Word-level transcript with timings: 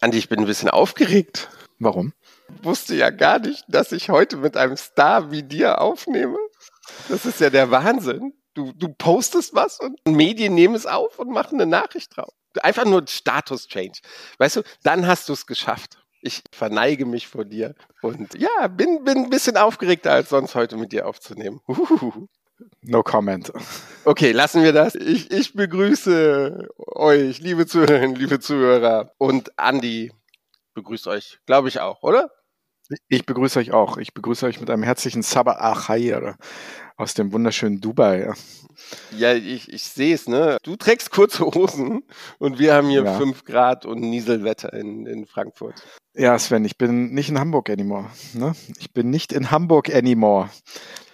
Andi, 0.00 0.16
ich 0.16 0.30
bin 0.30 0.40
ein 0.40 0.46
bisschen 0.46 0.70
aufgeregt. 0.70 1.50
Warum? 1.78 2.14
Ich 2.56 2.64
wusste 2.64 2.94
ja 2.94 3.10
gar 3.10 3.38
nicht, 3.38 3.64
dass 3.68 3.92
ich 3.92 4.08
heute 4.08 4.38
mit 4.38 4.56
einem 4.56 4.76
Star 4.76 5.30
wie 5.30 5.42
dir 5.42 5.80
aufnehme. 5.80 6.38
Das 7.08 7.26
ist 7.26 7.40
ja 7.40 7.50
der 7.50 7.70
Wahnsinn. 7.70 8.32
Du, 8.54 8.72
du 8.72 8.88
postest 8.88 9.54
was 9.54 9.78
und 9.78 9.98
Medien 10.06 10.54
nehmen 10.54 10.74
es 10.74 10.86
auf 10.86 11.18
und 11.18 11.30
machen 11.30 11.60
eine 11.60 11.70
Nachricht 11.70 12.16
drauf. 12.16 12.32
Einfach 12.62 12.86
nur 12.86 13.06
Status-Change. 13.06 14.00
Weißt 14.38 14.56
du, 14.56 14.62
dann 14.82 15.06
hast 15.06 15.28
du 15.28 15.34
es 15.34 15.46
geschafft. 15.46 15.98
Ich 16.22 16.42
verneige 16.50 17.06
mich 17.06 17.28
vor 17.28 17.44
dir 17.44 17.74
und 18.02 18.34
ja, 18.34 18.68
bin, 18.68 19.04
bin 19.04 19.24
ein 19.24 19.30
bisschen 19.30 19.56
aufgeregter 19.56 20.12
als 20.12 20.30
sonst 20.30 20.54
heute 20.54 20.76
mit 20.76 20.92
dir 20.92 21.06
aufzunehmen. 21.06 21.60
Uhuhu. 21.68 22.26
No 22.82 23.02
comment. 23.02 23.52
Okay, 24.04 24.32
lassen 24.32 24.62
wir 24.62 24.72
das. 24.72 24.94
Ich, 24.94 25.30
ich 25.30 25.52
begrüße 25.54 26.68
euch, 26.78 27.40
liebe 27.40 27.66
Zuhörerinnen, 27.66 28.16
liebe 28.16 28.40
Zuhörer. 28.40 29.12
Und 29.18 29.58
Andi 29.58 30.12
begrüßt 30.74 31.06
euch, 31.08 31.38
glaube 31.46 31.68
ich 31.68 31.80
auch, 31.80 32.02
oder? 32.02 32.30
Ich 33.08 33.26
begrüße 33.26 33.58
euch 33.58 33.72
auch. 33.72 33.98
Ich 33.98 34.14
begrüße 34.14 34.46
euch 34.46 34.60
mit 34.60 34.70
einem 34.70 34.82
herzlichen 34.82 35.22
Sabah 35.22 35.58
Achair 35.60 36.36
aus 36.96 37.14
dem 37.14 37.32
wunderschönen 37.32 37.80
Dubai. 37.80 38.32
Ja, 39.16 39.32
ich, 39.34 39.72
ich 39.72 39.84
sehe 39.84 40.14
es, 40.14 40.28
ne? 40.28 40.58
Du 40.62 40.76
trägst 40.76 41.10
kurze 41.10 41.44
Hosen 41.44 42.02
und 42.38 42.58
wir 42.58 42.74
haben 42.74 42.88
hier 42.88 43.04
ja. 43.04 43.16
fünf 43.16 43.44
Grad 43.44 43.86
und 43.86 44.00
Nieselwetter 44.00 44.72
in, 44.72 45.06
in 45.06 45.26
Frankfurt. 45.26 45.82
Ja, 46.14 46.38
Sven, 46.38 46.64
ich 46.64 46.76
bin 46.76 47.12
nicht 47.12 47.28
in 47.30 47.38
Hamburg 47.38 47.70
anymore. 47.70 48.06
Ne? 48.34 48.54
Ich 48.78 48.92
bin 48.92 49.10
nicht 49.10 49.32
in 49.32 49.50
Hamburg 49.50 49.94
anymore. 49.94 50.50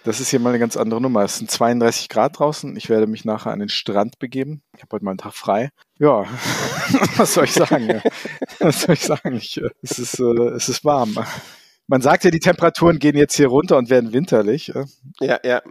Das 0.07 0.21
ist 0.21 0.29
hier 0.29 0.39
mal 0.39 0.51
eine 0.51 0.59
ganz 0.59 0.77
andere 0.77 1.01
Nummer. 1.01 1.25
Es 1.25 1.35
sind 1.35 1.51
32 1.51 2.07
Grad 2.07 2.39
draußen. 2.39 2.77
Ich 2.77 2.87
werde 2.87 3.07
mich 3.07 3.25
nachher 3.25 3.51
an 3.51 3.59
den 3.59 3.67
Strand 3.67 4.19
begeben. 4.19 4.61
Ich 4.73 4.81
habe 4.81 4.93
heute 4.93 5.03
mal 5.03 5.11
einen 5.11 5.17
Tag 5.17 5.33
frei. 5.33 5.71
Ja, 5.99 6.23
was 7.17 7.33
soll 7.33 7.43
ich 7.43 7.51
sagen? 7.51 8.01
was 8.59 8.83
soll 8.83 8.93
ich 8.93 9.01
sagen? 9.01 9.35
Ich, 9.35 9.57
äh, 9.57 9.67
es, 9.81 9.99
ist, 9.99 10.17
äh, 10.21 10.47
es 10.55 10.69
ist 10.69 10.85
warm. 10.85 11.17
Man 11.87 12.01
sagt 12.01 12.23
ja, 12.23 12.31
die 12.31 12.39
Temperaturen 12.39 12.99
gehen 12.99 13.17
jetzt 13.17 13.35
hier 13.35 13.47
runter 13.49 13.77
und 13.77 13.89
werden 13.89 14.13
winterlich. 14.13 14.71
Ja, 15.19 15.41
ja. 15.43 15.61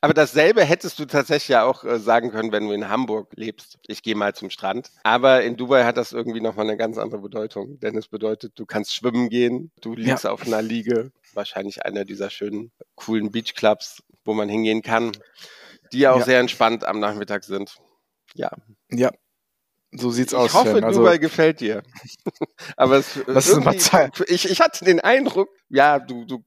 Aber 0.00 0.14
dasselbe 0.14 0.64
hättest 0.64 0.98
du 0.98 1.06
tatsächlich 1.06 1.48
ja 1.48 1.64
auch 1.64 1.84
äh, 1.84 1.98
sagen 1.98 2.30
können, 2.30 2.52
wenn 2.52 2.66
du 2.66 2.72
in 2.72 2.88
Hamburg 2.88 3.32
lebst. 3.34 3.78
Ich 3.86 4.02
gehe 4.02 4.14
mal 4.14 4.34
zum 4.34 4.50
Strand. 4.50 4.90
Aber 5.02 5.42
in 5.42 5.56
Dubai 5.56 5.84
hat 5.84 5.96
das 5.96 6.12
irgendwie 6.12 6.40
nochmal 6.40 6.66
eine 6.66 6.76
ganz 6.76 6.98
andere 6.98 7.20
Bedeutung. 7.20 7.80
Denn 7.80 7.96
es 7.96 8.08
bedeutet, 8.08 8.52
du 8.58 8.66
kannst 8.66 8.94
schwimmen 8.94 9.28
gehen, 9.28 9.70
du 9.80 9.94
liegst 9.94 10.24
ja. 10.24 10.30
auf 10.30 10.46
einer 10.46 10.62
Liege. 10.62 11.10
Wahrscheinlich 11.34 11.84
einer 11.84 12.04
dieser 12.04 12.30
schönen, 12.30 12.70
coolen 12.94 13.30
Beachclubs, 13.30 14.02
wo 14.24 14.34
man 14.34 14.48
hingehen 14.48 14.82
kann, 14.82 15.12
die 15.92 16.06
auch 16.08 16.20
ja. 16.20 16.24
sehr 16.24 16.40
entspannt 16.40 16.84
am 16.84 17.00
Nachmittag 17.00 17.44
sind. 17.44 17.76
Ja. 18.34 18.50
Ja, 18.90 19.10
so 19.92 20.10
sieht's 20.10 20.32
ich 20.32 20.38
aus. 20.38 20.50
Ich 20.50 20.54
hoffe, 20.54 20.70
Sven. 20.70 20.84
Also, 20.84 21.00
Dubai 21.00 21.18
gefällt 21.18 21.60
dir. 21.60 21.82
Aber 22.76 22.98
es, 22.98 23.18
Lass 23.26 23.58
ich, 24.26 24.50
ich 24.50 24.60
hatte 24.60 24.84
den 24.84 25.00
Eindruck, 25.00 25.48
ja, 25.70 25.98
du, 25.98 26.24
du, 26.24 26.42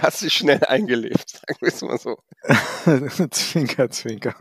hast 0.00 0.22
dich 0.22 0.32
schnell 0.32 0.60
eingelebt, 0.64 1.28
sagen 1.46 1.58
wir 1.60 1.68
es 1.68 1.82
mal 1.82 1.98
so. 1.98 2.18
zwinker, 3.30 3.90
zwinker. 3.90 4.34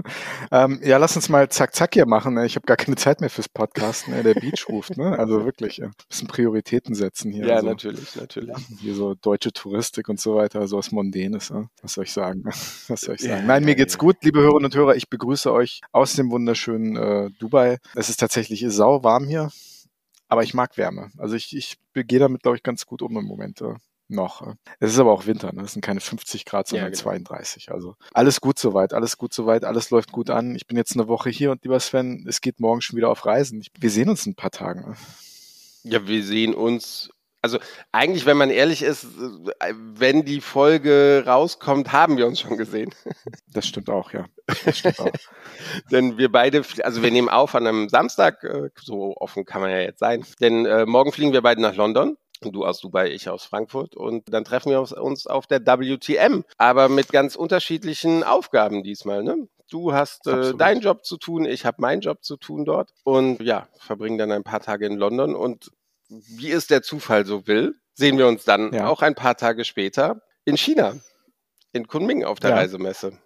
Ähm, 0.52 0.80
ja, 0.84 0.98
lass 0.98 1.16
uns 1.16 1.28
mal 1.28 1.50
zack, 1.50 1.76
zack 1.76 1.94
hier 1.94 2.06
machen. 2.06 2.36
Ne? 2.36 2.46
Ich 2.46 2.56
habe 2.56 2.66
gar 2.66 2.78
keine 2.78 2.96
Zeit 2.96 3.20
mehr 3.20 3.30
fürs 3.30 3.50
Podcasten. 3.50 4.14
Ne? 4.14 4.24
Der 4.24 4.34
Beach 4.36 4.68
ruft, 4.70 4.98
ne? 4.98 5.20
Also 5.20 5.44
wirklich, 5.46 5.78
ja. 5.78 5.92
bisschen 6.08 6.28
Prioritäten 6.28 6.96
setzen 6.96 7.32
hier. 7.32 7.46
Ja, 7.46 7.56
also, 7.56 7.68
natürlich, 7.68 8.16
natürlich. 8.16 8.56
Hier 8.80 8.96
so 8.96 9.16
deutsche 9.16 9.52
Touristik 9.52 10.08
und 10.08 10.20
so 10.20 10.36
weiter, 10.36 10.66
so 10.68 10.78
was 10.78 10.92
Mondänes. 10.92 11.50
Ja? 11.50 11.68
Was 11.82 11.94
soll 11.94 12.06
ich 12.06 12.14
sagen? 12.14 12.44
Was 12.88 13.02
soll 13.02 13.16
ich 13.16 13.22
sagen? 13.22 13.34
Ja, 13.34 13.42
Nein, 13.42 13.66
mir 13.66 13.76
geht's 13.76 13.94
ja. 13.94 14.00
gut, 14.00 14.18
liebe 14.24 14.40
Hörerinnen 14.40 14.66
und 14.66 14.76
Hörer. 14.76 14.96
Ich 14.96 15.10
begrüße 15.10 15.52
euch 15.52 15.82
aus 15.92 16.14
dem 16.14 16.32
wunderschönen 16.32 16.96
äh, 16.96 17.30
Dubai. 17.40 17.78
Es 17.96 18.10
ist 18.10 18.20
tatsächlich 18.20 18.64
sau 18.70 19.04
warm 19.04 19.28
hier. 19.28 19.50
Aber 20.30 20.44
ich 20.44 20.54
mag 20.54 20.78
Wärme. 20.78 21.12
Also 21.18 21.36
ich, 21.36 21.56
ich 21.56 21.78
gehe 21.94 22.20
damit, 22.20 22.44
glaube 22.44 22.56
ich, 22.56 22.64
ganz 22.64 22.86
gut 22.86 23.02
um 23.02 23.18
im 23.18 23.26
Moment. 23.26 23.62
Noch. 24.12 24.46
Es 24.80 24.92
ist 24.92 25.00
aber 25.00 25.12
auch 25.12 25.26
Winter, 25.26 25.52
ne? 25.54 25.64
Es 25.64 25.74
sind 25.74 25.82
keine 25.84 26.00
50 26.00 26.46
Grad, 26.46 26.68
sondern 26.68 26.86
Ja, 26.86 26.90
genau. 26.92 27.02
32. 27.02 27.72
Also 27.72 27.96
alles 28.14 28.42
gut 28.42 28.60
soweit, 28.60 28.94
alles 28.94 29.18
gut 29.18 29.34
soweit, 29.34 29.64
alles 29.64 29.90
läuft 29.90 30.12
gut 30.12 30.30
an. 30.30 30.56
Ich 30.56 30.68
bin 30.68 30.78
jetzt 30.78 30.96
eine 30.96 31.08
Woche 31.08 31.30
hier 31.30 31.52
und 31.52 31.64
lieber 31.64 31.80
Sven, 31.80 32.26
es 32.28 32.42
geht 32.42 32.60
morgen 32.60 32.82
schon 32.82 32.98
wieder 32.98 33.10
auf 33.10 33.26
Reisen. 33.26 33.64
Wir 33.80 33.90
sehen 33.90 34.10
uns 34.10 34.26
in 34.26 34.34
ein 34.34 34.36
paar 34.36 34.52
Tagen. 34.52 34.82
ne? 34.90 34.96
Ja, 35.84 36.08
wir 36.08 36.24
sehen 36.24 36.54
uns. 36.54 37.10
Also 37.44 37.58
eigentlich, 37.92 38.28
wenn 38.28 38.38
man 38.38 38.52
ehrlich 38.52 38.84
ist, 38.84 39.04
äh, 39.60 39.74
wenn 39.76 40.26
die 40.26 40.42
Folge 40.42 41.24
rauskommt, 41.26 41.92
haben 41.92 42.18
wir 42.18 42.28
uns 42.28 42.40
schon 42.40 42.56
gesehen. 42.58 42.94
Das 43.54 43.68
stimmt 43.68 43.90
auch, 43.90 44.14
ja. 44.14 44.28
Das 44.64 44.78
stimmt 44.78 45.00
auch. 45.00 45.12
Denn 45.92 46.18
wir 46.18 46.32
beide, 46.32 46.64
also 46.84 47.02
wir 47.04 47.12
nehmen 47.12 47.28
auf 47.30 47.54
an 47.56 47.68
einem 47.68 47.90
Samstag, 47.90 48.44
äh, 48.44 48.70
so 48.82 49.16
offen 49.18 49.44
kann 49.44 49.60
man 49.62 49.72
ja 49.72 49.80
jetzt 49.80 50.00
sein. 50.00 50.24
Denn 50.40 50.66
äh, 50.66 50.86
morgen 50.86 51.12
fliegen 51.12 51.34
wir 51.34 51.42
beide 51.42 51.62
nach 51.62 51.76
London. 51.76 52.16
Du 52.50 52.66
aus 52.66 52.80
Dubai, 52.80 53.12
ich 53.12 53.30
aus 53.30 53.44
Frankfurt. 53.46 53.96
Und 53.96 54.34
dann 54.34 54.44
treffen 54.44 54.72
wir 54.72 54.80
uns- 54.82 55.28
auf 55.28 55.46
der 55.48 55.60
WTM. 55.66 56.44
Aber 56.58 56.90
mit 56.90 57.10
ganz 57.12 57.36
unterschiedlichen 57.36 58.24
Aufgaben 58.24 58.82
diesmal. 58.84 59.24
Ne? 59.24 59.48
Du 59.70 59.94
hast 59.94 60.26
äh, 60.28 60.54
deinen 60.56 60.82
Job 60.82 61.06
zu 61.06 61.18
tun, 61.18 61.46
ich 61.46 61.66
habe 61.66 61.78
meinen 61.82 62.02
Job 62.02 62.24
zu 62.24 62.38
tun 62.38 62.66
dort. 62.66 62.92
Und 63.04 63.42
ja, 63.42 63.68
verbringen 63.78 64.18
dann 64.18 64.32
ein 64.32 64.44
paar 64.44 64.60
Tage 64.60 64.88
in 64.88 64.98
London. 64.98 65.36
Und 65.36 65.72
wie 66.10 66.52
es 66.52 66.66
der 66.68 66.82
Zufall 66.82 67.26
so 67.26 67.46
will, 67.48 67.76
sehen 67.94 68.18
wir 68.18 68.28
uns 68.28 68.44
dann 68.44 68.74
Ja. 68.74 68.88
auch 68.88 69.02
ein 69.04 69.16
paar 69.16 69.38
Tage 69.38 69.64
später 69.64 70.22
in 70.44 70.58
China. 70.58 70.96
In 71.74 71.88
Kunming 71.88 72.24
auf 72.26 72.40
der 72.40 72.50
Ja. 72.50 72.56
Reisemesse. 72.58 73.18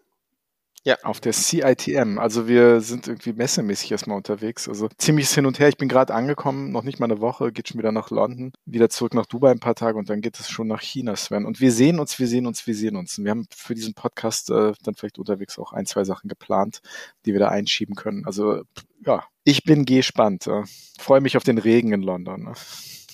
Auf 1.02 1.20
der 1.20 1.34
CITM. 1.34 2.20
Also 2.20 2.48
wir 2.48 2.80
sind 2.80 3.08
irgendwie 3.08 3.34
messemäßig 3.34 3.92
erstmal 3.92 4.18
unterwegs. 4.18 4.70
Also 4.70 4.88
ziemliches 4.98 5.34
hin 5.34 5.48
und 5.48 5.60
her. 5.60 5.68
Ich 5.68 5.78
bin 5.78 5.90
gerade 5.90 6.14
angekommen, 6.14 6.72
noch 6.72 6.84
nicht 6.84 7.00
mal 7.00 7.06
eine 7.06 7.22
Woche, 7.22 7.52
geht 7.52 7.70
schon 7.70 7.80
wieder 7.80 7.92
nach 7.92 8.12
London, 8.12 8.54
wieder 8.66 8.90
zurück 8.90 9.16
nach 9.16 9.26
Dubai 9.26 9.50
ein 9.50 9.60
paar 9.60 9.74
Tage 9.74 9.98
und 9.98 10.10
dann 10.12 10.22
geht 10.22 10.40
es 10.40 10.50
schon 10.50 10.68
nach 10.68 10.82
China, 10.82 11.16
Sven. 11.16 11.46
Und 11.46 11.60
wir 11.60 11.72
sehen 11.72 12.00
uns, 12.00 12.20
wir 12.20 12.28
sehen 12.28 12.46
uns, 12.46 12.68
wir 12.68 12.76
sehen 12.76 12.96
uns. 12.96 13.18
Und 13.18 13.24
wir 13.24 13.32
haben 13.32 13.48
für 13.56 13.74
diesen 13.74 13.96
Podcast 13.96 14.52
äh, 14.52 14.74
dann 14.84 14.94
vielleicht 14.94 15.18
unterwegs 15.18 15.58
auch 15.58 15.74
ein, 15.74 15.88
zwei 15.88 16.04
Sachen 16.04 16.28
geplant, 16.28 16.82
die 17.26 17.34
wir 17.34 17.40
da 17.40 17.48
einschieben 17.48 17.96
können. 17.96 18.24
Also 18.26 18.62
ja, 19.04 19.24
ich 19.44 19.64
bin 19.64 19.86
gespannt. 19.86 20.46
Äh, 20.46 20.64
Freue 21.00 21.22
mich 21.22 21.36
auf 21.36 21.44
den 21.44 21.58
Regen 21.58 21.94
in 21.94 22.02
London. 22.02 22.44
Ne? 22.44 22.54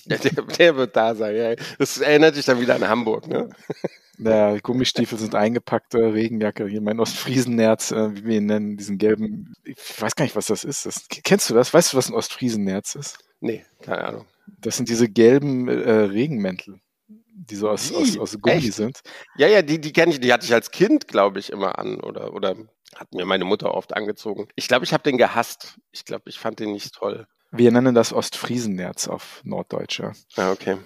Ja, 0.04 0.16
der, 0.16 0.32
der 0.32 0.76
wird 0.76 0.96
da 0.96 1.14
sein. 1.14 1.36
Ja. 1.36 1.54
Das 1.78 1.98
erinnert 1.98 2.34
dich 2.34 2.44
dann 2.44 2.60
wieder 2.60 2.74
an 2.74 2.88
Hamburg, 2.88 3.28
ne? 3.28 3.50
Ja, 4.30 4.58
Gummistiefel 4.58 5.18
sind 5.18 5.34
eingepackt, 5.34 5.94
Regenjacke, 5.94 6.66
hier 6.66 6.80
mein 6.80 7.00
Ostfriesennerz, 7.00 7.90
äh, 7.92 8.14
wie 8.16 8.24
wir 8.24 8.36
ihn 8.38 8.46
nennen, 8.46 8.76
diesen 8.76 8.98
gelben, 8.98 9.54
ich 9.64 9.76
weiß 10.00 10.14
gar 10.14 10.24
nicht, 10.24 10.36
was 10.36 10.46
das 10.46 10.64
ist. 10.64 10.86
Das, 10.86 11.06
kennst 11.08 11.50
du 11.50 11.54
das? 11.54 11.72
Weißt 11.72 11.92
du, 11.92 11.96
was 11.96 12.08
ein 12.08 12.14
Ostfriesennerz 12.14 12.94
ist? 12.94 13.18
Nee, 13.40 13.64
keine 13.80 14.04
Ahnung. 14.04 14.26
Das 14.46 14.76
sind 14.76 14.88
diese 14.88 15.08
gelben 15.08 15.68
äh, 15.68 15.90
Regenmäntel, 15.90 16.80
die 17.08 17.56
so 17.56 17.68
aus, 17.68 17.92
aus, 17.92 18.18
aus 18.18 18.38
Gummi 18.40 18.56
Echt? 18.56 18.74
sind. 18.74 19.00
Ja, 19.36 19.48
ja, 19.48 19.62
die, 19.62 19.80
die 19.80 19.92
kenne 19.92 20.12
ich, 20.12 20.20
die 20.20 20.32
hatte 20.32 20.44
ich 20.44 20.54
als 20.54 20.70
Kind, 20.70 21.08
glaube 21.08 21.38
ich, 21.38 21.50
immer 21.50 21.78
an. 21.78 22.00
Oder, 22.00 22.34
oder 22.34 22.56
hat 22.94 23.12
mir 23.14 23.24
meine 23.24 23.44
Mutter 23.44 23.74
oft 23.74 23.94
angezogen. 23.94 24.48
Ich 24.54 24.68
glaube, 24.68 24.84
ich 24.84 24.92
habe 24.92 25.02
den 25.02 25.16
gehasst. 25.16 25.78
Ich 25.92 26.04
glaube, 26.04 26.24
ich 26.26 26.38
fand 26.38 26.58
den 26.58 26.72
nicht 26.72 26.94
toll. 26.94 27.26
Wir 27.50 27.70
nennen 27.70 27.94
das 27.94 28.12
Ostfriesennerz 28.12 29.08
auf 29.08 29.40
Norddeutsch. 29.44 30.00
Ja. 30.00 30.12
Ah, 30.36 30.52
okay. 30.52 30.78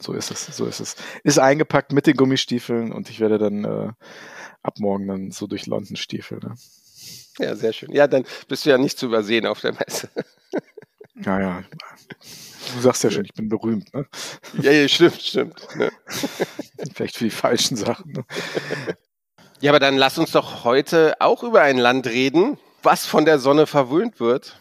So 0.00 0.12
ist 0.14 0.30
es, 0.30 0.46
so 0.56 0.66
ist 0.66 0.80
es. 0.80 0.96
Ist 1.24 1.38
eingepackt 1.38 1.92
mit 1.92 2.06
den 2.06 2.16
Gummistiefeln 2.16 2.90
und 2.92 3.10
ich 3.10 3.20
werde 3.20 3.38
dann 3.38 3.64
äh, 3.64 3.92
ab 4.62 4.78
morgen 4.78 5.06
dann 5.06 5.30
so 5.30 5.46
durch 5.46 5.66
London 5.66 5.96
stiefeln. 5.96 6.40
Ne? 6.42 6.54
Ja, 7.38 7.54
sehr 7.54 7.72
schön. 7.72 7.92
Ja, 7.92 8.06
dann 8.06 8.24
bist 8.48 8.64
du 8.66 8.70
ja 8.70 8.78
nicht 8.78 8.98
zu 8.98 9.06
übersehen 9.06 9.46
auf 9.46 9.60
der 9.60 9.72
Messe. 9.74 10.08
Ja, 11.22 11.38
ja. 11.38 11.64
Du 12.74 12.80
sagst 12.80 13.04
ja 13.04 13.10
schon, 13.10 13.26
ich 13.26 13.34
bin 13.34 13.50
berühmt, 13.50 13.92
ne? 13.92 14.06
ja, 14.62 14.70
ja, 14.72 14.88
stimmt, 14.88 15.20
stimmt. 15.20 15.76
Ne? 15.76 15.90
Vielleicht 16.94 17.18
für 17.18 17.24
die 17.24 17.30
falschen 17.30 17.76
Sachen. 17.76 18.12
Ne? 18.12 18.24
Ja, 19.60 19.70
aber 19.72 19.80
dann 19.80 19.98
lass 19.98 20.16
uns 20.16 20.30
doch 20.30 20.64
heute 20.64 21.20
auch 21.20 21.42
über 21.42 21.60
ein 21.60 21.76
Land 21.76 22.06
reden, 22.06 22.56
was 22.82 23.04
von 23.04 23.26
der 23.26 23.38
Sonne 23.38 23.66
verwöhnt 23.66 24.18
wird. 24.18 24.58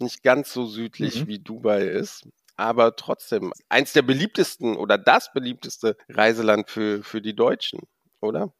Nicht 0.00 0.24
ganz 0.24 0.52
so 0.52 0.66
südlich 0.66 1.20
Mhm. 1.20 1.26
wie 1.28 1.38
Dubai 1.38 1.82
ist, 1.82 2.26
aber 2.56 2.96
trotzdem 2.96 3.52
eins 3.68 3.92
der 3.92 4.02
beliebtesten 4.02 4.76
oder 4.76 4.98
das 4.98 5.32
beliebteste 5.32 5.96
Reiseland 6.08 6.70
für, 6.70 7.02
für 7.02 7.22
die 7.22 7.34
Deutschen, 7.34 7.80
oder? 8.20 8.52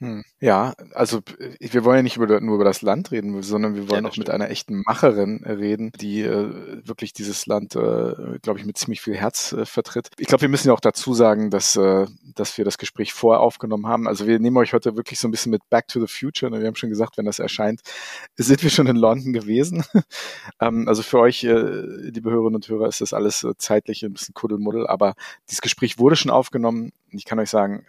Hm. 0.00 0.22
Ja, 0.38 0.74
also 0.94 1.20
wir 1.58 1.84
wollen 1.84 1.96
ja 1.96 2.02
nicht 2.02 2.16
über, 2.16 2.40
nur 2.40 2.54
über 2.54 2.64
das 2.64 2.82
Land 2.82 3.10
reden, 3.10 3.42
sondern 3.42 3.74
wir 3.74 3.88
wollen 3.88 4.04
das 4.04 4.12
auch 4.12 4.16
mit 4.16 4.26
stimmt. 4.26 4.30
einer 4.30 4.48
echten 4.48 4.82
Macherin 4.86 5.42
äh, 5.42 5.52
reden, 5.52 5.90
die 6.00 6.22
äh, 6.22 6.86
wirklich 6.86 7.12
dieses 7.12 7.46
Land, 7.46 7.74
äh, 7.74 8.38
glaube 8.40 8.60
ich, 8.60 8.64
mit 8.64 8.78
ziemlich 8.78 9.00
viel 9.00 9.16
Herz 9.16 9.52
äh, 9.52 9.66
vertritt. 9.66 10.10
Ich 10.18 10.28
glaube, 10.28 10.42
wir 10.42 10.48
müssen 10.48 10.68
ja 10.68 10.74
auch 10.74 10.80
dazu 10.80 11.14
sagen, 11.14 11.50
dass, 11.50 11.74
äh, 11.74 12.06
dass 12.36 12.56
wir 12.56 12.64
das 12.64 12.78
Gespräch 12.78 13.12
vorher 13.12 13.40
aufgenommen 13.40 13.88
haben. 13.88 14.06
Also 14.06 14.28
wir 14.28 14.38
nehmen 14.38 14.56
euch 14.58 14.72
heute 14.72 14.96
wirklich 14.96 15.18
so 15.18 15.26
ein 15.26 15.32
bisschen 15.32 15.50
mit 15.50 15.68
Back 15.68 15.88
to 15.88 16.00
the 16.00 16.06
Future. 16.06 16.50
Ne? 16.52 16.60
Wir 16.60 16.68
haben 16.68 16.76
schon 16.76 16.90
gesagt, 16.90 17.18
wenn 17.18 17.26
das 17.26 17.40
erscheint, 17.40 17.80
sind 18.36 18.62
wir 18.62 18.70
schon 18.70 18.86
in 18.86 18.96
London 18.96 19.32
gewesen. 19.32 19.84
ähm, 20.60 20.86
also 20.86 21.02
für 21.02 21.18
euch, 21.18 21.42
äh, 21.42 21.54
liebe 21.54 22.30
Hörerinnen 22.30 22.54
und 22.54 22.68
Hörer, 22.68 22.86
ist 22.86 23.00
das 23.00 23.12
alles 23.12 23.44
zeitlich 23.58 24.04
ein 24.04 24.12
bisschen 24.12 24.34
Kuddelmuddel, 24.34 24.86
aber 24.86 25.14
dieses 25.48 25.60
Gespräch 25.60 25.98
wurde 25.98 26.14
schon 26.14 26.30
aufgenommen. 26.30 26.92
Ich 27.10 27.24
kann 27.24 27.40
euch 27.40 27.50
sagen, 27.50 27.84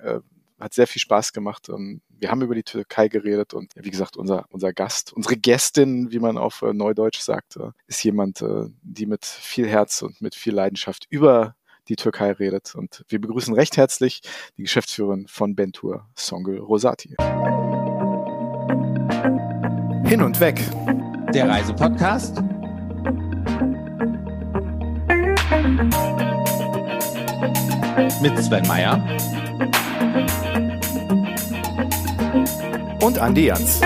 hat 0.59 0.73
sehr 0.73 0.87
viel 0.87 1.01
Spaß 1.01 1.33
gemacht. 1.33 1.67
Wir 2.09 2.31
haben 2.31 2.41
über 2.41 2.55
die 2.55 2.63
Türkei 2.63 3.07
geredet 3.07 3.53
und 3.53 3.71
wie 3.75 3.89
gesagt, 3.89 4.17
unser, 4.17 4.45
unser 4.49 4.73
Gast, 4.73 5.13
unsere 5.13 5.37
Gästin, 5.37 6.11
wie 6.11 6.19
man 6.19 6.37
auf 6.37 6.61
äh, 6.61 6.73
Neudeutsch 6.73 7.19
sagt, 7.19 7.55
äh, 7.55 7.71
ist 7.87 8.03
jemand, 8.03 8.41
äh, 8.41 8.65
die 8.81 9.05
mit 9.05 9.25
viel 9.25 9.67
Herz 9.67 10.01
und 10.01 10.21
mit 10.21 10.35
viel 10.35 10.53
Leidenschaft 10.53 11.07
über 11.09 11.55
die 11.87 11.95
Türkei 11.95 12.31
redet. 12.31 12.75
Und 12.75 13.03
wir 13.07 13.19
begrüßen 13.19 13.53
recht 13.53 13.77
herzlich 13.77 14.21
die 14.57 14.63
Geschäftsführerin 14.63 15.27
von 15.27 15.55
Bentur, 15.55 16.07
Songül 16.15 16.59
Rosati. 16.59 17.15
Hin 20.05 20.21
und 20.21 20.39
weg. 20.39 20.59
Der 21.33 21.47
Reisepodcast 21.47 22.41
mit 28.21 28.37
Sven 28.39 28.67
Meyer 28.67 29.28
und 33.01 33.17
Andi 33.19 33.45
Jans. 33.47 33.81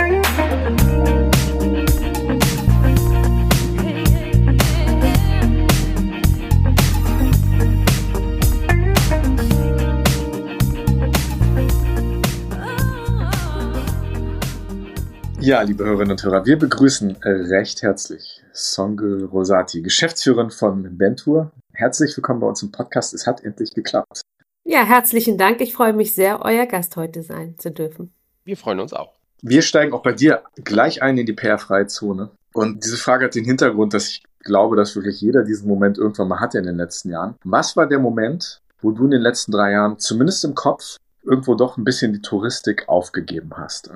Ja, 15.39 15.61
liebe 15.61 15.83
Hörerinnen 15.83 16.11
und 16.11 16.23
Hörer, 16.23 16.45
wir 16.45 16.57
begrüßen 16.57 17.17
recht 17.21 17.81
herzlich 17.81 18.41
Songül 18.53 19.25
Rosati, 19.25 19.81
Geschäftsführerin 19.81 20.51
von 20.51 20.97
Bentur. 20.97 21.51
Herzlich 21.73 22.15
willkommen 22.15 22.39
bei 22.39 22.47
uns 22.47 22.63
im 22.63 22.71
Podcast. 22.71 23.13
Es 23.13 23.27
hat 23.27 23.43
endlich 23.43 23.73
geklappt. 23.73 24.21
Ja, 24.63 24.85
herzlichen 24.85 25.37
Dank. 25.37 25.59
Ich 25.59 25.73
freue 25.73 25.91
mich 25.91 26.15
sehr, 26.15 26.41
euer 26.43 26.65
Gast 26.65 26.95
heute 26.95 27.23
sein 27.23 27.57
zu 27.57 27.71
dürfen. 27.71 28.13
Wir 28.45 28.57
freuen 28.57 28.79
uns 28.79 28.93
auch. 28.93 29.13
Wir 29.41 29.61
steigen 29.61 29.93
auch 29.93 30.03
bei 30.03 30.13
dir 30.13 30.43
gleich 30.63 31.01
ein 31.01 31.17
in 31.17 31.25
die 31.25 31.33
PR-freie 31.33 31.87
Zone. 31.87 32.29
Und 32.53 32.83
diese 32.83 32.97
Frage 32.97 33.25
hat 33.25 33.35
den 33.35 33.45
Hintergrund, 33.45 33.93
dass 33.93 34.07
ich 34.07 34.23
glaube, 34.39 34.75
dass 34.75 34.95
wirklich 34.95 35.21
jeder 35.21 35.43
diesen 35.43 35.67
Moment 35.67 35.97
irgendwann 35.97 36.27
mal 36.27 36.39
hatte 36.39 36.59
in 36.59 36.65
den 36.65 36.77
letzten 36.77 37.09
Jahren. 37.09 37.35
Was 37.43 37.75
war 37.75 37.87
der 37.87 37.99
Moment, 37.99 38.61
wo 38.81 38.91
du 38.91 39.05
in 39.05 39.11
den 39.11 39.21
letzten 39.21 39.51
drei 39.51 39.71
Jahren, 39.71 39.97
zumindest 39.97 40.43
im 40.45 40.55
Kopf, 40.55 40.97
irgendwo 41.23 41.55
doch 41.55 41.77
ein 41.77 41.83
bisschen 41.83 42.13
die 42.13 42.21
Touristik 42.21 42.87
aufgegeben 42.87 43.51
hast? 43.55 43.89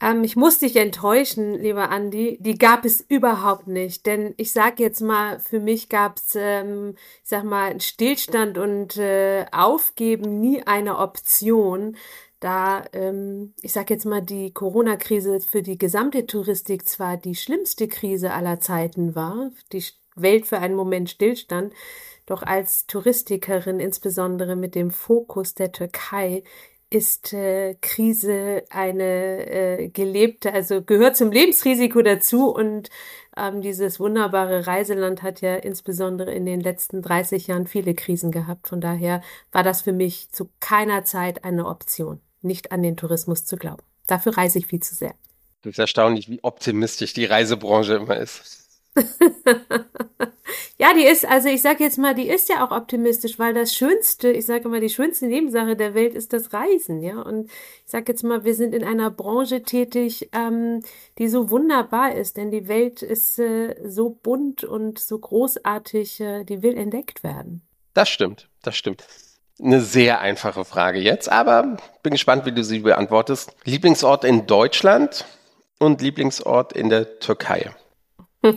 Ähm, 0.00 0.24
ich 0.24 0.36
muss 0.36 0.58
dich 0.58 0.76
enttäuschen, 0.76 1.54
lieber 1.54 1.90
Andi. 1.90 2.38
Die 2.40 2.58
gab 2.58 2.84
es 2.84 3.00
überhaupt 3.00 3.68
nicht. 3.68 4.06
Denn 4.06 4.34
ich 4.36 4.52
sage 4.52 4.82
jetzt 4.82 5.00
mal, 5.00 5.38
für 5.38 5.60
mich 5.60 5.88
gab 5.88 6.18
es, 6.18 6.34
ähm, 6.36 6.94
ich 7.22 7.30
sag 7.30 7.44
mal, 7.44 7.80
Stillstand 7.80 8.58
und 8.58 8.96
äh, 8.96 9.46
Aufgeben 9.52 10.40
nie 10.40 10.62
eine 10.66 10.98
Option. 10.98 11.96
Da, 12.44 12.84
ähm, 12.92 13.54
ich 13.62 13.72
sage 13.72 13.94
jetzt 13.94 14.04
mal, 14.04 14.20
die 14.20 14.52
Corona-Krise 14.52 15.40
für 15.40 15.62
die 15.62 15.78
gesamte 15.78 16.26
Touristik 16.26 16.86
zwar 16.86 17.16
die 17.16 17.36
schlimmste 17.36 17.88
Krise 17.88 18.34
aller 18.34 18.60
Zeiten 18.60 19.14
war, 19.14 19.50
die 19.72 19.82
Welt 20.14 20.46
für 20.46 20.58
einen 20.58 20.74
Moment 20.74 21.08
stillstand, 21.08 21.72
doch 22.26 22.42
als 22.42 22.86
Touristikerin, 22.86 23.80
insbesondere 23.80 24.56
mit 24.56 24.74
dem 24.74 24.90
Fokus 24.90 25.54
der 25.54 25.72
Türkei, 25.72 26.42
ist 26.90 27.32
äh, 27.32 27.76
Krise 27.80 28.64
eine 28.68 29.46
äh, 29.46 29.88
gelebte, 29.88 30.52
also 30.52 30.82
gehört 30.82 31.16
zum 31.16 31.32
Lebensrisiko 31.32 32.02
dazu 32.02 32.54
und 32.54 32.90
ähm, 33.38 33.62
dieses 33.62 33.98
wunderbare 33.98 34.66
Reiseland 34.66 35.22
hat 35.22 35.40
ja 35.40 35.56
insbesondere 35.56 36.34
in 36.34 36.44
den 36.44 36.60
letzten 36.60 37.00
30 37.00 37.46
Jahren 37.46 37.66
viele 37.66 37.94
Krisen 37.94 38.30
gehabt. 38.30 38.68
Von 38.68 38.82
daher 38.82 39.22
war 39.50 39.62
das 39.62 39.80
für 39.80 39.94
mich 39.94 40.30
zu 40.30 40.50
keiner 40.60 41.04
Zeit 41.04 41.42
eine 41.44 41.66
Option, 41.66 42.20
nicht 42.44 42.72
an 42.72 42.82
den 42.82 42.96
Tourismus 42.96 43.44
zu 43.44 43.56
glauben. 43.56 43.82
Dafür 44.06 44.36
reise 44.36 44.58
ich 44.58 44.66
viel 44.66 44.80
zu 44.80 44.94
sehr. 44.94 45.14
Das 45.62 45.72
ist 45.72 45.78
erstaunlich, 45.78 46.28
wie 46.28 46.40
optimistisch 46.42 47.14
die 47.14 47.24
Reisebranche 47.24 47.94
immer 47.94 48.16
ist. 48.16 48.64
ja, 50.78 50.94
die 50.94 51.04
ist, 51.04 51.24
also 51.24 51.48
ich 51.48 51.62
sage 51.62 51.82
jetzt 51.82 51.98
mal, 51.98 52.14
die 52.14 52.28
ist 52.28 52.48
ja 52.48 52.64
auch 52.64 52.70
optimistisch, 52.70 53.38
weil 53.38 53.54
das 53.54 53.74
Schönste, 53.74 54.30
ich 54.30 54.46
sage 54.46 54.68
mal, 54.68 54.80
die 54.80 54.90
schönste 54.90 55.26
Nebensache 55.26 55.74
der 55.74 55.94
Welt 55.94 56.14
ist 56.14 56.32
das 56.32 56.52
Reisen, 56.52 57.02
ja. 57.02 57.20
Und 57.20 57.50
ich 57.50 57.90
sage 57.90 58.12
jetzt 58.12 58.22
mal, 58.22 58.44
wir 58.44 58.54
sind 58.54 58.74
in 58.74 58.84
einer 58.84 59.10
Branche 59.10 59.62
tätig, 59.62 60.28
ähm, 60.32 60.82
die 61.18 61.28
so 61.28 61.50
wunderbar 61.50 62.14
ist, 62.14 62.36
denn 62.36 62.50
die 62.50 62.68
Welt 62.68 63.02
ist 63.02 63.38
äh, 63.38 63.74
so 63.88 64.10
bunt 64.10 64.64
und 64.64 64.98
so 64.98 65.18
großartig, 65.18 66.20
äh, 66.20 66.44
die 66.44 66.62
will 66.62 66.76
entdeckt 66.76 67.24
werden. 67.24 67.62
Das 67.94 68.08
stimmt, 68.08 68.48
das 68.62 68.76
stimmt. 68.76 69.06
Eine 69.62 69.80
sehr 69.80 70.20
einfache 70.20 70.64
Frage 70.64 70.98
jetzt, 70.98 71.30
aber 71.30 71.76
bin 72.02 72.12
gespannt, 72.12 72.44
wie 72.44 72.52
du 72.52 72.64
sie 72.64 72.80
beantwortest. 72.80 73.54
Lieblingsort 73.64 74.24
in 74.24 74.46
Deutschland 74.46 75.24
und 75.78 76.00
Lieblingsort 76.00 76.72
in 76.72 76.88
der 76.88 77.20
Türkei. 77.20 77.70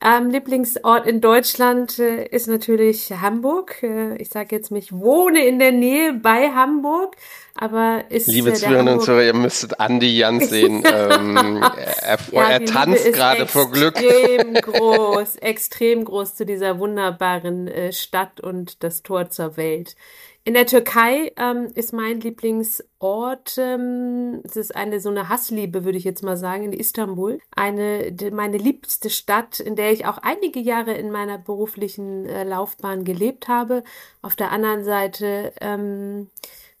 Ähm, 0.00 0.30
Lieblingsort 0.30 1.06
in 1.08 1.20
Deutschland 1.20 1.98
äh, 1.98 2.24
ist 2.24 2.46
natürlich 2.46 3.10
Hamburg. 3.10 3.82
Äh, 3.82 4.16
ich 4.18 4.28
sage 4.28 4.54
jetzt, 4.54 4.70
ich 4.70 4.92
wohne 4.92 5.44
in 5.44 5.58
der 5.58 5.72
Nähe 5.72 6.12
bei 6.12 6.50
Hamburg, 6.50 7.16
aber 7.56 8.04
ist 8.08 8.28
Liebe 8.28 8.52
Zuhörerinnen 8.52 8.94
und 8.94 9.00
Zuhörer, 9.00 9.24
ihr 9.24 9.34
müsstet 9.34 9.80
Andi 9.80 10.16
Jans 10.16 10.50
sehen. 10.50 10.84
ähm, 10.86 11.60
er, 12.00 12.18
ja, 12.30 12.48
er 12.48 12.64
tanzt 12.64 13.12
gerade 13.12 13.46
vor 13.48 13.72
Glück. 13.72 13.96
Extrem 13.96 14.54
groß, 14.54 15.36
extrem 15.36 16.04
groß 16.04 16.36
zu 16.36 16.46
dieser 16.46 16.78
wunderbaren 16.78 17.66
äh, 17.66 17.92
Stadt 17.92 18.40
und 18.40 18.84
das 18.84 19.02
Tor 19.02 19.30
zur 19.30 19.56
Welt. 19.56 19.96
In 20.44 20.54
der 20.54 20.66
Türkei 20.66 21.32
ähm, 21.36 21.66
ist 21.74 21.92
mein 21.92 22.20
Lieblingsort, 22.20 23.58
ähm, 23.58 24.40
es 24.44 24.56
ist 24.56 24.74
eine 24.74 24.98
so 24.98 25.10
eine 25.10 25.28
Hassliebe, 25.28 25.84
würde 25.84 25.98
ich 25.98 26.04
jetzt 26.04 26.22
mal 26.22 26.38
sagen, 26.38 26.64
in 26.64 26.72
Istanbul. 26.72 27.38
Eine, 27.54 28.14
meine 28.32 28.56
liebste 28.56 29.10
Stadt, 29.10 29.60
in 29.60 29.76
der 29.76 29.92
ich 29.92 30.06
auch 30.06 30.18
einige 30.18 30.60
Jahre 30.60 30.94
in 30.94 31.10
meiner 31.10 31.36
beruflichen 31.36 32.24
äh, 32.24 32.44
Laufbahn 32.44 33.04
gelebt 33.04 33.48
habe. 33.48 33.84
Auf 34.22 34.36
der 34.36 34.50
anderen 34.50 34.84
Seite 34.84 35.52
ähm, 35.60 36.30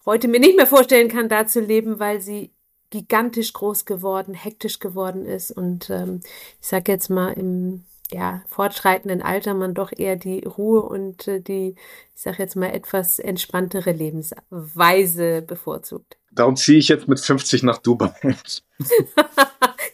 heute 0.06 0.28
mir 0.28 0.40
nicht 0.40 0.56
mehr 0.56 0.66
vorstellen 0.66 1.08
kann, 1.08 1.28
da 1.28 1.46
zu 1.46 1.60
leben, 1.60 1.98
weil 1.98 2.22
sie 2.22 2.50
gigantisch 2.90 3.52
groß 3.52 3.84
geworden, 3.84 4.32
hektisch 4.32 4.78
geworden 4.78 5.26
ist 5.26 5.50
und 5.50 5.90
ähm, 5.90 6.20
ich 6.60 6.66
sage 6.66 6.90
jetzt 6.90 7.10
mal 7.10 7.32
im 7.32 7.84
ja, 8.10 8.42
fortschreitenden 8.48 9.22
Alter 9.22 9.54
man 9.54 9.74
doch 9.74 9.92
eher 9.96 10.16
die 10.16 10.44
Ruhe 10.44 10.82
und 10.82 11.28
äh, 11.28 11.40
die, 11.40 11.74
ich 12.14 12.22
sage 12.22 12.42
jetzt 12.42 12.56
mal, 12.56 12.72
etwas 12.72 13.18
entspanntere 13.18 13.92
Lebensweise 13.92 15.42
bevorzugt. 15.42 16.16
Darum 16.30 16.56
ziehe 16.56 16.78
ich 16.78 16.88
jetzt 16.88 17.08
mit 17.08 17.20
50 17.20 17.62
nach 17.64 17.78
Dubai. 17.78 18.12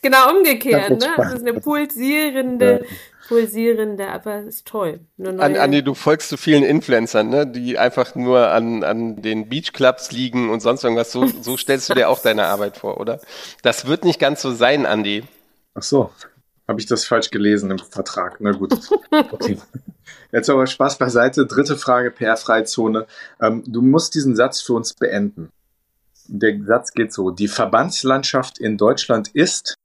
genau 0.02 0.30
umgekehrt, 0.30 0.90
ne? 0.90 1.08
Das 1.16 1.34
ist 1.34 1.46
eine 1.46 1.54
pulsierende, 1.60 2.80
ja. 2.82 2.96
pulsierende, 3.28 4.08
aber 4.08 4.40
ist 4.42 4.66
toll. 4.66 5.00
An, 5.18 5.56
Andi, 5.56 5.82
du 5.82 5.94
folgst 5.94 6.28
zu 6.28 6.36
vielen 6.36 6.62
Influencern, 6.62 7.28
ne? 7.28 7.46
Die 7.46 7.78
einfach 7.78 8.14
nur 8.14 8.50
an, 8.50 8.84
an 8.84 9.22
den 9.22 9.48
Beachclubs 9.48 10.12
liegen 10.12 10.50
und 10.50 10.60
sonst 10.60 10.84
irgendwas. 10.84 11.12
So, 11.12 11.26
so 11.26 11.56
stellst 11.56 11.88
du 11.88 11.94
dir 11.94 12.08
auch 12.08 12.18
deine 12.22 12.46
Arbeit 12.46 12.76
vor, 12.76 13.00
oder? 13.00 13.20
Das 13.62 13.86
wird 13.86 14.04
nicht 14.04 14.20
ganz 14.20 14.42
so 14.42 14.52
sein, 14.52 14.86
Andi. 14.86 15.24
Ach 15.74 15.82
so. 15.82 16.10
Habe 16.66 16.80
ich 16.80 16.86
das 16.86 17.04
falsch 17.04 17.30
gelesen 17.30 17.70
im 17.70 17.78
Vertrag? 17.78 18.36
Na 18.40 18.52
gut. 18.52 18.74
Okay. 19.30 19.58
Jetzt 20.32 20.50
aber 20.50 20.66
Spaß 20.66 20.98
beiseite. 20.98 21.46
Dritte 21.46 21.76
Frage, 21.76 22.10
PR-Freizone. 22.10 23.06
Ähm, 23.40 23.62
du 23.66 23.80
musst 23.80 24.14
diesen 24.14 24.34
Satz 24.34 24.60
für 24.60 24.72
uns 24.72 24.92
beenden. 24.92 25.50
Der 26.26 26.60
Satz 26.64 26.92
geht 26.92 27.12
so. 27.12 27.30
Die 27.30 27.48
Verbandslandschaft 27.48 28.58
in 28.58 28.76
Deutschland 28.76 29.28
ist 29.28 29.76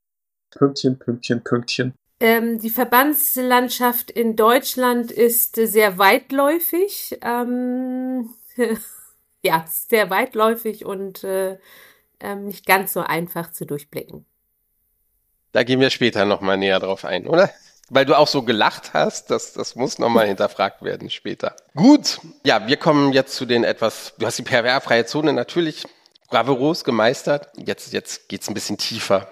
Pünktchen, 0.51 0.97
Pünktchen, 0.97 1.43
Pünktchen. 1.43 1.93
Ähm, 2.19 2.59
die 2.59 2.69
Verbandslandschaft 2.69 4.11
in 4.11 4.35
Deutschland 4.35 5.11
ist 5.11 5.55
sehr 5.55 5.97
weitläufig. 5.97 7.17
Ähm, 7.21 8.29
ja, 9.43 9.65
sehr 9.67 10.09
weitläufig 10.09 10.85
und 10.85 11.23
äh, 11.23 11.57
ähm, 12.19 12.45
nicht 12.45 12.65
ganz 12.65 12.93
so 12.93 13.01
einfach 13.01 13.51
zu 13.51 13.65
durchblicken. 13.65 14.25
Da 15.51 15.63
gehen 15.63 15.79
wir 15.79 15.89
später 15.89 16.25
nochmal 16.25 16.57
näher 16.57 16.79
drauf 16.79 17.05
ein, 17.05 17.27
oder? 17.27 17.49
Weil 17.89 18.05
du 18.05 18.15
auch 18.15 18.27
so 18.27 18.43
gelacht 18.43 18.93
hast, 18.93 19.31
das, 19.31 19.53
das 19.53 19.75
muss 19.75 19.97
nochmal 19.97 20.27
hinterfragt 20.27 20.83
werden 20.83 21.09
später. 21.09 21.55
Gut, 21.75 22.19
ja, 22.43 22.67
wir 22.67 22.77
kommen 22.77 23.13
jetzt 23.13 23.35
zu 23.35 23.45
den 23.45 23.63
etwas, 23.63 24.13
du 24.19 24.27
hast 24.27 24.37
die 24.37 24.43
PR-freie 24.43 25.05
Zone 25.05 25.33
natürlich 25.33 25.85
bravourös 26.29 26.83
gemeistert. 26.83 27.49
Jetzt, 27.57 27.91
jetzt 27.93 28.29
geht's 28.29 28.47
ein 28.47 28.53
bisschen 28.53 28.77
tiefer 28.77 29.27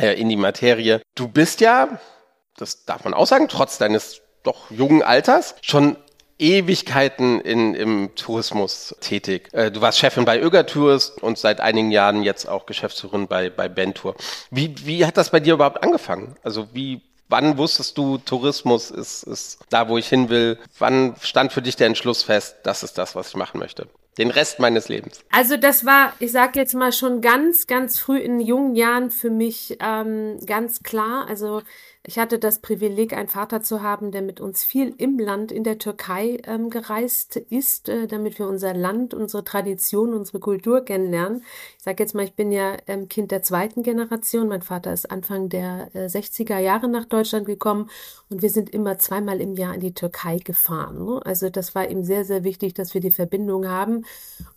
äh, 0.00 0.18
in 0.18 0.30
die 0.30 0.36
Materie. 0.36 1.02
Du 1.14 1.28
bist 1.28 1.60
ja, 1.60 2.00
das 2.56 2.86
darf 2.86 3.04
man 3.04 3.12
auch 3.12 3.26
sagen, 3.26 3.48
trotz 3.48 3.76
deines 3.76 4.22
doch 4.44 4.70
jungen 4.70 5.02
Alters, 5.02 5.54
schon 5.60 5.96
Ewigkeiten 6.38 7.40
in, 7.40 7.74
im 7.74 8.14
Tourismus 8.16 8.94
tätig. 9.00 9.48
Äh, 9.52 9.70
du 9.70 9.80
warst 9.80 9.98
Chefin 9.98 10.24
bei 10.24 10.40
Öger 10.40 10.64
und 11.20 11.38
seit 11.38 11.60
einigen 11.60 11.90
Jahren 11.90 12.22
jetzt 12.22 12.48
auch 12.48 12.66
Geschäftsführerin 12.66 13.28
bei, 13.28 13.50
bei 13.50 13.68
Bentour. 13.68 14.16
Wie, 14.50 14.74
wie 14.84 15.06
hat 15.06 15.16
das 15.16 15.30
bei 15.30 15.40
dir 15.40 15.54
überhaupt 15.54 15.82
angefangen? 15.82 16.36
Also 16.42 16.68
wie, 16.72 17.00
wann 17.28 17.58
wusstest 17.58 17.96
du, 17.98 18.18
Tourismus 18.18 18.90
ist, 18.90 19.22
ist 19.24 19.58
da, 19.70 19.88
wo 19.88 19.98
ich 19.98 20.08
hin 20.08 20.28
will? 20.28 20.58
Wann 20.78 21.14
stand 21.20 21.52
für 21.52 21.62
dich 21.62 21.76
der 21.76 21.86
Entschluss 21.86 22.22
fest, 22.22 22.56
das 22.64 22.82
ist 22.82 22.98
das, 22.98 23.14
was 23.14 23.28
ich 23.28 23.36
machen 23.36 23.60
möchte? 23.60 23.88
Den 24.18 24.30
Rest 24.30 24.60
meines 24.60 24.88
Lebens. 24.88 25.20
Also 25.32 25.56
das 25.56 25.84
war, 25.84 26.12
ich 26.20 26.30
sage 26.30 26.58
jetzt 26.60 26.74
mal 26.74 26.92
schon 26.92 27.20
ganz, 27.20 27.66
ganz 27.66 27.98
früh 27.98 28.18
in 28.18 28.40
jungen 28.40 28.76
Jahren 28.76 29.10
für 29.10 29.30
mich 29.30 29.76
ähm, 29.80 30.38
ganz 30.46 30.84
klar. 30.84 31.26
Also 31.28 31.62
ich 32.06 32.18
hatte 32.18 32.38
das 32.38 32.58
Privileg, 32.58 33.14
einen 33.14 33.28
Vater 33.28 33.62
zu 33.62 33.82
haben, 33.82 34.10
der 34.10 34.20
mit 34.20 34.38
uns 34.38 34.62
viel 34.62 34.94
im 34.98 35.18
Land 35.18 35.50
in 35.50 35.64
der 35.64 35.78
Türkei 35.78 36.38
ähm, 36.46 36.68
gereist 36.68 37.36
ist, 37.36 37.88
äh, 37.88 38.06
damit 38.06 38.38
wir 38.38 38.46
unser 38.46 38.74
Land, 38.74 39.14
unsere 39.14 39.42
Tradition, 39.42 40.12
unsere 40.12 40.38
Kultur 40.38 40.84
kennenlernen. 40.84 41.42
Ich 41.78 41.84
sage 41.84 42.02
jetzt 42.02 42.14
mal, 42.14 42.24
ich 42.24 42.34
bin 42.34 42.52
ja 42.52 42.76
ähm, 42.88 43.08
Kind 43.08 43.30
der 43.30 43.42
zweiten 43.42 43.82
Generation. 43.82 44.48
Mein 44.48 44.60
Vater 44.60 44.92
ist 44.92 45.10
Anfang 45.10 45.48
der 45.48 45.88
äh, 45.94 46.04
60er 46.04 46.58
Jahre 46.58 46.88
nach 46.88 47.06
Deutschland 47.06 47.46
gekommen 47.46 47.88
und 48.28 48.42
wir 48.42 48.50
sind 48.50 48.68
immer 48.68 48.98
zweimal 48.98 49.40
im 49.40 49.56
Jahr 49.56 49.74
in 49.74 49.80
die 49.80 49.94
Türkei 49.94 50.36
gefahren. 50.36 51.06
Ne? 51.06 51.22
Also 51.24 51.48
das 51.48 51.74
war 51.74 51.88
ihm 51.88 52.04
sehr, 52.04 52.26
sehr 52.26 52.44
wichtig, 52.44 52.74
dass 52.74 52.92
wir 52.92 53.00
die 53.00 53.12
Verbindung 53.12 53.66
haben. 53.66 54.04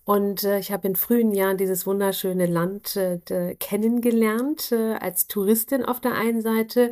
Und 0.03 0.43
äh, 0.43 0.59
ich 0.59 0.73
habe 0.73 0.89
in 0.89 0.97
frühen 0.97 1.33
Jahren 1.33 1.55
dieses 1.55 1.87
wunderschöne 1.87 2.45
Land 2.45 2.97
äh, 2.97 3.55
kennengelernt, 3.55 4.73
äh, 4.73 4.95
als 4.95 5.27
Touristin 5.27 5.85
auf 5.85 6.01
der 6.01 6.13
einen 6.15 6.41
Seite 6.41 6.91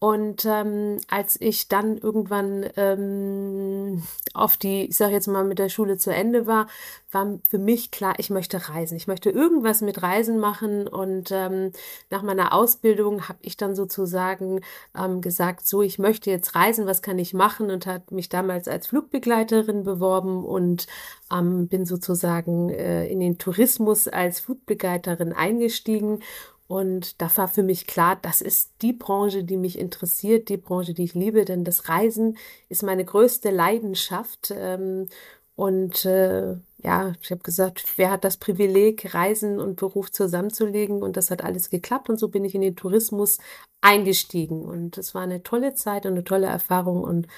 und 0.00 0.44
ähm, 0.44 0.98
als 1.08 1.40
ich 1.40 1.66
dann 1.66 1.98
irgendwann 1.98 2.64
ähm, 2.76 4.04
auf 4.32 4.56
die, 4.56 4.84
ich 4.84 4.96
sage 4.96 5.12
jetzt 5.12 5.26
mal, 5.26 5.42
mit 5.42 5.58
der 5.58 5.68
Schule 5.70 5.98
zu 5.98 6.14
Ende 6.14 6.46
war, 6.46 6.68
war 7.10 7.40
für 7.48 7.58
mich 7.58 7.90
klar, 7.90 8.14
ich 8.18 8.30
möchte 8.30 8.68
reisen. 8.68 8.96
Ich 8.96 9.08
möchte 9.08 9.30
irgendwas 9.30 9.80
mit 9.80 10.00
Reisen 10.00 10.38
machen. 10.38 10.86
Und 10.86 11.32
ähm, 11.32 11.72
nach 12.10 12.22
meiner 12.22 12.52
Ausbildung 12.52 13.28
habe 13.28 13.40
ich 13.42 13.56
dann 13.56 13.74
sozusagen 13.74 14.60
ähm, 14.96 15.20
gesagt, 15.20 15.66
so, 15.66 15.82
ich 15.82 15.98
möchte 15.98 16.30
jetzt 16.30 16.54
reisen, 16.54 16.86
was 16.86 17.02
kann 17.02 17.18
ich 17.18 17.34
machen? 17.34 17.68
Und 17.68 17.86
hat 17.86 18.12
mich 18.12 18.28
damals 18.28 18.68
als 18.68 18.86
Flugbegleiterin 18.86 19.82
beworben 19.82 20.44
und 20.44 20.86
ähm, 21.32 21.66
bin 21.66 21.86
sozusagen 21.86 22.68
äh, 22.68 23.08
in 23.08 23.18
den 23.18 23.38
Tourismus 23.38 24.06
als 24.06 24.38
Flugbegleiterin 24.38 25.32
eingestiegen 25.32 26.20
und 26.68 27.20
da 27.22 27.34
war 27.36 27.48
für 27.48 27.62
mich 27.62 27.86
klar, 27.86 28.18
das 28.20 28.42
ist 28.42 28.72
die 28.82 28.92
Branche, 28.92 29.42
die 29.42 29.56
mich 29.56 29.78
interessiert, 29.78 30.50
die 30.50 30.58
Branche, 30.58 30.92
die 30.92 31.04
ich 31.04 31.14
liebe, 31.14 31.46
denn 31.46 31.64
das 31.64 31.88
Reisen 31.88 32.36
ist 32.68 32.82
meine 32.82 33.06
größte 33.06 33.50
Leidenschaft. 33.50 34.52
Ähm, 34.54 35.08
und 35.56 36.04
äh, 36.04 36.56
ja, 36.82 37.14
ich 37.22 37.30
habe 37.30 37.42
gesagt, 37.42 37.84
wer 37.96 38.10
hat 38.10 38.22
das 38.24 38.36
Privileg, 38.36 39.14
Reisen 39.14 39.58
und 39.60 39.76
Beruf 39.76 40.12
zusammenzulegen? 40.12 41.02
Und 41.02 41.16
das 41.16 41.30
hat 41.30 41.42
alles 41.42 41.70
geklappt. 41.70 42.10
Und 42.10 42.18
so 42.18 42.28
bin 42.28 42.44
ich 42.44 42.54
in 42.54 42.60
den 42.60 42.76
Tourismus 42.76 43.38
eingestiegen. 43.80 44.64
Und 44.64 44.98
es 44.98 45.14
war 45.14 45.22
eine 45.22 45.42
tolle 45.42 45.74
Zeit 45.74 46.04
und 46.04 46.12
eine 46.12 46.24
tolle 46.24 46.46
Erfahrung. 46.48 47.02
Und 47.02 47.28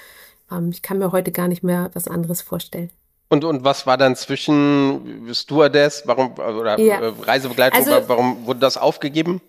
ähm, 0.50 0.70
ich 0.70 0.82
kann 0.82 0.98
mir 0.98 1.12
heute 1.12 1.30
gar 1.32 1.48
nicht 1.48 1.62
mehr 1.62 1.90
was 1.94 2.08
anderes 2.08 2.42
vorstellen. 2.42 2.90
Und, 3.30 3.44
und 3.44 3.62
was 3.64 3.86
war 3.86 3.96
dann 3.96 4.16
zwischen 4.16 5.32
Stewardess, 5.32 6.02
warum, 6.04 6.32
oder 6.32 6.78
ja. 6.80 7.00
Äh, 7.00 7.12
Reisebegleitung, 7.22 7.78
also, 7.78 8.08
warum 8.08 8.44
wurde 8.44 8.58
das 8.58 8.76
aufgegeben? 8.76 9.40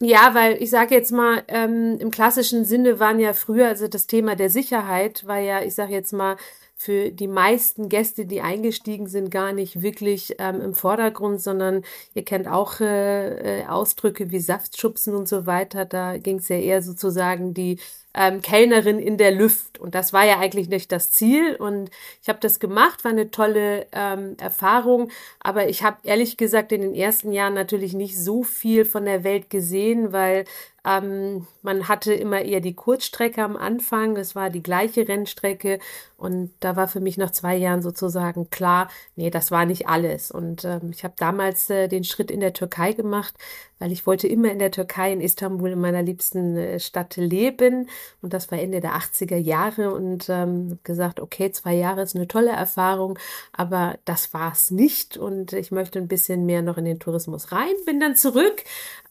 Ja, 0.00 0.30
weil 0.32 0.62
ich 0.62 0.70
sage 0.70 0.94
jetzt 0.94 1.12
mal, 1.12 1.42
ähm, 1.48 1.98
im 2.00 2.10
klassischen 2.10 2.64
Sinne 2.64 3.00
waren 3.00 3.20
ja 3.20 3.34
früher, 3.34 3.68
also 3.68 3.86
das 3.86 4.06
Thema 4.06 4.34
der 4.34 4.48
Sicherheit 4.48 5.26
war 5.26 5.38
ja, 5.38 5.60
ich 5.62 5.74
sage 5.74 5.92
jetzt 5.92 6.12
mal, 6.12 6.36
für 6.80 7.10
die 7.10 7.26
meisten 7.26 7.88
Gäste, 7.88 8.24
die 8.24 8.40
eingestiegen 8.40 9.08
sind, 9.08 9.30
gar 9.32 9.52
nicht 9.52 9.82
wirklich 9.82 10.36
ähm, 10.38 10.60
im 10.60 10.74
Vordergrund, 10.74 11.40
sondern 11.42 11.82
ihr 12.14 12.24
kennt 12.24 12.46
auch 12.46 12.80
äh, 12.80 13.62
äh, 13.62 13.66
Ausdrücke 13.66 14.30
wie 14.30 14.38
Saftschubsen 14.38 15.16
und 15.16 15.28
so 15.28 15.44
weiter. 15.44 15.84
Da 15.84 16.18
ging 16.18 16.38
es 16.38 16.48
ja 16.48 16.56
eher 16.56 16.80
sozusagen 16.80 17.52
die 17.52 17.80
ähm, 18.14 18.40
Kellnerin 18.40 18.98
in 18.98 19.16
der 19.16 19.30
Lüft. 19.30 19.78
Und 19.78 19.94
das 19.94 20.12
war 20.12 20.24
ja 20.24 20.38
eigentlich 20.38 20.68
nicht 20.68 20.90
das 20.92 21.10
Ziel. 21.10 21.54
Und 21.56 21.90
ich 22.22 22.28
habe 22.28 22.40
das 22.40 22.58
gemacht, 22.58 23.04
war 23.04 23.12
eine 23.12 23.30
tolle 23.30 23.86
ähm, 23.92 24.36
Erfahrung. 24.40 25.10
Aber 25.40 25.68
ich 25.68 25.82
habe 25.82 25.98
ehrlich 26.04 26.36
gesagt 26.36 26.72
in 26.72 26.80
den 26.80 26.94
ersten 26.94 27.32
Jahren 27.32 27.54
natürlich 27.54 27.92
nicht 27.92 28.18
so 28.18 28.42
viel 28.42 28.84
von 28.84 29.04
der 29.04 29.24
Welt 29.24 29.50
gesehen, 29.50 30.12
weil 30.12 30.44
ähm, 30.84 31.46
man 31.62 31.88
hatte 31.88 32.14
immer 32.14 32.40
eher 32.40 32.60
die 32.60 32.74
Kurzstrecke 32.74 33.42
am 33.42 33.56
Anfang. 33.56 34.16
Es 34.16 34.34
war 34.34 34.48
die 34.48 34.62
gleiche 34.62 35.06
Rennstrecke. 35.06 35.78
Und 36.16 36.50
da 36.60 36.76
war 36.76 36.88
für 36.88 37.00
mich 37.00 37.18
nach 37.18 37.30
zwei 37.30 37.56
Jahren 37.56 37.82
sozusagen 37.82 38.50
klar, 38.50 38.88
nee, 39.14 39.30
das 39.30 39.50
war 39.50 39.66
nicht 39.66 39.86
alles. 39.86 40.30
Und 40.30 40.64
ähm, 40.64 40.90
ich 40.90 41.04
habe 41.04 41.14
damals 41.18 41.68
äh, 41.70 41.88
den 41.88 42.04
Schritt 42.04 42.30
in 42.30 42.40
der 42.40 42.54
Türkei 42.54 42.92
gemacht, 42.94 43.34
weil 43.78 43.92
ich 43.92 44.06
wollte 44.06 44.28
immer 44.28 44.50
in 44.50 44.58
der 44.58 44.70
Türkei, 44.70 45.12
in 45.12 45.20
Istanbul, 45.20 45.70
in 45.70 45.80
meiner 45.80 46.02
liebsten 46.02 46.56
äh, 46.56 46.80
Stadt 46.80 47.16
leben. 47.16 47.88
Und 48.22 48.32
das 48.32 48.50
war 48.50 48.58
Ende 48.58 48.80
der 48.80 48.94
80er 48.94 49.36
Jahre 49.36 49.92
und 49.94 50.28
ähm, 50.28 50.78
gesagt, 50.84 51.20
okay, 51.20 51.50
zwei 51.52 51.74
Jahre 51.74 52.02
ist 52.02 52.16
eine 52.16 52.28
tolle 52.28 52.50
Erfahrung, 52.50 53.18
aber 53.52 53.98
das 54.04 54.34
war's 54.34 54.70
nicht. 54.70 55.16
Und 55.16 55.52
ich 55.52 55.70
möchte 55.70 55.98
ein 55.98 56.08
bisschen 56.08 56.46
mehr 56.46 56.62
noch 56.62 56.78
in 56.78 56.84
den 56.84 56.98
Tourismus 56.98 57.52
rein. 57.52 57.74
Bin 57.86 58.00
dann 58.00 58.16
zurück 58.16 58.64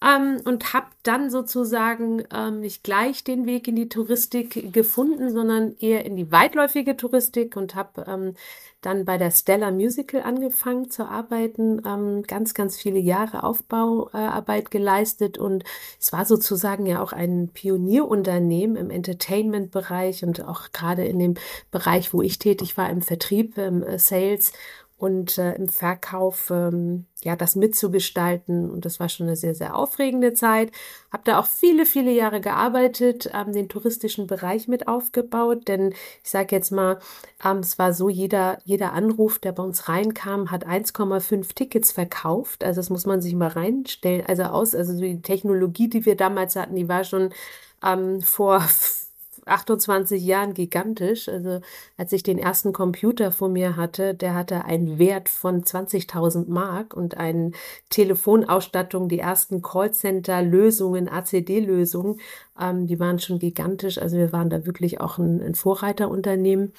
ähm, 0.04 0.42
und 0.46 0.74
habe 0.74 0.88
dann 1.04 1.30
sozusagen 1.30 2.24
ähm, 2.34 2.60
nicht 2.60 2.84
gleich 2.84 3.24
den 3.24 3.46
Weg 3.46 3.68
in 3.68 3.76
die 3.76 3.90
Touristik 3.90 4.72
gefunden, 4.74 5.32
sondern 5.32 5.76
eher 5.80 6.06
in 6.06 6.16
die 6.16 6.32
weitläufige 6.32 6.96
Touristik 6.98 7.56
und 7.56 7.74
habe 7.74 8.06
ähm, 8.08 8.36
dann 8.82 9.06
bei 9.06 9.18
der 9.18 9.32
Stella 9.32 9.72
Musical 9.72 10.22
angefangen 10.22 10.92
zu 10.92 11.06
arbeiten, 11.06 11.82
ähm, 11.86 12.24
ganz, 12.24 12.54
ganz 12.54 12.78
viele 12.78 13.00
Jahre 13.00 13.44
Aufbauarbeit 13.44 14.70
geleistet. 14.70 15.40
Und 15.40 15.64
es 16.00 16.14
war 16.14 16.26
sozusagen 16.26 16.86
ja 16.86 17.02
auch 17.02 17.12
ein 17.12 17.50
Pionierunternehmen 17.50 18.78
im 18.78 18.92
Entertainment-Bereich 18.92 20.24
und 20.24 20.44
auch 20.44 20.72
gerade 20.74 21.06
in 21.06 21.18
dem 21.18 21.34
Bereich, 21.72 22.14
wo 22.14 22.22
ich 22.22 22.38
tätig 22.38 22.78
war, 22.78 22.90
im 22.90 23.02
Vertrieb, 23.02 23.58
im 23.58 23.82
äh, 23.82 23.98
Sales 23.98 24.54
und 24.98 25.38
äh, 25.38 25.54
im 25.54 25.70
Verkauf 25.70 26.50
ähm, 26.50 27.06
ja 27.24 27.36
das 27.36 27.56
mitzugestalten. 27.56 28.70
Und 28.70 28.86
das 28.86 29.00
war 29.00 29.10
schon 29.10 29.28
eine 29.28 29.36
sehr 29.36 29.54
sehr 29.54 29.76
aufregende 29.76 30.34
Zeit. 30.34 30.72
Habe 31.12 31.24
da 31.26 31.40
auch 31.40 31.46
viele 31.46 31.86
viele 31.86 32.12
Jahre 32.12 32.42
gearbeitet 32.42 33.30
ähm, 33.34 33.54
den 33.54 33.70
touristischen 33.70 34.26
Bereich 34.26 34.68
mit 34.68 34.88
aufgebaut. 34.88 35.68
Denn 35.68 35.94
ich 36.24 36.30
sage 36.30 36.56
jetzt 36.56 36.72
mal 36.72 37.00
ähm, 37.46 37.60
es 37.60 37.78
war 37.78 37.94
so 37.94 38.10
jeder 38.10 38.58
jeder 38.66 38.94
Anruf 38.94 39.38
der 39.40 39.52
bei 39.52 39.64
uns 39.64 39.88
reinkam 39.88 40.50
hat 40.52 40.68
1,5 40.68 41.54
Tickets 41.54 41.92
verkauft. 41.92 42.64
Also 42.64 42.80
das 42.80 42.90
muss 42.90 43.06
man 43.06 43.22
sich 43.22 43.36
mal 43.36 43.50
reinstellen 43.50 44.26
also 44.26 44.44
aus. 44.44 44.74
Also 44.74 45.00
die 45.00 45.22
Technologie 45.22 45.90
die 45.90 46.06
wir 46.06 46.16
damals 46.16 46.56
hatten 46.56 46.76
die 46.76 46.90
war 46.90 47.04
schon 47.04 47.32
ähm, 47.84 48.22
vor 48.22 48.68
28 49.48 50.24
Jahren 50.24 50.54
gigantisch. 50.54 51.30
Also 51.30 51.62
als 51.98 52.12
ich 52.14 52.24
den 52.24 52.38
ersten 52.38 52.74
Computer 52.74 53.32
vor 53.32 53.50
mir 53.50 53.76
hatte, 53.76 54.14
der 54.14 54.36
hatte 54.36 54.66
einen 54.66 55.00
Wert 55.00 55.30
von 55.30 55.64
20.000 55.64 56.50
Mark 56.50 56.94
und 56.94 57.18
eine 57.18 57.52
Telefonausstattung, 57.90 59.10
die 59.10 59.20
ersten 59.20 59.62
Callcenter-Lösungen, 59.62 61.10
ACD-Lösungen, 61.10 62.20
ähm, 62.60 62.88
die 62.88 63.00
waren 63.00 63.20
schon 63.20 63.40
gigantisch. 63.40 63.98
Also 63.98 64.18
wir 64.18 64.32
waren 64.32 64.50
da 64.50 64.66
wirklich 64.66 65.00
auch 65.02 65.18
ein, 65.18 65.42
ein 65.42 65.56
Vorreiterunternehmen 65.56 66.74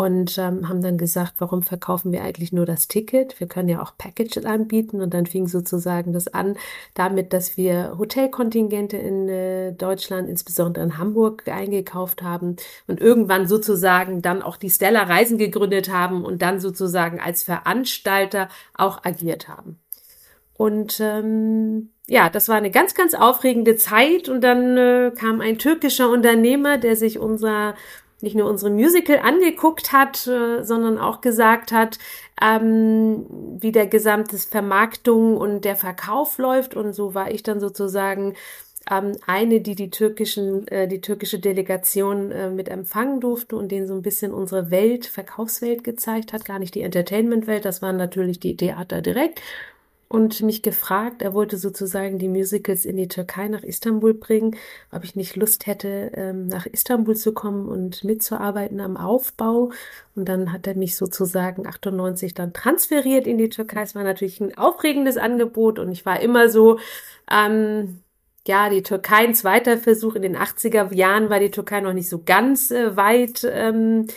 und 0.00 0.38
ähm, 0.38 0.66
haben 0.66 0.80
dann 0.80 0.96
gesagt, 0.96 1.34
warum 1.40 1.62
verkaufen 1.62 2.10
wir 2.10 2.22
eigentlich 2.22 2.54
nur 2.54 2.64
das 2.64 2.88
Ticket? 2.88 3.38
Wir 3.38 3.46
können 3.46 3.68
ja 3.68 3.82
auch 3.82 3.98
Packages 3.98 4.46
anbieten 4.46 5.02
und 5.02 5.12
dann 5.12 5.26
fing 5.26 5.46
sozusagen 5.46 6.14
das 6.14 6.26
an 6.26 6.56
damit, 6.94 7.34
dass 7.34 7.58
wir 7.58 7.98
Hotelkontingente 7.98 8.96
in 8.96 9.28
äh, 9.28 9.72
Deutschland, 9.72 10.26
insbesondere 10.26 10.82
in 10.84 10.96
Hamburg, 10.96 11.46
eingekauft 11.46 12.22
haben 12.22 12.56
und 12.86 12.98
irgendwann 12.98 13.46
sozusagen 13.46 14.22
dann 14.22 14.40
auch 14.40 14.56
die 14.56 14.70
Stella 14.70 15.02
Reisen 15.02 15.36
gegründet 15.36 15.92
haben 15.92 16.24
und 16.24 16.40
dann 16.40 16.60
sozusagen 16.60 17.20
als 17.20 17.42
Veranstalter 17.42 18.48
auch 18.72 19.04
agiert 19.04 19.48
haben. 19.48 19.80
Und 20.54 20.98
ähm, 21.00 21.90
ja, 22.06 22.30
das 22.30 22.48
war 22.48 22.56
eine 22.56 22.70
ganz, 22.70 22.94
ganz 22.94 23.12
aufregende 23.12 23.76
Zeit 23.76 24.30
und 24.30 24.40
dann 24.40 24.78
äh, 24.78 25.12
kam 25.14 25.42
ein 25.42 25.58
türkischer 25.58 26.08
Unternehmer, 26.08 26.78
der 26.78 26.96
sich 26.96 27.18
unser 27.18 27.74
nicht 28.22 28.36
nur 28.36 28.48
unsere 28.48 28.70
Musical 28.70 29.18
angeguckt 29.18 29.92
hat, 29.92 30.26
äh, 30.26 30.62
sondern 30.62 30.98
auch 30.98 31.20
gesagt 31.20 31.72
hat, 31.72 31.98
ähm, 32.40 33.26
wie 33.58 33.72
der 33.72 33.86
gesamte 33.86 34.38
Vermarktung 34.38 35.36
und 35.36 35.64
der 35.64 35.76
Verkauf 35.76 36.38
läuft. 36.38 36.74
Und 36.74 36.92
so 36.92 37.14
war 37.14 37.30
ich 37.30 37.42
dann 37.42 37.60
sozusagen 37.60 38.34
ähm, 38.90 39.16
eine, 39.26 39.60
die 39.60 39.74
die 39.74 39.90
türkischen, 39.90 40.66
äh, 40.68 40.88
die 40.88 41.00
türkische 41.00 41.38
Delegation 41.38 42.30
äh, 42.30 42.50
mit 42.50 42.68
empfangen 42.68 43.20
durfte 43.20 43.56
und 43.56 43.70
denen 43.70 43.86
so 43.86 43.94
ein 43.94 44.02
bisschen 44.02 44.32
unsere 44.32 44.70
Welt, 44.70 45.06
Verkaufswelt 45.06 45.84
gezeigt 45.84 46.32
hat, 46.32 46.44
gar 46.44 46.58
nicht 46.58 46.74
die 46.74 46.82
Entertainment-Welt, 46.82 47.64
das 47.64 47.82
waren 47.82 47.96
natürlich 47.96 48.40
die 48.40 48.56
Theater 48.56 49.02
direkt, 49.02 49.40
und 50.10 50.42
mich 50.42 50.62
gefragt, 50.62 51.22
er 51.22 51.34
wollte 51.34 51.56
sozusagen 51.56 52.18
die 52.18 52.26
Musicals 52.26 52.84
in 52.84 52.96
die 52.96 53.06
Türkei 53.06 53.46
nach 53.46 53.62
Istanbul 53.62 54.12
bringen, 54.12 54.56
ob 54.90 55.04
ich 55.04 55.14
nicht 55.14 55.36
Lust 55.36 55.68
hätte, 55.68 56.10
ähm, 56.14 56.48
nach 56.48 56.66
Istanbul 56.66 57.14
zu 57.14 57.32
kommen 57.32 57.68
und 57.68 58.02
mitzuarbeiten 58.02 58.80
am 58.80 58.96
Aufbau. 58.96 59.70
Und 60.16 60.28
dann 60.28 60.52
hat 60.52 60.66
er 60.66 60.74
mich 60.74 60.96
sozusagen 60.96 61.64
98 61.64 62.34
dann 62.34 62.52
transferiert 62.52 63.28
in 63.28 63.38
die 63.38 63.50
Türkei. 63.50 63.82
Es 63.82 63.94
war 63.94 64.02
natürlich 64.02 64.40
ein 64.40 64.58
aufregendes 64.58 65.16
Angebot 65.16 65.78
und 65.78 65.92
ich 65.92 66.04
war 66.04 66.18
immer 66.18 66.48
so, 66.48 66.80
ähm, 67.30 68.00
ja, 68.48 68.68
die 68.68 68.82
Türkei 68.82 69.18
ein 69.18 69.34
zweiter 69.36 69.78
Versuch. 69.78 70.16
In 70.16 70.22
den 70.22 70.36
80er 70.36 70.92
Jahren 70.92 71.30
war 71.30 71.38
die 71.38 71.52
Türkei 71.52 71.80
noch 71.80 71.92
nicht 71.92 72.08
so 72.08 72.20
ganz 72.24 72.72
äh, 72.72 72.96
weit. 72.96 73.48
Ähm, 73.48 74.08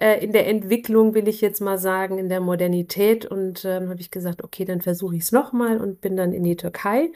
äh, 0.00 0.24
in 0.24 0.32
der 0.32 0.48
Entwicklung, 0.48 1.14
will 1.14 1.28
ich 1.28 1.40
jetzt 1.40 1.60
mal 1.60 1.78
sagen, 1.78 2.18
in 2.18 2.28
der 2.28 2.40
Modernität. 2.40 3.26
Und 3.26 3.64
ähm, 3.64 3.88
habe 3.90 4.00
ich 4.00 4.10
gesagt, 4.10 4.42
okay, 4.42 4.64
dann 4.64 4.80
versuche 4.80 5.16
ich 5.16 5.22
es 5.22 5.32
nochmal 5.32 5.78
und 5.78 6.00
bin 6.00 6.16
dann 6.16 6.32
in 6.32 6.42
die 6.42 6.56
Türkei 6.56 7.12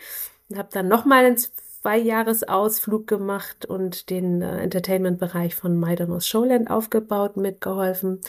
und 0.49 0.59
habe 0.59 0.69
dann 0.73 0.87
nochmal 0.89 1.25
einen 1.25 1.39
Zweijahresausflug 1.39 3.07
gemacht 3.07 3.67
und 3.67 4.11
den 4.11 4.43
äh, 4.43 4.63
Entertainment-Bereich 4.63 5.55
von 5.55 5.79
Maidanos 5.79 6.27
Showland 6.29 6.71
aufgebaut, 6.71 7.37
mitgeholfen. 7.37 8.21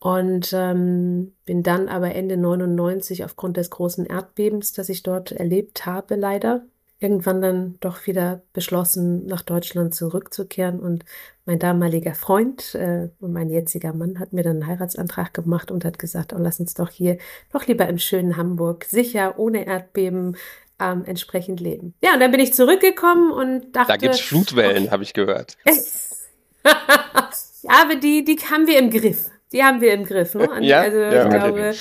Und 0.00 0.52
ähm, 0.52 1.32
bin 1.46 1.62
dann 1.62 1.88
aber 1.88 2.14
Ende 2.14 2.36
99 2.36 3.24
aufgrund 3.24 3.56
des 3.56 3.70
großen 3.70 4.04
Erdbebens, 4.04 4.72
das 4.74 4.90
ich 4.90 5.02
dort 5.02 5.32
erlebt 5.32 5.86
habe, 5.86 6.16
leider, 6.16 6.66
irgendwann 6.98 7.42
dann 7.42 7.76
doch 7.80 8.06
wieder 8.06 8.42
beschlossen, 8.52 9.26
nach 9.26 9.42
Deutschland 9.42 9.94
zurückzukehren. 9.94 10.80
Und 10.80 11.04
mein 11.44 11.58
damaliger 11.58 12.14
Freund 12.14 12.74
äh, 12.74 13.08
und 13.20 13.32
mein 13.32 13.50
jetziger 13.50 13.92
Mann 13.92 14.18
hat 14.18 14.32
mir 14.32 14.42
dann 14.42 14.62
einen 14.62 14.66
Heiratsantrag 14.66 15.34
gemacht 15.34 15.70
und 15.70 15.84
hat 15.84 15.98
gesagt, 15.98 16.32
oh, 16.32 16.38
lass 16.38 16.60
uns 16.60 16.74
doch 16.74 16.90
hier 16.90 17.18
doch 17.52 17.66
lieber 17.66 17.88
im 17.88 17.98
schönen 17.98 18.36
Hamburg 18.36 18.84
sicher, 18.84 19.38
ohne 19.38 19.66
Erdbeben, 19.66 20.36
ähm, 20.80 21.04
entsprechend 21.04 21.60
leben. 21.60 21.94
Ja, 22.02 22.14
und 22.14 22.20
dann 22.20 22.30
bin 22.30 22.40
ich 22.40 22.54
zurückgekommen 22.54 23.30
und 23.30 23.72
dachte. 23.76 23.92
Da 23.92 23.96
gibt's 23.96 24.20
Flutwellen, 24.20 24.84
okay. 24.84 24.90
habe 24.90 25.02
ich 25.02 25.12
gehört. 25.12 25.56
ja, 26.64 27.70
aber 27.82 27.96
die, 27.96 28.24
die 28.24 28.36
haben 28.36 28.66
wir 28.66 28.78
im 28.78 28.90
Griff 28.90 29.30
die 29.54 29.62
haben 29.62 29.80
wir 29.80 29.94
im 29.94 30.04
Griff. 30.04 30.34
Ne? 30.34 30.48
ja, 30.60 30.80
also 30.80 30.98
ja, 30.98 31.22
ich 31.22 31.30
glaube, 31.30 31.74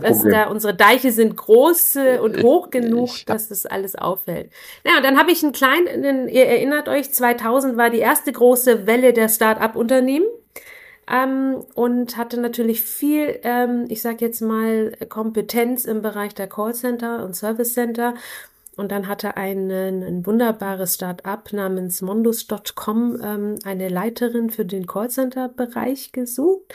dass 0.00 0.22
da 0.22 0.46
unsere 0.46 0.74
Deiche 0.74 1.10
sind 1.10 1.36
groß 1.36 1.96
äh, 1.96 2.18
und 2.18 2.42
hoch 2.42 2.70
genug, 2.70 3.08
ich, 3.08 3.24
dass 3.24 3.48
das 3.48 3.66
alles 3.66 3.96
auffällt. 3.96 4.50
Naja, 4.84 4.98
und 4.98 5.04
dann 5.04 5.18
habe 5.18 5.32
ich 5.32 5.42
einen 5.42 5.52
kleinen, 5.52 6.28
ihr 6.28 6.46
erinnert 6.46 6.88
euch, 6.88 7.12
2000 7.12 7.76
war 7.76 7.90
die 7.90 7.98
erste 7.98 8.30
große 8.30 8.86
Welle 8.86 9.12
der 9.12 9.28
Start-up-Unternehmen. 9.28 10.26
Ähm, 11.08 11.64
und 11.74 12.16
hatte 12.16 12.40
natürlich 12.40 12.80
viel, 12.80 13.38
ähm, 13.44 13.84
ich 13.88 14.02
sage 14.02 14.24
jetzt 14.24 14.40
mal, 14.40 14.90
Kompetenz 15.08 15.84
im 15.84 16.02
Bereich 16.02 16.34
der 16.34 16.48
Callcenter 16.48 17.24
und 17.24 17.36
Service 17.36 17.74
Center 17.74 18.14
und 18.76 18.92
dann 18.92 19.08
hatte 19.08 19.36
ein, 19.36 19.70
ein 19.70 20.26
wunderbares 20.26 20.94
Start-up 20.94 21.52
namens 21.52 22.02
Mondus.com 22.02 23.18
ähm, 23.22 23.58
eine 23.64 23.88
Leiterin 23.88 24.50
für 24.50 24.66
den 24.66 24.86
Callcenter-Bereich 24.86 26.12
gesucht. 26.12 26.74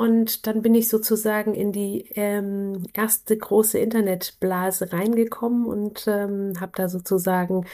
Und 0.00 0.46
dann 0.46 0.62
bin 0.62 0.74
ich 0.74 0.88
sozusagen 0.88 1.52
in 1.52 1.72
die 1.72 2.06
ähm, 2.14 2.84
erste 2.94 3.36
große 3.36 3.78
Internetblase 3.78 4.94
reingekommen 4.94 5.66
und 5.66 6.06
ähm, 6.06 6.54
habe 6.58 6.72
da 6.74 6.88
sozusagen 6.88 7.66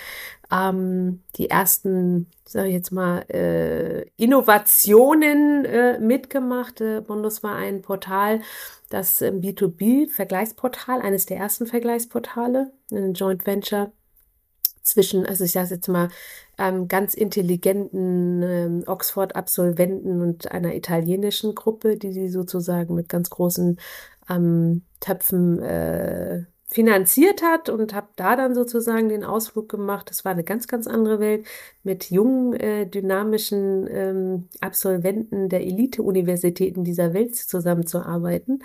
ähm, 0.51 1.23
die 1.37 1.49
ersten, 1.49 2.27
sage 2.45 2.67
ich 2.67 2.75
jetzt 2.75 2.91
mal, 2.91 3.21
äh, 3.29 4.09
Innovationen 4.17 5.67
äh, 5.67 6.01
mitgemacht. 6.01 6.81
Äh, 6.81 7.01
Bondus 7.01 7.45
war 7.45 7.55
ein 7.55 7.83
Portal, 7.83 8.41
das 8.91 9.23
ähm, 9.23 9.41
B2B-Vergleichsportal, 9.41 11.03
eines 11.03 11.27
der 11.27 11.37
ersten 11.37 11.69
Vergleichsportale, 11.69 12.73
ein 12.91 13.15
Joint 13.15 13.47
Venture 13.47 13.93
zwischen, 14.87 15.27
also 15.27 15.45
ich 15.45 15.53
sage 15.53 15.75
jetzt 15.75 15.89
mal, 15.89 16.09
ähm, 16.59 16.89
ganz 16.89 17.15
intelligenten 17.15 18.43
ähm, 18.43 18.85
Oxford-Absolventen 18.87 20.23
und 20.23 20.51
einer 20.51 20.75
italienischen 20.75 21.55
Gruppe, 21.55 21.97
die 21.97 22.13
sie 22.13 22.29
sozusagen 22.29 22.95
mit 22.95 23.09
ganz 23.09 23.31
großen 23.31 23.79
ähm, 24.31 24.83
Töpfen 25.01 25.61
äh, 25.61 26.45
finanziert 26.69 27.43
hat 27.43 27.69
und 27.69 27.95
habe 27.95 28.09
da 28.17 28.35
dann 28.35 28.55
sozusagen 28.55 29.09
den 29.09 29.25
Ausflug 29.25 29.69
gemacht. 29.69 30.11
Das 30.11 30.25
war 30.25 30.33
eine 30.33 30.45
ganz, 30.45 30.67
ganz 30.67 30.87
andere 30.87 31.21
Welt 31.21 31.47
mit 31.85 32.11
jungen, 32.11 32.55
äh, 32.55 32.87
dynamischen 32.87 33.87
ähm, 33.89 34.49
Absolventen 34.61 35.49
der 35.49 35.61
Elite-Universitäten 35.61 36.83
dieser 36.83 37.15
Welt 37.15 37.37
zusammenzuarbeiten 37.37 38.63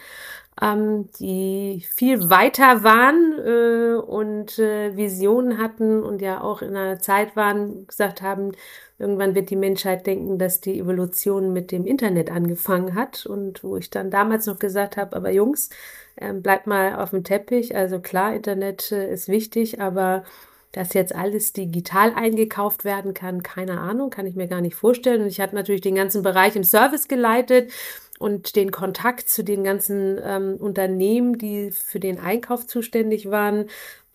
ähm, 0.61 1.09
die 1.19 1.83
viel 1.95 2.29
weiter 2.29 2.83
waren 2.83 3.33
äh, 3.39 3.95
und 3.95 4.59
äh, 4.59 4.95
Visionen 4.95 5.57
hatten 5.57 6.03
und 6.03 6.21
ja 6.21 6.41
auch 6.41 6.61
in 6.61 6.75
einer 6.75 6.99
Zeit 6.99 7.35
waren, 7.35 7.87
gesagt 7.87 8.21
haben, 8.21 8.51
irgendwann 8.99 9.33
wird 9.33 9.49
die 9.49 9.55
Menschheit 9.55 10.05
denken, 10.05 10.37
dass 10.37 10.61
die 10.61 10.79
Evolution 10.79 11.53
mit 11.53 11.71
dem 11.71 11.85
Internet 11.85 12.29
angefangen 12.31 12.95
hat. 12.95 13.25
Und 13.25 13.63
wo 13.63 13.77
ich 13.77 13.89
dann 13.89 14.11
damals 14.11 14.45
noch 14.45 14.59
gesagt 14.59 14.97
habe, 14.97 15.15
aber 15.15 15.31
Jungs, 15.31 15.69
äh, 16.15 16.33
bleibt 16.33 16.67
mal 16.67 16.95
auf 16.95 17.11
dem 17.11 17.23
Teppich. 17.23 17.75
Also 17.75 17.99
klar, 17.99 18.35
Internet 18.35 18.91
äh, 18.91 19.11
ist 19.13 19.27
wichtig, 19.27 19.81
aber 19.81 20.23
dass 20.71 20.93
jetzt 20.93 21.13
alles 21.13 21.53
digital 21.53 22.13
eingekauft 22.13 22.85
werden 22.85 23.13
kann, 23.13 23.43
keine 23.43 23.79
Ahnung, 23.79 24.09
kann 24.09 24.25
ich 24.25 24.35
mir 24.35 24.47
gar 24.47 24.61
nicht 24.61 24.75
vorstellen. 24.75 25.21
Und 25.21 25.27
ich 25.27 25.41
hatte 25.41 25.55
natürlich 25.55 25.81
den 25.81 25.95
ganzen 25.95 26.23
Bereich 26.23 26.55
im 26.55 26.63
Service 26.63 27.07
geleitet 27.07 27.71
und 28.19 28.55
den 28.55 28.71
Kontakt 28.71 29.27
zu 29.27 29.43
den 29.43 29.63
ganzen 29.63 30.19
ähm, 30.23 30.55
Unternehmen, 30.59 31.37
die 31.37 31.71
für 31.71 31.99
den 31.99 32.19
Einkauf 32.19 32.67
zuständig 32.67 33.29
waren, 33.29 33.65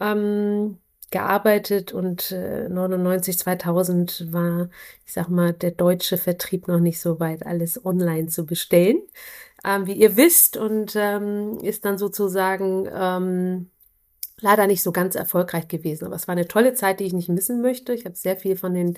ähm, 0.00 0.78
gearbeitet 1.10 1.92
und 1.92 2.32
äh, 2.32 2.68
99, 2.68 3.38
2000 3.38 4.32
war, 4.32 4.68
ich 5.04 5.12
sag 5.12 5.28
mal, 5.28 5.52
der 5.52 5.70
deutsche 5.70 6.18
Vertrieb 6.18 6.68
noch 6.68 6.80
nicht 6.80 7.00
so 7.00 7.20
weit, 7.20 7.46
alles 7.46 7.84
online 7.84 8.28
zu 8.28 8.44
bestellen, 8.44 9.00
ähm, 9.66 9.86
wie 9.86 9.94
ihr 9.94 10.16
wisst 10.16 10.56
und 10.56 10.94
ähm, 10.96 11.58
ist 11.60 11.84
dann 11.84 11.98
sozusagen 11.98 12.88
ähm, 12.94 13.70
leider 14.40 14.66
nicht 14.66 14.82
so 14.82 14.92
ganz 14.92 15.14
erfolgreich 15.14 15.66
gewesen. 15.68 16.06
Aber 16.06 16.14
es 16.14 16.28
war 16.28 16.32
eine 16.32 16.46
tolle 16.46 16.74
Zeit, 16.74 17.00
die 17.00 17.04
ich 17.04 17.12
nicht 17.12 17.28
missen 17.28 17.62
möchte. 17.62 17.92
Ich 17.92 18.04
habe 18.04 18.14
sehr 18.14 18.36
viel 18.36 18.56
von 18.56 18.74
den 18.74 18.96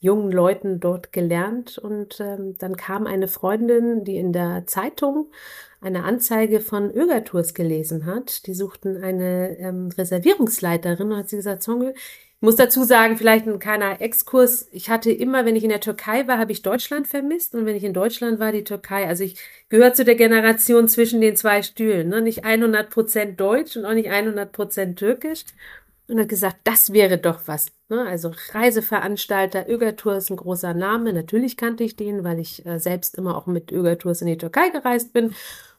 jungen 0.00 0.32
Leuten 0.32 0.80
dort 0.80 1.12
gelernt 1.12 1.78
und 1.78 2.20
ähm, 2.20 2.56
dann 2.58 2.76
kam 2.76 3.06
eine 3.06 3.28
Freundin, 3.28 4.04
die 4.04 4.16
in 4.16 4.32
der 4.32 4.66
Zeitung 4.66 5.30
eine 5.80 6.04
Anzeige 6.04 6.60
von 6.60 6.90
Ögertours 6.90 7.54
gelesen 7.54 8.06
hat. 8.06 8.46
Die 8.46 8.54
suchten 8.54 9.02
eine 9.02 9.58
ähm, 9.58 9.88
Reservierungsleiterin 9.96 11.12
und 11.12 11.18
hat 11.18 11.28
sie 11.28 11.36
gesagt, 11.36 11.62
Zongel, 11.62 11.94
muss 12.40 12.56
dazu 12.56 12.84
sagen, 12.84 13.18
vielleicht 13.18 13.46
ein 13.46 13.58
kleiner 13.58 14.00
Exkurs. 14.00 14.68
Ich 14.72 14.88
hatte 14.88 15.12
immer, 15.12 15.44
wenn 15.44 15.56
ich 15.56 15.64
in 15.64 15.68
der 15.68 15.80
Türkei 15.80 16.26
war, 16.26 16.38
habe 16.38 16.52
ich 16.52 16.62
Deutschland 16.62 17.06
vermisst 17.06 17.54
und 17.54 17.66
wenn 17.66 17.76
ich 17.76 17.84
in 17.84 17.92
Deutschland 17.92 18.40
war, 18.40 18.50
die 18.50 18.64
Türkei. 18.64 19.06
Also 19.06 19.24
ich 19.24 19.38
gehöre 19.68 19.92
zu 19.92 20.04
der 20.06 20.14
Generation 20.14 20.88
zwischen 20.88 21.20
den 21.20 21.36
zwei 21.36 21.62
Stühlen. 21.62 22.08
Ne? 22.08 22.22
Nicht 22.22 22.44
100 22.44 22.88
Prozent 22.88 23.38
Deutsch 23.38 23.76
und 23.76 23.84
auch 23.84 23.92
nicht 23.92 24.10
100 24.10 24.52
Prozent 24.52 24.98
Türkisch. 24.98 25.44
Und 26.08 26.18
hat 26.18 26.28
gesagt, 26.28 26.56
das 26.64 26.92
wäre 26.92 27.18
doch 27.18 27.42
was. 27.46 27.68
Ne? 27.88 28.04
Also 28.04 28.32
Reiseveranstalter, 28.52 29.68
Ögertour 29.68 30.16
ist 30.16 30.30
ein 30.30 30.36
großer 30.36 30.74
Name. 30.74 31.12
Natürlich 31.12 31.56
kannte 31.56 31.84
ich 31.84 31.94
den, 31.94 32.24
weil 32.24 32.40
ich 32.40 32.64
äh, 32.66 32.78
selbst 32.78 33.16
immer 33.16 33.36
auch 33.36 33.46
mit 33.46 33.70
Ögertours 33.70 34.22
in 34.22 34.26
die 34.26 34.38
Türkei 34.38 34.70
gereist 34.70 35.12
bin 35.12 35.34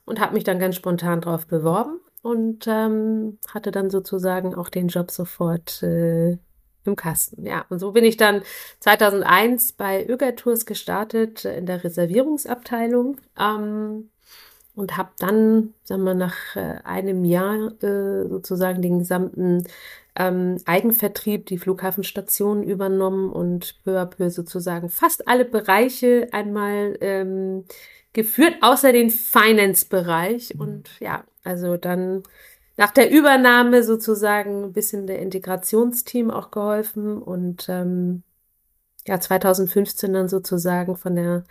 und 0.06 0.19
habe 0.21 0.36
mich 0.36 0.43
dann 0.43 0.60
ganz 0.60 0.76
spontan 0.76 1.21
drauf 1.21 1.47
beworben 1.47 2.00
und 2.21 2.65
ähm, 2.67 3.39
hatte 3.47 3.71
dann 3.71 3.89
sozusagen 3.89 4.56
auch 4.56 4.69
den 4.69 4.88
Job 4.88 5.12
sofort 5.12 5.82
äh, 5.84 6.38
im 6.86 6.96
Kasten. 6.96 7.46
Ja, 7.46 7.65
und 7.70 7.80
so 7.80 7.91
bin 7.91 8.04
ich 8.04 8.17
dann 8.17 8.41
2001 8.80 9.74
bei 9.74 10.06
Ögertours 10.08 10.65
gestartet 10.65 11.46
äh, 11.46 11.58
in 11.58 11.65
der 11.65 11.84
Reservierungsabteilung 11.84 13.17
ähm, 13.39 14.10
und 14.76 14.98
habe 14.98 15.12
dann, 15.20 15.74
sagen 15.84 16.04
wir, 16.04 16.13
nach 16.13 16.56
äh, 16.56 16.80
einem 16.84 17.26
Jahr 17.26 17.72
äh, 17.84 18.28
sozusagen 18.28 18.82
den 18.82 19.00
gesamten 19.00 19.65
ähm, 20.15 20.58
Eigenvertrieb, 20.65 21.46
die 21.46 21.58
Flughafenstationen 21.58 22.63
übernommen 22.63 23.32
und 23.32 23.82
peu 23.84 24.00
à 24.00 24.06
peu 24.06 24.30
sozusagen 24.30 24.89
fast 24.89 25.28
alle 25.28 25.46
Bereiche 25.46 26.28
einmal 26.32 26.98
ähm, 27.02 27.65
geführt, 28.13 28.56
außer 28.62 28.91
den 28.91 29.10
Finance-Bereich. 29.10 30.56
Mhm. 30.56 30.62
Und 30.62 30.89
ja, 31.00 31.24
also 31.44 31.78
dann 31.78 32.24
nach 32.82 32.89
der 32.89 33.12
Übernahme 33.12 33.84
sozusagen 33.84 34.63
ein 34.63 34.74
bisschen 34.74 35.06
der 35.06 35.20
Integrationsteam 35.20 36.32
auch 36.32 36.50
geholfen 36.50 37.22
und 37.22 37.70
ähm, 37.70 38.24
ja, 39.06 39.20
2015 39.20 40.12
dann 40.12 40.28
sozusagen 40.28 40.98
von 40.98 41.15
der 41.15 41.44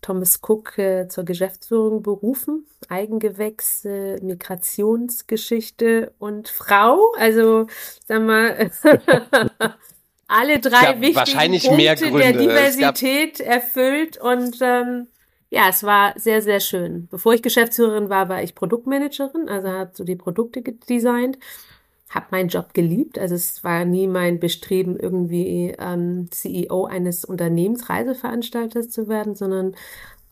Thomas 0.00 0.40
Cook 0.42 0.78
äh, 0.78 1.06
zur 1.06 1.24
Geschäftsführung 1.24 2.02
berufen. 2.02 2.66
Eigengewächs, 2.88 3.84
äh, 3.84 4.18
Migrationsgeschichte 4.22 6.14
und 6.18 6.48
Frau. 6.48 7.12
Also, 7.18 7.66
sag 8.06 8.22
mal, 8.22 8.70
alle 10.26 10.58
drei 10.58 11.02
wichtigen 11.02 11.16
wahrscheinlich 11.16 11.64
Punkte 11.64 11.82
mehr 11.82 11.96
Gründe. 11.96 12.18
der 12.18 12.32
Diversität 12.32 13.40
erfüllt 13.40 14.16
und 14.16 14.56
ähm, 14.62 15.08
ja, 15.50 15.68
es 15.68 15.82
war 15.82 16.12
sehr, 16.18 16.42
sehr 16.42 16.60
schön. 16.60 17.08
Bevor 17.10 17.32
ich 17.34 17.42
Geschäftsführerin 17.42 18.10
war, 18.10 18.28
war 18.28 18.42
ich 18.42 18.54
Produktmanagerin, 18.54 19.48
also 19.48 19.68
habe 19.68 19.90
so 19.94 20.04
die 20.04 20.16
Produkte 20.16 20.62
designt, 20.62 21.38
habe 22.10 22.26
meinen 22.30 22.48
Job 22.48 22.74
geliebt. 22.74 23.18
Also 23.18 23.34
es 23.34 23.64
war 23.64 23.84
nie 23.84 24.06
mein 24.06 24.40
Bestreben, 24.40 24.98
irgendwie 24.98 25.74
ähm, 25.78 26.28
CEO 26.30 26.84
eines 26.84 27.24
Unternehmens, 27.24 27.88
Reiseveranstalters 27.88 28.90
zu 28.90 29.08
werden, 29.08 29.34
sondern 29.34 29.74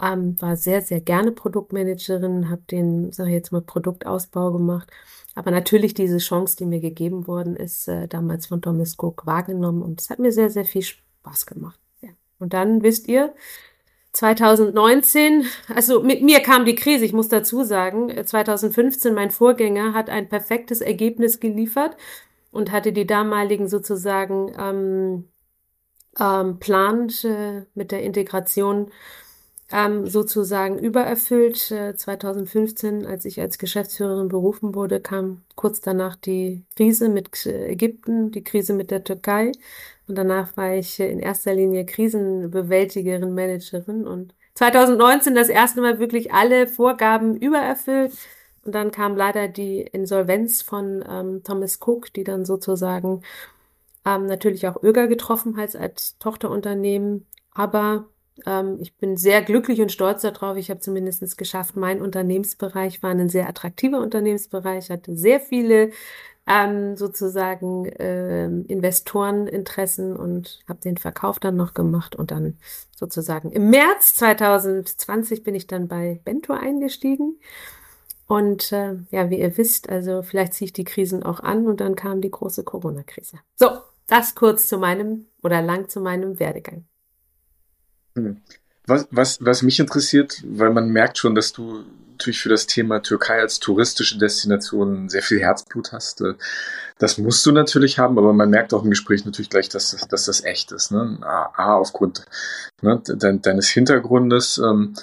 ähm, 0.03 0.41
war 0.41 0.57
sehr, 0.57 0.83
sehr 0.83 1.01
gerne 1.01 1.33
Produktmanagerin, 1.33 2.51
habe 2.51 2.63
den, 2.71 3.13
sage 3.13 3.31
ich 3.31 3.35
jetzt 3.37 3.53
mal, 3.53 3.63
Produktausbau 3.63 4.53
gemacht. 4.53 4.91
Aber 5.35 5.51
natürlich 5.51 5.95
diese 5.95 6.19
Chance, 6.19 6.57
die 6.57 6.67
mir 6.67 6.81
gegeben 6.81 7.27
worden 7.27 7.57
ist, 7.57 7.89
äh, 7.89 8.09
damals 8.09 8.47
von 8.47 8.63
Thomas 8.63 8.97
Cook 8.99 9.27
wahrgenommen 9.27 9.83
und 9.83 10.01
es 10.01 10.11
hat 10.11 10.19
mir 10.19 10.33
sehr, 10.33 10.51
sehr 10.51 10.65
viel 10.65 10.83
Spaß 10.83 11.47
gemacht. 11.47 11.79
Ja. 12.01 12.11
Und 12.39 12.53
dann 12.53 12.83
wisst 12.83 13.09
ihr, 13.09 13.35
2019, 14.17 15.45
also 15.75 16.03
mit 16.03 16.23
mir 16.23 16.41
kam 16.41 16.65
die 16.65 16.75
Krise, 16.75 17.05
ich 17.05 17.13
muss 17.13 17.29
dazu 17.29 17.65
sagen, 17.65 18.11
2015 18.25 19.13
mein 19.13 19.31
Vorgänger 19.31 19.93
hat 19.93 20.09
ein 20.09 20.31
perfektes 20.31 20.81
Ergebnis 20.81 21.39
geliefert 21.39 21.99
und 22.51 22.73
hatte 22.73 22.95
die 22.95 23.07
damaligen 23.07 23.69
sozusagen 23.69 24.55
ähm, 24.59 25.29
ähm, 26.19 26.59
Plan 26.59 27.11
äh, 27.25 27.67
mit 27.75 27.93
der 27.93 28.05
Integration 28.05 28.91
ähm, 29.71 30.07
sozusagen 30.07 30.79
übererfüllt. 30.79 31.71
Äh, 31.71 31.95
2015, 31.95 33.05
als 33.05 33.27
ich 33.27 33.39
als 33.39 33.59
Geschäftsführerin 33.59 34.29
berufen 34.29 34.75
wurde, 34.75 34.99
kam 34.99 35.43
kurz 35.57 35.83
danach 35.83 36.17
die 36.17 36.65
Krise 36.75 37.11
mit 37.11 37.45
äh, 37.45 37.67
Ägypten, 37.67 38.31
die 38.31 38.45
Krise 38.45 38.73
mit 38.73 38.91
der 38.91 39.05
Türkei. 39.05 39.53
Und 40.09 40.17
danach 40.17 40.57
war 40.57 40.75
ich 40.75 41.01
in 41.01 41.19
erster 41.19 41.55
Linie 41.55 41.85
Krisenbewältigerin, 41.85 43.35
Managerin 43.35 44.07
und 44.07 44.35
2019 44.55 45.35
das 45.35 45.49
erste 45.49 45.81
Mal 45.81 45.99
wirklich 45.99 46.33
alle 46.33 46.67
Vorgaben 46.67 47.37
übererfüllt. 47.37 48.13
Und 48.65 48.75
dann 48.75 48.91
kam 48.91 49.17
leider 49.17 49.49
die 49.49 49.81
Insolvenz 49.81 50.63
von 50.63 51.05
ähm, 51.09 51.43
Thomas 51.45 51.79
Cook, 51.81 52.13
die 52.15 52.25
dann 52.25 52.45
sozusagen 52.45 53.23
ähm, 54.05 54.27
natürlich 54.27 54.67
auch 54.67 54.83
Öger 54.83 55.09
getroffen 55.09 55.57
hat 55.57 55.77
als 55.77 56.19
Tochterunternehmen. 56.19 57.27
Aber 57.53 58.09
ähm, 58.45 58.79
ich 58.81 58.97
bin 58.97 59.17
sehr 59.17 59.43
glücklich 59.43 59.81
und 59.81 59.93
stolz 59.93 60.23
darauf. 60.23 60.57
Ich 60.57 60.71
habe 60.71 60.81
zumindest 60.81 61.39
geschafft, 61.39 61.77
mein 61.77 62.01
Unternehmensbereich 62.03 63.03
war 63.03 63.11
ein 63.11 63.29
sehr 63.29 63.49
attraktiver 63.49 64.01
Unternehmensbereich, 64.01 64.91
hatte 64.91 65.17
sehr 65.17 65.41
viele 65.41 65.91
ähm, 66.47 66.97
sozusagen 66.97 67.87
äh, 67.87 68.47
Investoreninteressen 68.47 70.17
und 70.17 70.61
habe 70.69 70.81
den 70.81 70.97
Verkauf 70.97 71.41
dann 71.41 71.57
noch 71.57 71.75
gemacht 71.75 72.15
und 72.15 72.31
dann 72.31 72.59
sozusagen 72.95 73.51
im 73.51 73.71
März 73.71 74.15
2020 74.15 75.43
bin 75.43 75.55
ich 75.55 75.67
dann 75.67 75.89
bei 75.89 76.21
Bento 76.25 76.53
eingestiegen. 76.53 77.39
Und 78.29 78.73
äh, 78.73 78.97
ja, 79.11 79.31
wie 79.31 79.39
ihr 79.39 79.57
wisst, 79.57 79.89
also 79.89 80.23
vielleicht 80.23 80.55
ziehe 80.55 80.67
ich 80.67 80.73
die 80.73 80.85
Krisen 80.85 81.23
auch 81.23 81.41
an 81.41 81.67
und 81.67 81.81
dann 81.81 81.95
kam 81.95 82.21
die 82.21 82.31
große 82.31 82.65
Corona-Krise. 82.65 83.39
So, 83.55 83.69
das 84.09 84.35
kurz 84.35 84.69
zu 84.69 84.79
meinem 84.79 85.27
oder 85.43 85.63
lang 85.63 85.89
zu 85.89 86.01
meinem 86.01 86.41
Werdegang. 86.41 86.85
Hm. 88.17 88.41
Was, 88.87 89.09
was, 89.11 89.39
was 89.45 89.63
mich 89.63 89.81
interessiert, 89.81 90.43
weil 90.45 90.71
man 90.71 90.91
merkt 90.91 91.19
schon, 91.19 91.35
dass 91.35 91.53
du 91.53 91.85
natürlich 92.13 92.41
für 92.41 92.49
das 92.49 92.67
Thema 92.67 93.01
Türkei 93.01 93.41
als 93.41 93.61
touristische 93.61 94.19
Destination 94.19 95.09
sehr 95.09 95.23
viel 95.23 95.41
Herzblut 95.41 95.93
hast. 95.93 96.23
Äh, 96.23 96.35
das 96.99 97.19
musst 97.19 97.45
du 97.45 97.53
natürlich 97.53 97.99
haben, 97.99 98.19
aber 98.19 98.33
man 98.33 98.49
merkt 98.49 98.73
auch 98.73 98.85
im 98.85 98.91
Gespräch 98.91 99.25
natürlich 99.25 99.51
gleich, 99.51 99.69
dass, 99.69 99.91
das, 99.91 100.09
dass 100.09 100.25
das 100.25 100.45
echt 100.45 100.73
ist. 100.73 100.93
Ne? 100.93 101.19
A, 101.23 101.75
aufgrund 101.75 102.25
ne, 102.81 103.03
de, 103.07 103.39
deines 103.39 103.69
Hintergrundes. 103.69 104.59
Ähm, 104.59 104.95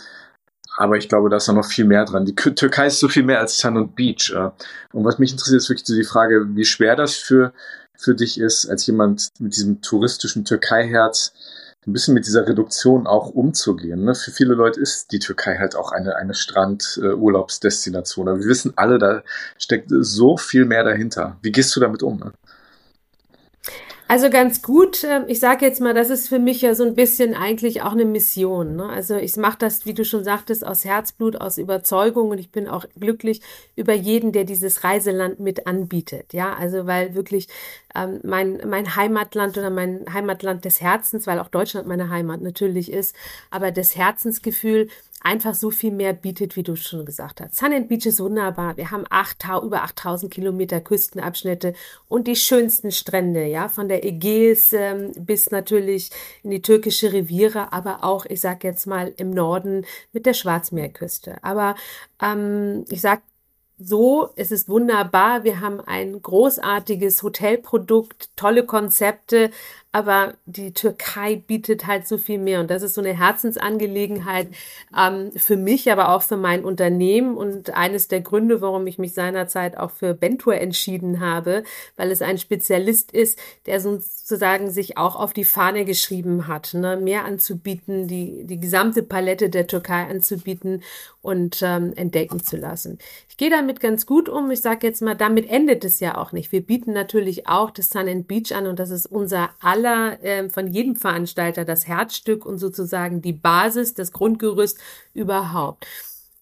aber 0.75 0.97
ich 0.97 1.07
glaube, 1.07 1.29
da 1.29 1.37
ist 1.37 1.47
noch 1.49 1.65
viel 1.65 1.85
mehr 1.85 2.03
dran. 2.05 2.25
Die 2.25 2.33
Türkei 2.33 2.87
ist 2.87 2.99
so 2.99 3.07
viel 3.07 3.21
mehr 3.21 3.39
als 3.39 3.59
Sun 3.59 3.77
und 3.77 3.95
Beach. 3.95 4.33
Äh. 4.33 4.49
Und 4.91 5.05
was 5.05 5.19
mich 5.19 5.31
interessiert, 5.31 5.61
ist 5.61 5.69
wirklich 5.69 5.83
die 5.83 6.03
Frage, 6.03 6.47
wie 6.55 6.65
schwer 6.65 6.95
das 6.95 7.13
für, 7.13 7.53
für 7.95 8.15
dich 8.15 8.39
ist, 8.39 8.67
als 8.67 8.87
jemand 8.87 9.27
mit 9.37 9.55
diesem 9.55 9.81
touristischen 9.81 10.45
Türkei-Herz, 10.45 11.33
ein 11.87 11.93
bisschen 11.93 12.13
mit 12.13 12.25
dieser 12.25 12.47
Reduktion 12.47 13.07
auch 13.07 13.29
umzugehen. 13.29 14.03
Ne? 14.05 14.15
Für 14.15 14.31
viele 14.31 14.53
Leute 14.53 14.79
ist 14.79 15.11
die 15.11 15.19
Türkei 15.19 15.57
halt 15.57 15.75
auch 15.75 15.91
eine, 15.91 16.15
eine 16.15 16.33
Strand-Urlaubsdestination. 16.33 18.27
Aber 18.27 18.39
wir 18.39 18.47
wissen 18.47 18.73
alle, 18.75 18.99
da 18.99 19.23
steckt 19.57 19.89
so 19.89 20.37
viel 20.37 20.65
mehr 20.65 20.83
dahinter. 20.83 21.37
Wie 21.41 21.51
gehst 21.51 21.75
du 21.75 21.79
damit 21.79 22.03
um? 22.03 22.19
Ne? 22.19 22.31
Also 24.13 24.29
ganz 24.29 24.61
gut. 24.61 25.03
Ähm, 25.03 25.23
ich 25.27 25.39
sage 25.39 25.65
jetzt 25.65 25.81
mal, 25.81 25.93
das 25.93 26.11
ist 26.11 26.27
für 26.29 26.37
mich 26.37 26.61
ja 26.61 26.75
so 26.75 26.83
ein 26.83 26.93
bisschen 26.93 27.33
eigentlich 27.33 27.81
auch 27.81 27.93
eine 27.93 28.05
Mission. 28.05 28.75
Ne? 28.75 28.87
Also 28.87 29.15
ich 29.15 29.35
mache 29.37 29.57
das, 29.57 29.87
wie 29.87 29.95
du 29.95 30.05
schon 30.05 30.23
sagtest, 30.23 30.63
aus 30.63 30.85
Herzblut, 30.85 31.41
aus 31.41 31.57
Überzeugung 31.57 32.29
und 32.29 32.37
ich 32.37 32.51
bin 32.51 32.67
auch 32.67 32.85
glücklich 32.99 33.41
über 33.75 33.93
jeden, 33.93 34.31
der 34.31 34.43
dieses 34.43 34.83
Reiseland 34.83 35.39
mit 35.39 35.65
anbietet. 35.67 36.33
Ja, 36.33 36.53
also 36.53 36.85
weil 36.85 37.15
wirklich 37.15 37.47
ähm, 37.95 38.19
mein, 38.23 38.61
mein 38.67 38.95
Heimatland 38.95 39.57
oder 39.57 39.69
mein 39.69 40.05
Heimatland 40.11 40.65
des 40.65 40.81
Herzens, 40.81 41.27
weil 41.27 41.39
auch 41.39 41.49
Deutschland 41.49 41.87
meine 41.87 42.09
Heimat 42.09 42.41
natürlich 42.41 42.91
ist, 42.91 43.15
aber 43.49 43.71
das 43.71 43.95
Herzensgefühl 43.95 44.89
einfach 45.23 45.55
so 45.55 45.71
viel 45.71 45.91
mehr 45.91 46.13
bietet, 46.13 46.55
wie 46.55 46.63
du 46.63 46.75
schon 46.75 47.05
gesagt 47.05 47.39
hast. 47.39 47.55
Sun 47.55 47.73
and 47.73 47.87
Beach 47.87 48.05
ist 48.05 48.19
wunderbar. 48.19 48.77
Wir 48.77 48.91
haben 48.91 49.05
acht, 49.09 49.45
über 49.63 49.83
8000 49.83 50.31
Kilometer 50.31 50.81
Küstenabschnitte 50.81 51.73
und 52.09 52.27
die 52.27 52.35
schönsten 52.35 52.91
Strände, 52.91 53.45
ja, 53.45 53.69
von 53.69 53.87
der 53.87 54.05
Ägäis 54.05 54.73
ähm, 54.73 55.13
bis 55.17 55.49
natürlich 55.49 56.11
in 56.43 56.51
die 56.51 56.61
türkische 56.61 57.13
Riviere, 57.13 57.71
aber 57.71 58.03
auch, 58.03 58.25
ich 58.25 58.41
sag 58.41 58.63
jetzt 58.63 58.85
mal, 58.85 59.13
im 59.17 59.31
Norden 59.31 59.85
mit 60.11 60.25
der 60.25 60.33
Schwarzmeerküste. 60.33 61.37
Aber 61.41 61.75
ähm, 62.21 62.83
ich 62.89 63.01
sag 63.01 63.21
so, 63.79 64.29
es 64.35 64.51
ist 64.51 64.69
wunderbar. 64.69 65.43
Wir 65.43 65.59
haben 65.59 65.81
ein 65.81 66.21
großartiges 66.21 67.23
Hotelprodukt, 67.23 68.29
tolle 68.35 68.65
Konzepte, 68.65 69.49
aber 69.91 70.33
die 70.45 70.73
Türkei 70.73 71.35
bietet 71.35 71.85
halt 71.85 72.07
so 72.07 72.17
viel 72.17 72.39
mehr 72.39 72.59
und 72.59 72.69
das 72.71 72.81
ist 72.81 72.95
so 72.95 73.01
eine 73.01 73.17
Herzensangelegenheit 73.17 74.47
ähm, 74.97 75.31
für 75.35 75.55
mich, 75.55 75.91
aber 75.91 76.09
auch 76.09 76.23
für 76.23 76.37
mein 76.37 76.65
Unternehmen 76.65 77.37
und 77.37 77.75
eines 77.75 78.07
der 78.07 78.21
Gründe, 78.21 78.61
warum 78.61 78.87
ich 78.87 78.97
mich 78.97 79.13
seinerzeit 79.13 79.77
auch 79.77 79.91
für 79.91 80.13
Bentour 80.13 80.55
entschieden 80.55 81.19
habe, 81.19 81.63
weil 81.95 82.11
es 82.11 82.21
ein 82.21 82.39
Spezialist 82.39 83.11
ist, 83.11 83.37
der 83.65 83.81
sozusagen 84.23 84.71
sich 84.71 84.97
auch 84.97 85.17
auf 85.17 85.33
die 85.33 85.43
Fahne 85.43 85.83
geschrieben 85.83 86.47
hat, 86.47 86.73
ne, 86.73 86.95
mehr 86.95 87.25
anzubieten, 87.25 88.07
die, 88.07 88.45
die 88.45 88.57
gesamte 88.57 89.03
Palette 89.03 89.49
der 89.49 89.67
Türkei 89.67 90.07
anzubieten 90.09 90.81
und 91.21 91.61
ähm, 91.61 91.91
entdecken 91.97 92.41
zu 92.41 92.55
lassen. 92.55 92.99
Ich 93.27 93.35
gehe 93.35 93.49
damit 93.49 93.81
ganz 93.81 94.05
gut 94.05 94.29
um. 94.29 94.49
Ich 94.49 94.61
sage 94.61 94.87
jetzt 94.87 95.01
mal, 95.01 95.15
damit 95.15 95.49
endet 95.49 95.83
es 95.83 95.99
ja 95.99 96.17
auch 96.17 96.31
nicht. 96.31 96.53
Wir 96.53 96.65
bieten 96.65 96.93
natürlich 96.93 97.47
auch 97.47 97.69
das 97.69 97.89
Sun 97.89 98.07
and 98.07 98.27
Beach 98.29 98.55
an 98.55 98.65
und 98.67 98.79
das 98.79 98.91
ist 98.91 99.07
unser 99.07 99.49
aller 99.59 100.23
äh, 100.23 100.49
von 100.49 100.67
jedem 100.67 100.95
Veranstalter 100.95 101.65
das 101.65 101.85
Herzstück 101.85 102.45
und 102.45 102.59
sozusagen 102.59 103.21
die 103.21 103.33
Basis, 103.33 103.93
das 103.93 104.13
Grundgerüst 104.13 104.79
überhaupt. 105.13 105.85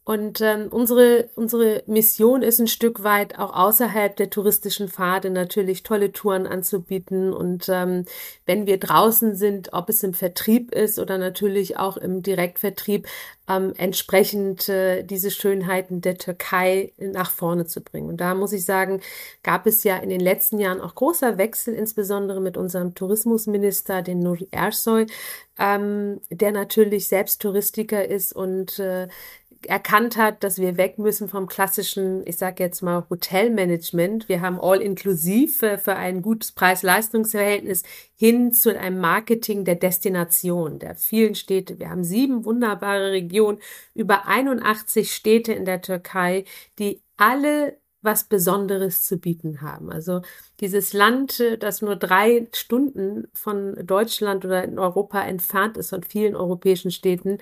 Und 0.04 0.42
ähm, 0.42 0.70
unsere, 0.72 1.30
unsere 1.36 1.84
Mission 1.86 2.42
ist 2.42 2.60
ein 2.60 2.68
Stück 2.68 3.04
weit 3.04 3.38
auch 3.38 3.54
außerhalb 3.54 4.16
der 4.16 4.32
touristischen 4.32 4.90
Pfade 4.90 5.30
natürlich 5.30 5.84
tolle 5.84 6.12
Touren 6.12 6.48
anzubieten. 6.48 7.32
Und 7.32 7.70
ähm, 7.70 8.06
wenn 8.48 8.66
wir 8.66 8.80
draußen 8.80 9.36
sind, 9.36 9.74
ob 9.74 9.90
es 9.90 10.02
im 10.02 10.16
Vertrieb 10.16 10.74
ist 10.74 10.98
oder 10.98 11.20
natürlich 11.20 11.78
auch 11.78 11.98
im 11.98 12.24
Direktvertrieb, 12.24 13.08
ähm, 13.48 13.74
entsprechend 13.78 14.70
äh, 14.70 15.04
diese 15.04 15.30
Schönheiten 15.30 16.02
der 16.02 16.18
Türkei 16.18 16.94
nach 16.98 17.30
vorne 17.30 17.68
zu 17.68 17.82
bringen. 17.82 18.10
Und 18.10 18.18
da 18.18 18.34
muss 18.34 18.54
ich 18.54 18.66
sagen, 18.66 19.02
gab 19.44 19.68
es 19.68 19.84
ja 19.84 19.98
in 19.98 20.10
den 20.10 20.20
letzten 20.20 20.58
Jahren 20.60 20.82
auch 20.82 20.96
großer 20.96 21.38
Wechsel, 21.38 21.76
insbesondere 21.76 22.42
mit 22.42 22.58
unserem 22.58 22.96
Tourismusminister, 22.96 24.02
den 24.02 24.20
Nuri 24.20 24.48
Ersoy, 24.50 25.06
ähm, 25.60 26.22
der 26.32 26.52
natürlich 26.52 27.08
selbst 27.08 27.42
Touristiker 27.42 28.08
ist 28.08 28.34
und 28.34 28.80
äh, 28.80 29.08
erkannt 29.68 30.18
hat, 30.18 30.44
dass 30.44 30.60
wir 30.60 30.78
weg 30.78 30.98
müssen 30.98 31.30
vom 31.30 31.48
klassischen, 31.48 32.26
ich 32.26 32.38
sage 32.38 32.64
jetzt 32.64 32.82
mal, 32.82 33.06
Hotelmanagement. 33.10 34.30
Wir 34.30 34.42
haben 34.42 34.60
all-inklusiv 34.60 35.62
äh, 35.62 35.78
für 35.78 35.96
ein 35.96 36.22
gutes 36.22 36.52
Preis-Leistungs-Verhältnis 36.52 37.84
hin 38.16 38.54
zu 38.54 38.78
einem 38.78 39.00
Marketing 39.00 39.66
der 39.66 39.76
Destination, 39.76 40.80
der 40.80 40.96
vielen 40.96 41.36
Städte. 41.36 41.80
Wir 41.80 41.90
haben 41.90 42.04
sieben 42.04 42.46
wunderbare 42.46 43.12
Regionen, 43.12 43.60
über 43.94 44.28
81 44.28 45.14
Städte 45.14 45.54
in 45.54 45.66
der 45.66 45.82
Türkei, 45.82 46.46
die 46.80 47.02
alle 47.18 47.78
was 48.02 48.24
Besonderes 48.24 49.04
zu 49.04 49.18
bieten 49.18 49.62
haben. 49.62 49.92
Also 49.92 50.22
dieses 50.60 50.94
Land, 50.94 51.40
äh, 51.40 51.58
das 51.58 51.82
nur 51.82 51.96
drei 51.96 52.48
Stunden 52.54 53.28
von 53.34 53.76
Deutschland 53.86 54.46
oder 54.46 54.64
in 54.64 54.80
Europa 54.80 55.22
entfernt 55.22 55.78
ist, 55.78 55.90
von 55.90 56.04
vielen 56.04 56.36
europäischen 56.36 56.92
Städten, 56.92 57.38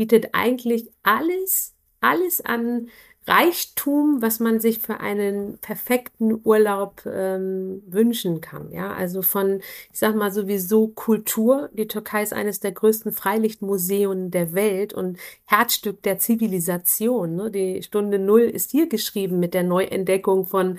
bietet 0.00 0.30
eigentlich 0.32 0.88
alles, 1.02 1.74
alles 2.00 2.40
an 2.40 2.88
Reichtum, 3.26 4.22
was 4.22 4.40
man 4.40 4.58
sich 4.58 4.78
für 4.78 4.98
einen 4.98 5.58
perfekten 5.58 6.40
Urlaub 6.42 7.02
ähm, 7.04 7.82
wünschen 7.86 8.40
kann. 8.40 8.72
Ja, 8.72 8.94
also 8.94 9.20
von, 9.20 9.60
ich 9.92 9.98
sag 9.98 10.16
mal 10.16 10.32
sowieso 10.32 10.88
Kultur. 10.88 11.68
Die 11.74 11.86
Türkei 11.86 12.22
ist 12.22 12.32
eines 12.32 12.60
der 12.60 12.72
größten 12.72 13.12
Freilichtmuseen 13.12 14.30
der 14.30 14.54
Welt 14.54 14.94
und 14.94 15.18
Herzstück 15.44 16.02
der 16.02 16.18
Zivilisation. 16.18 17.36
Ne? 17.36 17.50
Die 17.50 17.82
Stunde 17.82 18.18
Null 18.18 18.44
ist 18.44 18.70
hier 18.70 18.88
geschrieben 18.88 19.38
mit 19.38 19.52
der 19.52 19.64
Neuentdeckung 19.64 20.46
von 20.46 20.78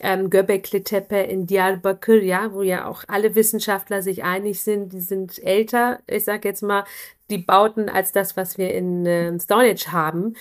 ähm, 0.00 0.30
Göbekli 0.30 0.82
Tepe 0.82 1.16
in 1.16 1.46
Diyarbakir, 1.46 2.24
ja, 2.24 2.54
wo 2.54 2.62
ja 2.62 2.86
auch 2.86 3.04
alle 3.06 3.34
Wissenschaftler 3.34 4.02
sich 4.02 4.24
einig 4.24 4.62
sind, 4.62 4.94
die 4.94 5.00
sind 5.00 5.38
älter, 5.44 6.00
ich 6.06 6.24
sag 6.24 6.46
jetzt 6.46 6.62
mal, 6.62 6.84
die 7.32 7.38
Bauten 7.38 7.88
als 7.88 8.12
das, 8.12 8.36
was 8.36 8.58
wir 8.58 8.72
in 8.74 9.06
äh, 9.06 9.38
Stonehenge 9.40 9.90
haben. 9.92 10.36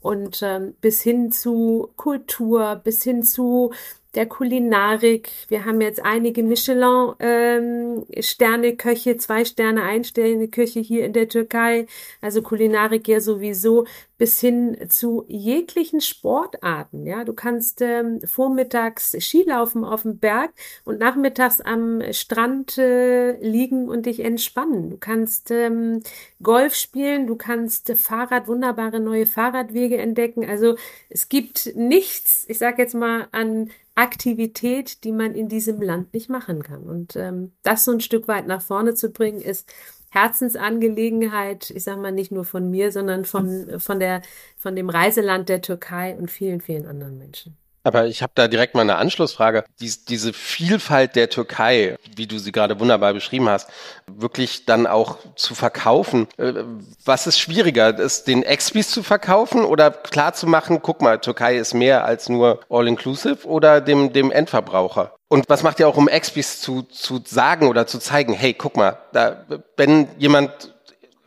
Und 0.00 0.40
ähm, 0.42 0.74
bis 0.80 1.02
hin 1.02 1.32
zu 1.32 1.90
Kultur, 1.96 2.80
bis 2.82 3.02
hin 3.02 3.24
zu 3.24 3.72
der 4.16 4.26
Kulinarik. 4.26 5.30
Wir 5.48 5.64
haben 5.64 5.80
jetzt 5.80 6.04
einige 6.04 6.42
Michelin-Sterne-Köche, 6.42 9.10
ähm, 9.10 9.18
zwei 9.18 9.44
Sterne, 9.44 9.82
ein 9.82 10.04
Sterne-Köche 10.04 10.80
hier 10.80 11.04
in 11.04 11.12
der 11.12 11.28
Türkei. 11.28 11.86
Also 12.20 12.42
Kulinarik 12.42 13.06
ja 13.06 13.20
sowieso 13.20 13.86
bis 14.18 14.40
hin 14.40 14.76
zu 14.88 15.24
jeglichen 15.28 16.00
Sportarten. 16.00 17.06
Ja, 17.06 17.24
du 17.24 17.34
kannst 17.34 17.82
ähm, 17.82 18.20
vormittags 18.24 19.14
Skilaufen 19.20 19.84
auf 19.84 20.02
dem 20.02 20.18
Berg 20.18 20.52
und 20.84 20.98
nachmittags 20.98 21.60
am 21.60 22.00
Strand 22.12 22.78
äh, 22.78 23.32
liegen 23.40 23.88
und 23.88 24.06
dich 24.06 24.20
entspannen. 24.20 24.90
Du 24.90 24.96
kannst 24.96 25.50
ähm, 25.50 26.02
Golf 26.42 26.74
spielen, 26.74 27.26
du 27.26 27.36
kannst 27.36 27.92
Fahrrad, 27.92 28.48
wunderbare 28.48 29.00
neue 29.00 29.26
Fahrradwege 29.26 29.98
entdecken. 29.98 30.48
Also 30.48 30.76
es 31.10 31.28
gibt 31.28 31.76
nichts, 31.76 32.46
ich 32.48 32.58
sage 32.58 32.80
jetzt 32.80 32.94
mal, 32.94 33.28
an 33.32 33.70
Aktivität, 33.96 35.02
die 35.04 35.12
man 35.12 35.34
in 35.34 35.48
diesem 35.48 35.80
Land 35.80 36.14
nicht 36.14 36.28
machen 36.28 36.62
kann. 36.62 36.84
Und 36.84 37.16
ähm, 37.16 37.52
das 37.62 37.84
so 37.84 37.92
ein 37.92 38.00
Stück 38.00 38.28
weit 38.28 38.46
nach 38.46 38.62
vorne 38.62 38.94
zu 38.94 39.10
bringen, 39.10 39.40
ist 39.40 39.72
Herzensangelegenheit, 40.10 41.70
ich 41.70 41.84
sage 41.84 42.00
mal 42.00 42.12
nicht 42.12 42.30
nur 42.30 42.44
von 42.44 42.70
mir, 42.70 42.92
sondern 42.92 43.24
von, 43.24 43.80
von, 43.80 43.98
der, 43.98 44.22
von 44.56 44.76
dem 44.76 44.88
Reiseland 44.88 45.48
der 45.48 45.62
Türkei 45.62 46.14
und 46.16 46.30
vielen, 46.30 46.60
vielen 46.60 46.86
anderen 46.86 47.18
Menschen. 47.18 47.56
Aber 47.86 48.06
ich 48.06 48.20
habe 48.20 48.32
da 48.34 48.48
direkt 48.48 48.74
mal 48.74 48.80
eine 48.80 48.96
Anschlussfrage. 48.96 49.62
Dies, 49.78 50.04
diese 50.04 50.32
Vielfalt 50.32 51.14
der 51.14 51.30
Türkei, 51.30 51.96
wie 52.16 52.26
du 52.26 52.40
sie 52.40 52.50
gerade 52.50 52.80
wunderbar 52.80 53.14
beschrieben 53.14 53.48
hast, 53.48 53.70
wirklich 54.08 54.64
dann 54.64 54.88
auch 54.88 55.18
zu 55.36 55.54
verkaufen. 55.54 56.26
Äh, 56.36 56.64
was 57.04 57.28
ist 57.28 57.38
schwieriger, 57.38 57.96
es 57.96 58.24
den 58.24 58.42
Expis 58.42 58.90
zu 58.90 59.04
verkaufen 59.04 59.64
oder 59.64 59.92
klar 59.92 60.34
zu 60.34 60.48
machen, 60.48 60.80
guck 60.82 61.00
mal, 61.00 61.20
Türkei 61.20 61.58
ist 61.58 61.74
mehr 61.74 62.04
als 62.04 62.28
nur 62.28 62.58
All-Inclusive 62.68 63.46
oder 63.46 63.80
dem, 63.80 64.12
dem 64.12 64.32
Endverbraucher? 64.32 65.14
Und 65.28 65.48
was 65.48 65.62
macht 65.62 65.78
ihr 65.78 65.86
auch, 65.86 65.96
um 65.96 66.08
Expis 66.08 66.60
zu, 66.60 66.82
zu 66.82 67.22
sagen 67.24 67.68
oder 67.68 67.86
zu 67.86 68.00
zeigen, 68.00 68.32
hey, 68.32 68.52
guck 68.52 68.76
mal, 68.76 68.98
da, 69.12 69.46
wenn 69.76 70.08
jemand 70.18 70.74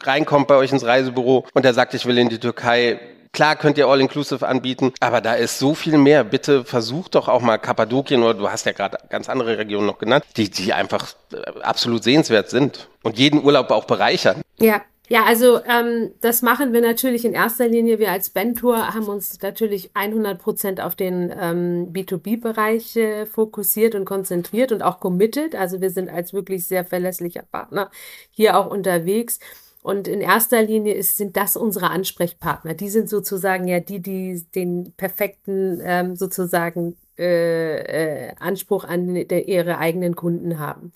reinkommt 0.01 0.49
bei 0.49 0.55
euch 0.55 0.73
ins 0.73 0.85
Reisebüro 0.85 1.47
und 1.53 1.63
der 1.63 1.73
sagt, 1.73 1.93
ich 1.93 2.05
will 2.05 2.17
in 2.17 2.27
die 2.27 2.39
Türkei, 2.39 2.99
Klar 3.31 3.55
könnt 3.55 3.77
ihr 3.77 3.87
All-Inclusive 3.87 4.47
anbieten, 4.47 4.91
aber 4.99 5.21
da 5.21 5.33
ist 5.33 5.59
so 5.59 5.75
viel 5.75 5.97
mehr. 5.97 6.23
Bitte 6.23 6.65
versucht 6.65 7.15
doch 7.15 7.27
auch 7.27 7.41
mal 7.41 7.57
Kappadokien 7.57 8.23
oder 8.23 8.33
du 8.33 8.49
hast 8.49 8.65
ja 8.65 8.71
gerade 8.71 8.97
ganz 9.09 9.29
andere 9.29 9.57
Regionen 9.57 9.85
noch 9.85 9.99
genannt, 9.99 10.25
die, 10.35 10.49
die 10.49 10.73
einfach 10.73 11.13
äh, 11.31 11.61
absolut 11.61 12.03
sehenswert 12.03 12.49
sind 12.49 12.89
und 13.03 13.17
jeden 13.17 13.43
Urlaub 13.43 13.69
auch 13.71 13.85
bereichern. 13.85 14.41
Ja, 14.59 14.81
ja, 15.09 15.25
also 15.25 15.59
ähm, 15.65 16.11
das 16.21 16.43
machen 16.43 16.71
wir 16.71 16.81
natürlich 16.81 17.25
in 17.25 17.33
erster 17.33 17.67
Linie. 17.67 17.97
Wir 17.97 18.11
als 18.11 18.29
Bentour 18.29 18.93
haben 18.93 19.07
uns 19.07 19.41
natürlich 19.41 19.89
100 19.95 20.39
Prozent 20.39 20.79
auf 20.81 20.95
den 20.95 21.33
ähm, 21.35 21.91
B2B-Bereich 21.91 22.95
äh, 22.95 23.25
fokussiert 23.25 23.95
und 23.95 24.05
konzentriert 24.05 24.71
und 24.71 24.83
auch 24.83 24.99
committed. 24.99 25.55
Also 25.55 25.81
wir 25.81 25.89
sind 25.89 26.09
als 26.09 26.31
wirklich 26.31 26.67
sehr 26.67 26.85
verlässlicher 26.85 27.41
Partner 27.41 27.89
hier 28.29 28.55
auch 28.55 28.67
unterwegs. 28.67 29.39
Und 29.81 30.07
in 30.07 30.21
erster 30.21 30.61
Linie 30.61 30.93
ist, 30.93 31.17
sind 31.17 31.37
das 31.37 31.55
unsere 31.55 31.89
Ansprechpartner. 31.89 32.73
Die 32.73 32.89
sind 32.89 33.09
sozusagen 33.09 33.67
ja 33.67 33.79
die, 33.79 34.01
die 34.01 34.43
den 34.53 34.93
perfekten 34.97 35.79
ähm, 35.83 36.15
sozusagen 36.15 36.97
äh, 37.17 38.27
äh, 38.29 38.35
Anspruch 38.39 38.83
an 38.83 39.13
der, 39.13 39.47
ihre 39.47 39.77
eigenen 39.77 40.15
Kunden 40.15 40.59
haben. 40.59 40.91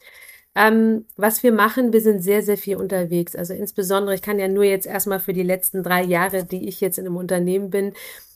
Ähm, 0.56 1.06
was 1.18 1.42
wir 1.44 1.52
machen, 1.52 1.94
wir 1.94 2.02
sind 2.02 2.22
sehr, 2.22 2.44
sehr 2.44 2.58
viel 2.58 2.76
unterwegs. 2.76 3.36
Also 3.36 3.54
insbesondere, 3.54 4.16
ich 4.16 4.22
kann 4.22 4.40
ja 4.40 4.48
nur 4.48 4.64
jetzt 4.64 4.86
erstmal 4.86 5.20
für 5.20 5.34
die 5.34 5.44
letzten 5.44 5.82
drei 5.82 6.04
Jahre, 6.04 6.44
die 6.46 6.68
ich 6.68 6.80
jetzt 6.80 7.00
in 7.00 7.08
einem 7.08 7.16
Unternehmen 7.16 7.70
bin, 7.72 7.94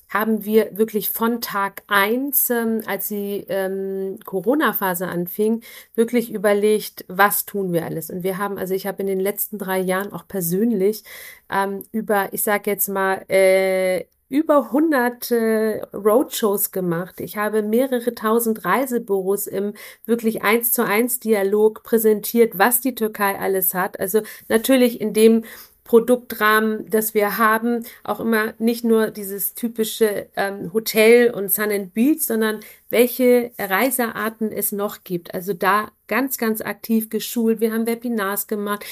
haben 0.10 0.46
wir 0.46 0.78
wirklich 0.78 1.10
von 1.10 1.42
Tag 1.42 1.84
eins, 1.88 2.50
ähm, 2.50 2.82
als 2.86 3.10
die 3.10 3.46
ähm, 3.50 4.20
Corona-Phase 4.26 5.08
anfing, 5.08 5.62
wirklich 5.96 6.32
überlegt, 6.32 7.06
was 7.08 7.46
tun 7.46 7.74
wir 7.74 7.86
alles. 7.86 8.10
Und 8.10 8.24
wir 8.24 8.38
haben, 8.38 8.58
also 8.58 8.74
ich 8.74 8.88
habe 8.88 9.02
in 9.02 9.08
den 9.08 9.20
letzten 9.20 9.58
drei 9.58 9.80
Jahren 9.80 10.14
auch 10.14 10.28
persönlich 10.28 11.04
ähm, 11.50 11.84
über, 11.92 12.30
ich 12.32 12.42
sage 12.42 12.72
jetzt 12.72 12.88
mal, 12.88 13.26
äh, 13.30 14.06
über 14.30 14.66
100 14.66 15.32
äh, 15.32 15.82
Roadshows 15.94 16.72
gemacht. 16.72 17.22
Ich 17.22 17.38
habe 17.38 17.62
mehrere 17.62 18.14
tausend 18.14 18.66
Reisebüros 18.66 19.48
im 19.48 19.74
wirklich 20.06 20.42
eins 20.42 20.74
zu 20.74 20.86
eins 20.86 21.20
Dialog 21.20 21.84
präsentiert, 21.84 22.58
was 22.58 22.82
die 22.82 22.96
Türkei 22.96 23.40
alles 23.40 23.74
hat. 23.74 24.00
Also 24.00 24.22
natürlich 24.50 25.00
in 25.00 25.14
dem 25.14 25.46
Produktrahmen, 25.88 26.90
das 26.90 27.14
wir 27.14 27.38
haben, 27.38 27.84
auch 28.04 28.20
immer 28.20 28.54
nicht 28.60 28.84
nur 28.84 29.10
dieses 29.10 29.56
typische 29.56 30.28
ähm, 30.36 30.72
Hotel 30.74 31.32
und 31.32 31.52
Sun 31.52 31.72
and 31.72 31.94
Beach, 31.94 32.22
sondern 32.22 32.60
welche 32.90 33.52
Reisearten 33.58 34.52
es 34.52 34.72
noch 34.72 35.04
gibt. 35.04 35.34
Also 35.34 35.54
da 35.54 35.90
ganz, 36.08 36.38
ganz 36.38 36.62
aktiv 36.62 37.10
geschult. 37.10 37.62
Wir 37.62 37.74
haben 37.74 37.88
Webinars 37.88 38.48
gemacht. 38.48 38.86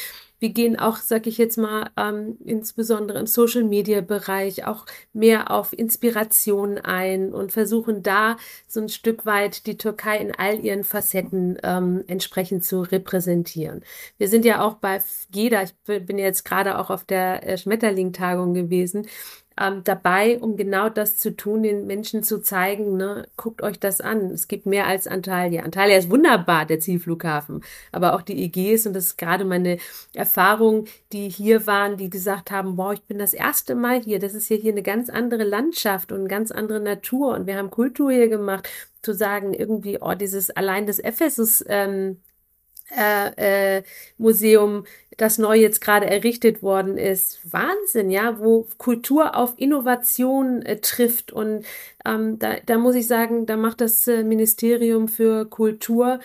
Wir 0.46 0.54
gehen 0.54 0.78
auch, 0.78 0.98
sag 0.98 1.26
ich 1.26 1.40
jetzt 1.40 1.58
mal, 1.58 1.90
ähm, 1.98 2.38
insbesondere 2.46 3.18
im 3.18 3.26
Social-Media-Bereich 3.26 4.68
auch 4.68 4.86
mehr 5.12 5.50
auf 5.50 5.74
Inspiration 5.74 6.78
ein 6.78 7.34
und 7.34 7.52
versuchen 7.52 8.04
da 8.04 8.38
so 8.68 8.80
ein 8.80 8.90
Stück 8.90 9.26
weit 9.26 9.66
die 9.66 9.76
Türkei 9.76 10.20
in 10.20 10.36
all 10.36 10.60
ihren 10.60 10.84
Facetten 10.84 11.58
ähm, 11.64 12.04
entsprechend 12.06 12.64
zu 12.64 12.82
repräsentieren. 12.82 13.82
Wir 14.20 14.28
sind 14.28 14.46
ja 14.46 14.64
auch 14.64 14.76
bei 14.76 15.02
jeder, 15.34 15.64
ich 15.64 15.74
bin 16.06 16.20
jetzt 16.20 16.46
gerade 16.46 16.78
auch 16.78 16.92
auf 16.92 17.06
der 17.06 17.42
äh, 17.42 17.58
Schmetterling-Tagung 17.58 18.54
gewesen, 18.54 19.08
ähm, 19.60 19.84
dabei, 19.84 20.40
um 20.40 20.58
genau 20.58 20.90
das 20.90 21.18
zu 21.18 21.36
tun, 21.36 21.64
den 21.64 21.88
Menschen 21.88 22.24
zu 22.24 22.42
zeigen, 22.42 22.98
ne, 22.98 23.28
guckt 23.38 23.62
euch 23.62 23.80
das 23.80 24.02
an. 24.02 24.32
Es 24.32 24.48
gibt 24.48 24.66
mehr 24.66 24.88
als 24.88 25.08
Antalya. 25.08 25.64
Antalya 25.64 25.98
ist 25.98 26.10
wunderbar, 26.10 26.66
der 26.66 26.80
Zielflughafen, 26.80 27.64
aber 27.92 28.16
auch 28.16 28.22
die 28.22 28.44
EGs 28.44 28.86
und 28.86 28.94
das 28.94 29.06
ist 29.06 29.18
gerade 29.18 29.46
meine 29.46 29.78
Erfahrung, 30.14 30.86
die 31.14 31.30
hier 31.30 31.68
waren, 31.68 31.98
die 31.98 32.10
gesagt 32.10 32.52
haben, 32.52 32.76
boah, 32.76 32.94
ich 32.94 33.04
bin 33.04 33.18
das 33.18 33.34
erste 33.34 33.76
Mal 33.76 34.02
hier, 34.02 34.20
das 34.20 34.34
ist 34.34 34.50
ja 34.50 34.58
hier 34.58 34.74
eine 34.74 34.84
ganz 34.84 35.10
andere 35.10 35.44
Landschaft 35.44 36.12
und 36.12 36.20
eine 36.20 36.28
ganz 36.28 36.52
andere 36.52 36.82
Natur 36.82 37.36
und 37.36 37.48
wir 37.48 37.58
haben 37.58 37.72
Kultur 37.72 38.12
hier 38.12 38.30
gemacht, 38.30 38.68
zu 39.02 39.14
sagen, 39.14 39.54
irgendwie, 39.54 40.00
oh, 40.02 40.16
dieses 40.16 40.50
allein 40.50 40.88
des 40.88 41.00
Ephesus 41.00 41.64
ähm, 41.68 42.18
äh, 42.92 43.78
äh, 43.78 43.84
Museum, 44.18 44.86
das 45.18 45.38
neu 45.38 45.56
jetzt 45.56 45.82
gerade 45.82 46.06
errichtet 46.08 46.62
worden 46.62 46.98
ist. 46.98 47.40
Wahnsinn, 47.52 48.10
ja, 48.10 48.40
wo 48.40 48.68
Kultur 48.78 49.36
auf 49.36 49.54
Innovation 49.58 50.62
äh, 50.62 50.78
trifft. 50.78 51.32
Und 51.32 51.66
ähm, 52.06 52.38
da, 52.40 52.56
da 52.66 52.78
muss 52.78 52.96
ich 52.96 53.08
sagen, 53.08 53.46
da 53.46 53.58
macht 53.58 53.82
das 53.82 54.08
äh, 54.08 54.24
Ministerium 54.24 55.08
für 55.08 55.46
Kultur 55.46 56.20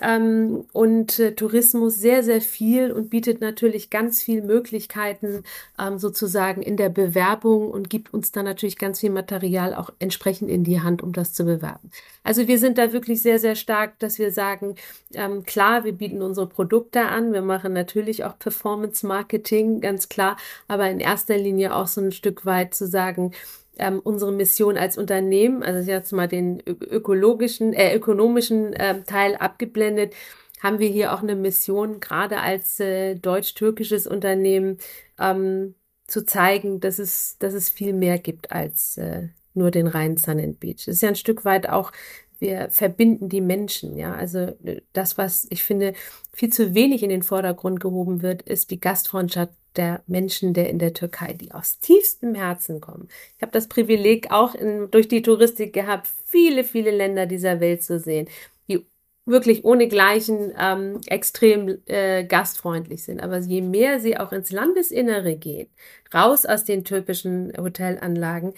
ähm, 0.00 0.64
und 0.72 1.18
äh, 1.18 1.32
Tourismus 1.34 1.96
sehr, 1.96 2.22
sehr 2.22 2.40
viel 2.40 2.90
und 2.90 3.08
bietet 3.08 3.40
natürlich 3.40 3.88
ganz 3.88 4.22
viel 4.22 4.42
Möglichkeiten 4.42 5.44
ähm, 5.78 5.98
sozusagen 5.98 6.60
in 6.60 6.76
der 6.76 6.88
Bewerbung 6.88 7.70
und 7.70 7.88
gibt 7.88 8.12
uns 8.12 8.32
dann 8.32 8.44
natürlich 8.44 8.78
ganz 8.78 9.00
viel 9.00 9.10
Material 9.10 9.74
auch 9.74 9.90
entsprechend 9.98 10.50
in 10.50 10.64
die 10.64 10.80
Hand, 10.80 11.02
um 11.02 11.12
das 11.12 11.32
zu 11.32 11.44
bewerben. 11.44 11.90
Also 12.24 12.48
wir 12.48 12.58
sind 12.58 12.78
da 12.78 12.92
wirklich 12.92 13.22
sehr, 13.22 13.38
sehr 13.38 13.54
stark, 13.54 13.98
dass 14.00 14.18
wir 14.18 14.32
sagen, 14.32 14.74
ähm, 15.14 15.44
klar, 15.44 15.84
wir 15.84 15.92
bieten 15.92 16.20
unsere 16.20 16.48
Produkte 16.48 17.02
an, 17.02 17.32
wir 17.32 17.42
machen 17.42 17.72
natürlich 17.72 18.24
auch 18.24 18.38
Performance 18.38 19.06
Marketing, 19.06 19.80
ganz 19.80 20.08
klar, 20.08 20.36
aber 20.68 20.90
in 20.90 21.00
erster 21.00 21.38
Linie 21.38 21.74
auch 21.74 21.86
so 21.86 22.00
ein 22.00 22.12
Stück 22.12 22.44
weit 22.44 22.74
zu 22.74 22.86
sagen, 22.86 23.32
ähm, 23.78 24.00
unsere 24.02 24.32
Mission 24.32 24.76
als 24.76 24.98
Unternehmen, 24.98 25.62
also 25.62 25.90
jetzt 25.90 26.12
mal 26.12 26.28
den 26.28 26.62
ökologischen, 26.66 27.72
äh, 27.72 27.94
ökonomischen 27.94 28.72
äh, 28.72 29.02
Teil 29.02 29.36
abgeblendet, 29.36 30.14
haben 30.62 30.78
wir 30.78 30.88
hier 30.88 31.12
auch 31.12 31.22
eine 31.22 31.36
Mission, 31.36 32.00
gerade 32.00 32.40
als 32.40 32.80
äh, 32.80 33.14
deutsch-türkisches 33.14 34.06
Unternehmen, 34.06 34.78
ähm, 35.18 35.74
zu 36.06 36.24
zeigen, 36.24 36.80
dass 36.80 36.98
es, 36.98 37.36
dass 37.38 37.52
es 37.52 37.68
viel 37.68 37.92
mehr 37.92 38.18
gibt 38.18 38.52
als 38.52 38.96
äh, 38.96 39.28
nur 39.54 39.70
den 39.70 39.86
reinen 39.86 40.16
Sun 40.16 40.38
and 40.38 40.60
Beach. 40.60 40.84
Das 40.86 40.96
ist 40.96 41.02
ja 41.02 41.08
ein 41.08 41.16
Stück 41.16 41.44
weit 41.44 41.68
auch 41.68 41.92
wir 42.38 42.68
verbinden 42.70 43.28
die 43.28 43.40
Menschen, 43.40 43.96
ja. 43.96 44.14
Also 44.14 44.38
äh, 44.64 44.82
das, 44.92 45.18
was 45.18 45.46
ich 45.50 45.62
finde, 45.62 45.94
viel 46.32 46.52
zu 46.52 46.74
wenig 46.74 47.02
in 47.02 47.10
den 47.10 47.22
Vordergrund 47.22 47.80
gehoben 47.80 48.22
wird, 48.22 48.42
ist 48.42 48.70
die 48.70 48.80
Gastfreundschaft 48.80 49.52
der 49.76 50.02
Menschen, 50.06 50.54
der 50.54 50.70
in 50.70 50.78
der 50.78 50.94
Türkei, 50.94 51.32
die 51.32 51.52
aus 51.52 51.78
tiefstem 51.80 52.34
Herzen 52.34 52.80
kommen. 52.80 53.08
Ich 53.36 53.42
habe 53.42 53.52
das 53.52 53.68
Privileg 53.68 54.30
auch 54.30 54.54
in, 54.54 54.90
durch 54.90 55.08
die 55.08 55.22
Touristik 55.22 55.72
gehabt, 55.72 56.08
viele, 56.24 56.64
viele 56.64 56.90
Länder 56.90 57.26
dieser 57.26 57.60
Welt 57.60 57.82
zu 57.82 57.98
sehen, 57.98 58.28
die 58.68 58.84
wirklich 59.24 59.64
ohne 59.64 59.88
Gleichen 59.88 60.52
ähm, 60.58 61.00
extrem 61.06 61.78
äh, 61.86 62.24
gastfreundlich 62.24 63.04
sind. 63.04 63.20
Aber 63.20 63.38
je 63.38 63.62
mehr 63.62 64.00
sie 64.00 64.18
auch 64.18 64.32
ins 64.32 64.50
Landesinnere 64.50 65.36
gehen, 65.36 65.68
raus 66.14 66.46
aus 66.46 66.64
den 66.64 66.84
typischen 66.84 67.52
Hotelanlagen, 67.56 68.54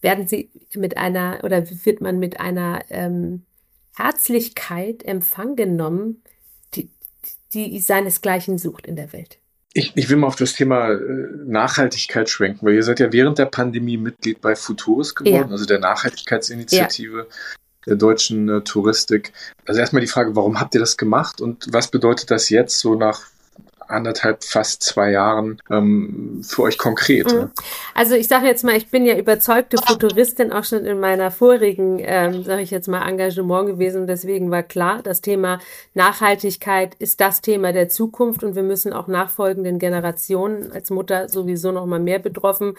werden 0.00 0.26
sie 0.26 0.50
mit 0.74 0.96
einer 0.96 1.40
oder 1.44 1.64
wird 1.84 2.00
man 2.00 2.18
mit 2.18 2.40
einer 2.40 2.82
ähm, 2.90 3.44
Herzlichkeit 3.94 5.04
empfangen 5.04 5.56
genommen, 5.56 6.22
die, 6.74 6.90
die 7.52 7.78
seinesgleichen 7.78 8.58
sucht 8.58 8.86
in 8.86 8.96
der 8.96 9.12
Welt. 9.12 9.38
Ich, 9.74 9.92
ich 9.96 10.08
will 10.10 10.16
mal 10.16 10.26
auf 10.26 10.36
das 10.36 10.52
Thema 10.52 10.90
äh, 10.90 10.98
Nachhaltigkeit 11.44 12.28
schwenken, 12.28 12.66
weil 12.66 12.74
ihr 12.74 12.82
seid 12.82 13.00
ja 13.00 13.12
während 13.12 13.38
der 13.38 13.46
Pandemie 13.46 13.96
Mitglied 13.96 14.40
bei 14.40 14.54
Futurus 14.54 15.14
geworden, 15.14 15.48
ja. 15.48 15.52
also 15.52 15.64
der 15.64 15.78
Nachhaltigkeitsinitiative. 15.78 17.18
Ja. 17.18 17.24
der 17.86 17.96
deutschen 17.96 18.48
äh, 18.48 18.60
Touristik. 18.60 19.32
Also 19.66 19.80
erstmal 19.80 20.02
die 20.02 20.08
Frage, 20.08 20.36
warum 20.36 20.60
habt 20.60 20.74
ihr 20.74 20.80
das 20.80 20.96
gemacht 20.96 21.40
und 21.40 21.66
was 21.72 21.90
bedeutet 21.90 22.30
das 22.30 22.48
jetzt 22.48 22.78
so 22.78 22.94
nach 22.94 23.31
anderthalb, 23.92 24.44
fast 24.44 24.82
zwei 24.82 25.10
Jahren 25.10 25.60
ähm, 25.70 26.42
für 26.42 26.62
euch 26.62 26.78
konkret? 26.78 27.32
Mhm. 27.32 27.50
Also 27.94 28.14
ich 28.14 28.28
sage 28.28 28.46
jetzt 28.46 28.64
mal, 28.64 28.76
ich 28.76 28.90
bin 28.90 29.04
ja 29.04 29.16
überzeugte 29.16 29.76
Futuristin 29.78 30.52
auch 30.52 30.64
schon 30.64 30.84
in 30.84 31.00
meiner 31.00 31.30
vorigen, 31.30 31.98
ähm, 32.00 32.44
sage 32.44 32.62
ich 32.62 32.70
jetzt 32.70 32.88
mal, 32.88 33.08
Engagement 33.08 33.66
gewesen. 33.66 34.06
Deswegen 34.06 34.50
war 34.50 34.62
klar, 34.62 35.02
das 35.02 35.20
Thema 35.20 35.60
Nachhaltigkeit 35.94 36.94
ist 36.96 37.20
das 37.20 37.40
Thema 37.40 37.72
der 37.72 37.88
Zukunft 37.88 38.42
und 38.42 38.54
wir 38.54 38.62
müssen 38.62 38.92
auch 38.92 39.06
nachfolgenden 39.06 39.78
Generationen 39.78 40.72
als 40.72 40.90
Mutter 40.90 41.28
sowieso 41.28 41.72
noch 41.72 41.86
mal 41.86 42.00
mehr 42.00 42.18
betroffen 42.18 42.74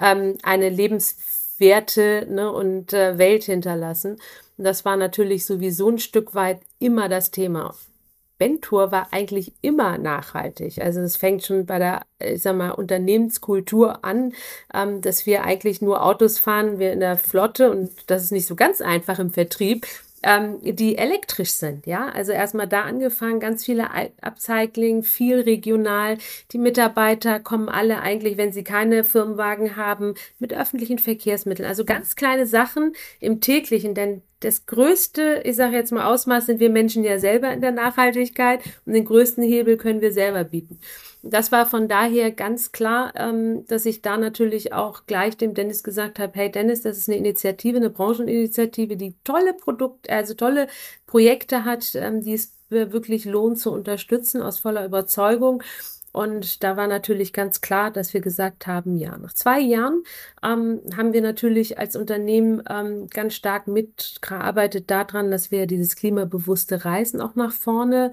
ähm, 0.00 0.38
eine 0.42 0.68
Lebenswerte 0.68 2.26
ne, 2.28 2.50
und 2.50 2.92
äh, 2.92 3.18
Welt 3.18 3.44
hinterlassen. 3.44 4.18
Und 4.56 4.64
das 4.64 4.84
war 4.84 4.96
natürlich 4.96 5.46
sowieso 5.46 5.90
ein 5.90 5.98
Stück 5.98 6.34
weit 6.34 6.60
immer 6.78 7.08
das 7.08 7.30
Thema. 7.30 7.74
Bentour 8.38 8.92
war 8.92 9.08
eigentlich 9.12 9.52
immer 9.60 9.98
nachhaltig. 9.98 10.80
Also 10.80 11.00
es 11.00 11.16
fängt 11.16 11.44
schon 11.44 11.66
bei 11.66 11.78
der, 11.78 12.02
ich 12.20 12.42
sag 12.42 12.56
mal, 12.56 12.70
Unternehmenskultur 12.70 14.04
an, 14.04 14.32
ähm, 14.72 15.00
dass 15.00 15.26
wir 15.26 15.44
eigentlich 15.44 15.82
nur 15.82 16.04
Autos 16.04 16.38
fahren, 16.38 16.78
wir 16.78 16.92
in 16.92 17.00
der 17.00 17.16
Flotte 17.16 17.70
und 17.70 17.90
das 18.06 18.22
ist 18.22 18.32
nicht 18.32 18.46
so 18.46 18.54
ganz 18.54 18.80
einfach 18.80 19.18
im 19.18 19.30
Vertrieb, 19.30 19.86
ähm, 20.22 20.58
die 20.62 20.98
elektrisch 20.98 21.52
sind, 21.52 21.86
ja. 21.86 22.08
Also 22.08 22.32
erstmal 22.32 22.66
da 22.66 22.82
angefangen, 22.82 23.40
ganz 23.40 23.64
viele 23.64 23.88
Upcycling, 24.20 25.02
viel 25.02 25.40
regional. 25.40 26.18
Die 26.52 26.58
Mitarbeiter 26.58 27.40
kommen 27.40 27.68
alle 27.68 28.00
eigentlich, 28.00 28.36
wenn 28.36 28.52
sie 28.52 28.64
keine 28.64 29.04
Firmenwagen 29.04 29.76
haben, 29.76 30.14
mit 30.38 30.52
öffentlichen 30.52 30.98
Verkehrsmitteln. 30.98 31.68
Also 31.68 31.84
ganz 31.84 32.16
kleine 32.16 32.46
Sachen 32.46 32.94
im 33.20 33.40
täglichen, 33.40 33.94
denn 33.94 34.22
das 34.40 34.66
größte, 34.66 35.42
ich 35.44 35.56
sage 35.56 35.76
jetzt 35.76 35.92
mal 35.92 36.06
Ausmaß, 36.06 36.46
sind 36.46 36.60
wir 36.60 36.70
Menschen 36.70 37.02
ja 37.02 37.18
selber 37.18 37.52
in 37.52 37.60
der 37.60 37.72
Nachhaltigkeit 37.72 38.60
und 38.86 38.92
den 38.92 39.04
größten 39.04 39.42
Hebel 39.42 39.76
können 39.76 40.00
wir 40.00 40.12
selber 40.12 40.44
bieten. 40.44 40.78
Das 41.22 41.50
war 41.50 41.66
von 41.66 41.88
daher 41.88 42.30
ganz 42.30 42.70
klar, 42.70 43.12
ähm, 43.16 43.66
dass 43.66 43.84
ich 43.86 44.02
da 44.02 44.16
natürlich 44.16 44.72
auch 44.72 45.06
gleich 45.06 45.36
dem 45.36 45.54
Dennis 45.54 45.82
gesagt 45.82 46.20
habe, 46.20 46.32
hey 46.34 46.50
Dennis, 46.50 46.82
das 46.82 46.98
ist 46.98 47.08
eine 47.08 47.18
Initiative, 47.18 47.78
eine 47.78 47.90
Brancheninitiative, 47.90 48.96
die 48.96 49.16
tolle 49.24 49.54
Produkte, 49.54 50.10
also 50.10 50.34
tolle 50.34 50.68
Projekte 51.06 51.64
hat, 51.64 51.94
ähm, 51.94 52.22
die 52.22 52.34
es 52.34 52.54
wirklich 52.70 53.24
lohnt 53.24 53.58
zu 53.58 53.72
unterstützen 53.72 54.42
aus 54.42 54.58
voller 54.58 54.84
Überzeugung. 54.84 55.62
Und 56.18 56.64
da 56.64 56.76
war 56.76 56.88
natürlich 56.88 57.32
ganz 57.32 57.60
klar, 57.60 57.92
dass 57.92 58.12
wir 58.12 58.20
gesagt 58.20 58.66
haben, 58.66 58.96
ja, 58.96 59.16
nach 59.18 59.32
zwei 59.34 59.60
Jahren 59.60 60.02
ähm, 60.42 60.80
haben 60.96 61.12
wir 61.12 61.22
natürlich 61.22 61.78
als 61.78 61.94
Unternehmen 61.94 62.60
ähm, 62.68 63.06
ganz 63.06 63.34
stark 63.34 63.68
mitgearbeitet 63.68 64.90
daran, 64.90 65.30
dass 65.30 65.52
wir 65.52 65.68
dieses 65.68 65.94
klimabewusste 65.94 66.84
Reisen 66.84 67.20
auch 67.20 67.36
nach 67.36 67.52
vorne 67.52 68.10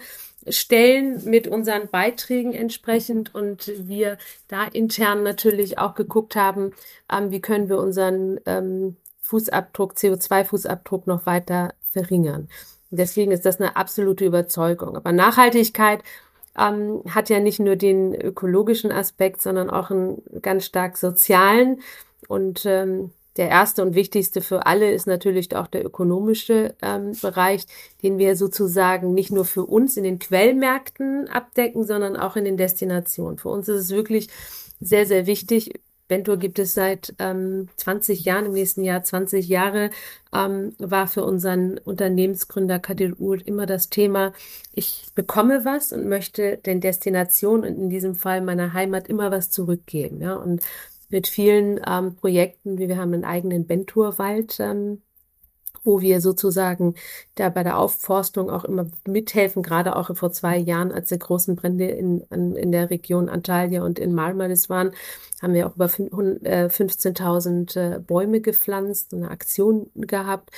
stellen 0.48 1.20
mit 1.26 1.48
unseren 1.48 1.88
Beiträgen 1.88 2.54
entsprechend 2.54 3.34
und 3.34 3.72
wir 3.76 4.20
da 4.50 4.66
intern 4.66 5.24
natürlich 5.24 5.80
auch 5.80 5.96
geguckt 5.96 6.36
haben, 6.36 6.74
ähm, 7.12 7.32
wie 7.32 7.42
können 7.42 7.70
wir 7.70 7.80
unseren 7.80 8.40
ähm, 8.46 8.98
Fußabdruck, 9.22 9.94
CO2-Fußabdruck 9.94 11.08
noch 11.08 11.26
weiter 11.26 11.74
verringern. 11.90 12.50
Deswegen 12.92 13.32
ist 13.32 13.48
das 13.48 13.60
eine 13.60 13.76
absolute 13.76 14.26
Überzeugung. 14.26 14.96
Aber 14.96 15.12
Nachhaltigkeit 15.12 16.04
ähm, 16.58 17.02
hat 17.10 17.30
ja 17.30 17.40
nicht 17.40 17.60
nur 17.60 17.76
den 17.76 18.14
ökologischen 18.14 18.92
Aspekt, 18.92 19.42
sondern 19.42 19.70
auch 19.70 19.92
einen 19.92 20.22
ganz 20.42 20.66
stark 20.66 20.98
sozialen. 20.98 21.82
Und 22.28 22.66
ähm, 22.66 23.12
der 23.38 23.50
erste 23.50 23.82
und 23.82 23.96
wichtigste 23.96 24.42
für 24.42 24.66
alle 24.66 24.92
ist 24.92 25.08
natürlich 25.08 25.56
auch 25.56 25.68
der 25.68 25.86
ökonomische 25.86 26.74
ähm, 26.82 27.12
Bereich, 27.22 27.66
den 28.02 28.18
wir 28.18 28.36
sozusagen 28.38 29.14
nicht 29.14 29.32
nur 29.32 29.46
für 29.46 29.66
uns 29.66 29.98
in 29.98 30.06
den 30.06 30.20
Quellmärkten 30.20 31.28
abdecken, 31.28 31.84
sondern 31.84 32.16
auch 32.16 32.38
in 32.38 32.46
den 32.46 32.58
Destinationen. 32.58 33.38
Für 33.38 33.50
uns 33.50 33.68
ist 33.68 33.82
es 33.82 33.90
wirklich 33.92 34.30
sehr, 34.80 35.06
sehr 35.06 35.26
wichtig, 35.26 35.82
Bentour 36.08 36.38
gibt 36.38 36.60
es 36.60 36.74
seit 36.74 37.16
ähm, 37.20 37.70
20 37.78 38.26
Jahren, 38.26 38.46
im 38.46 38.54
nächsten 38.54 38.84
Jahr 38.84 39.04
20 39.04 39.48
Jahre, 39.48 39.90
ähm, 40.34 40.74
war 40.78 41.08
für 41.08 41.24
unseren 41.24 41.78
Unternehmensgründer 41.80 42.80
Kadir 42.80 43.20
Uhl 43.20 43.42
immer 43.42 43.66
das 43.66 43.90
Thema, 43.90 44.34
ich 44.74 45.06
bekomme 45.16 45.66
was 45.66 45.94
und 45.94 46.08
möchte 46.08 46.58
den 46.58 46.82
Destinationen 46.82 47.76
und 47.76 47.82
in 47.84 47.90
diesem 47.90 48.16
Fall 48.16 48.42
meiner 48.42 48.74
Heimat 48.74 49.08
immer 49.08 49.32
was 49.32 49.50
zurückgeben. 49.50 50.22
Ja? 50.22 50.36
Und 50.36 50.64
mit 51.10 51.28
vielen 51.28 51.80
ähm, 51.88 52.16
Projekten, 52.16 52.78
wie 52.78 52.88
wir 52.88 52.98
haben 52.98 53.14
einen 53.14 53.26
eigenen 53.26 53.66
Bentour-Wald 53.66 54.60
ähm, 54.60 55.02
wo 55.86 56.02
wir 56.02 56.20
sozusagen 56.20 56.96
da 57.36 57.50
bei 57.50 57.64
der 57.64 57.78
Aufforstung 57.78 58.50
auch 58.50 58.66
immer 58.66 58.88
mithelfen, 59.08 59.64
gerade 59.64 59.96
auch 59.96 60.16
vor 60.16 60.32
zwei 60.32 60.58
Jahren, 60.58 60.92
als 60.92 61.10
die 61.10 61.20
großen 61.20 61.56
Brände 61.56 61.86
in, 61.86 62.22
in 62.30 62.72
der 62.72 62.90
Region 62.90 63.30
Antalya 63.30 63.84
und 63.84 64.00
in 64.00 64.14
Marmaris 64.14 64.70
waren, 64.70 64.92
haben 65.42 65.54
wir 65.54 65.68
auch 65.68 65.76
über 65.76 65.86
15.000 65.86 67.78
äh, 67.78 67.96
äh, 67.96 68.00
Bäume 68.00 68.42
gepflanzt, 68.42 69.14
eine 69.14 69.30
Aktion 69.30 69.92
gehabt, 69.96 70.50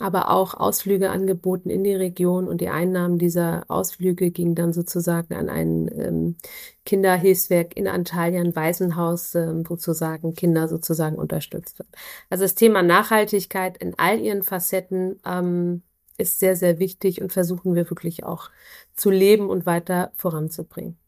aber 0.00 0.30
auch 0.30 0.54
Ausflüge 0.54 1.10
angeboten 1.10 1.70
in 1.70 1.84
die 1.84 1.94
Region 1.94 2.48
und 2.48 2.60
die 2.60 2.68
Einnahmen 2.68 3.18
dieser 3.18 3.64
Ausflüge 3.68 4.30
gingen 4.30 4.54
dann 4.54 4.72
sozusagen 4.72 5.34
an 5.34 5.48
ein 5.48 5.88
ähm, 5.96 6.36
Kinderhilfswerk 6.84 7.76
in 7.76 7.86
Antalya, 7.86 8.40
ein 8.40 8.56
Waisenhaus, 8.56 9.34
ähm, 9.34 9.64
wo 9.68 9.74
sozusagen 9.76 10.34
Kinder 10.34 10.68
sozusagen 10.68 11.16
unterstützt 11.16 11.78
wird. 11.78 11.88
Also 12.30 12.44
das 12.44 12.54
Thema 12.54 12.82
Nachhaltigkeit 12.82 13.78
in 13.78 13.94
all 13.98 14.20
ihren 14.20 14.42
Facetten 14.42 15.20
ähm, 15.24 15.82
ist 16.18 16.38
sehr, 16.38 16.56
sehr 16.56 16.78
wichtig 16.78 17.20
und 17.22 17.32
versuchen 17.32 17.74
wir 17.74 17.88
wirklich 17.90 18.24
auch 18.24 18.50
zu 18.94 19.10
leben 19.10 19.48
und 19.48 19.66
weiter 19.66 20.12
voranzubringen. 20.16 20.98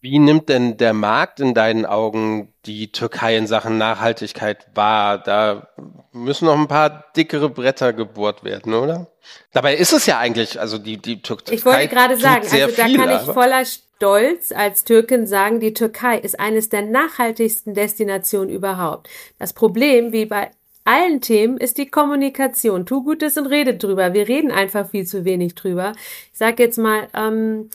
Wie 0.00 0.20
nimmt 0.20 0.48
denn 0.48 0.76
der 0.76 0.92
Markt 0.92 1.40
in 1.40 1.54
deinen 1.54 1.84
Augen 1.84 2.54
die 2.66 2.92
Türkei 2.92 3.36
in 3.36 3.48
Sachen 3.48 3.78
Nachhaltigkeit 3.78 4.68
wahr? 4.74 5.18
Da 5.18 5.68
müssen 6.12 6.44
noch 6.44 6.56
ein 6.56 6.68
paar 6.68 7.06
dickere 7.16 7.50
Bretter 7.50 7.92
gebohrt 7.92 8.44
werden, 8.44 8.74
oder? 8.74 9.08
Dabei 9.52 9.74
ist 9.74 9.92
es 9.92 10.06
ja 10.06 10.18
eigentlich, 10.18 10.60
also 10.60 10.78
die, 10.78 10.98
die 10.98 11.20
Türkei. 11.20 11.54
Ich 11.54 11.64
wollte 11.64 11.88
gerade 11.88 12.16
sagen, 12.16 12.46
also 12.48 12.76
da 12.76 12.84
viel, 12.84 12.96
kann 12.96 13.10
ich 13.10 13.32
voller 13.32 13.64
Stolz 13.64 14.52
als 14.52 14.84
Türkin 14.84 15.26
sagen, 15.26 15.58
die 15.58 15.74
Türkei 15.74 16.18
ist 16.18 16.38
eines 16.38 16.68
der 16.68 16.82
nachhaltigsten 16.82 17.74
Destinationen 17.74 18.50
überhaupt. 18.50 19.08
Das 19.40 19.52
Problem, 19.52 20.12
wie 20.12 20.26
bei 20.26 20.52
allen 20.84 21.20
Themen 21.20 21.58
ist 21.58 21.76
die 21.76 21.90
Kommunikation. 21.90 22.86
Tu 22.86 23.02
Gutes 23.02 23.36
und 23.36 23.46
redet 23.46 23.82
drüber. 23.82 24.14
Wir 24.14 24.28
reden 24.28 24.52
einfach 24.52 24.88
viel 24.88 25.06
zu 25.06 25.24
wenig 25.24 25.56
drüber. 25.56 25.92
Ich 26.32 26.38
sage 26.38 26.62
jetzt 26.62 26.78
mal, 26.78 27.08
ähm, 27.14 27.68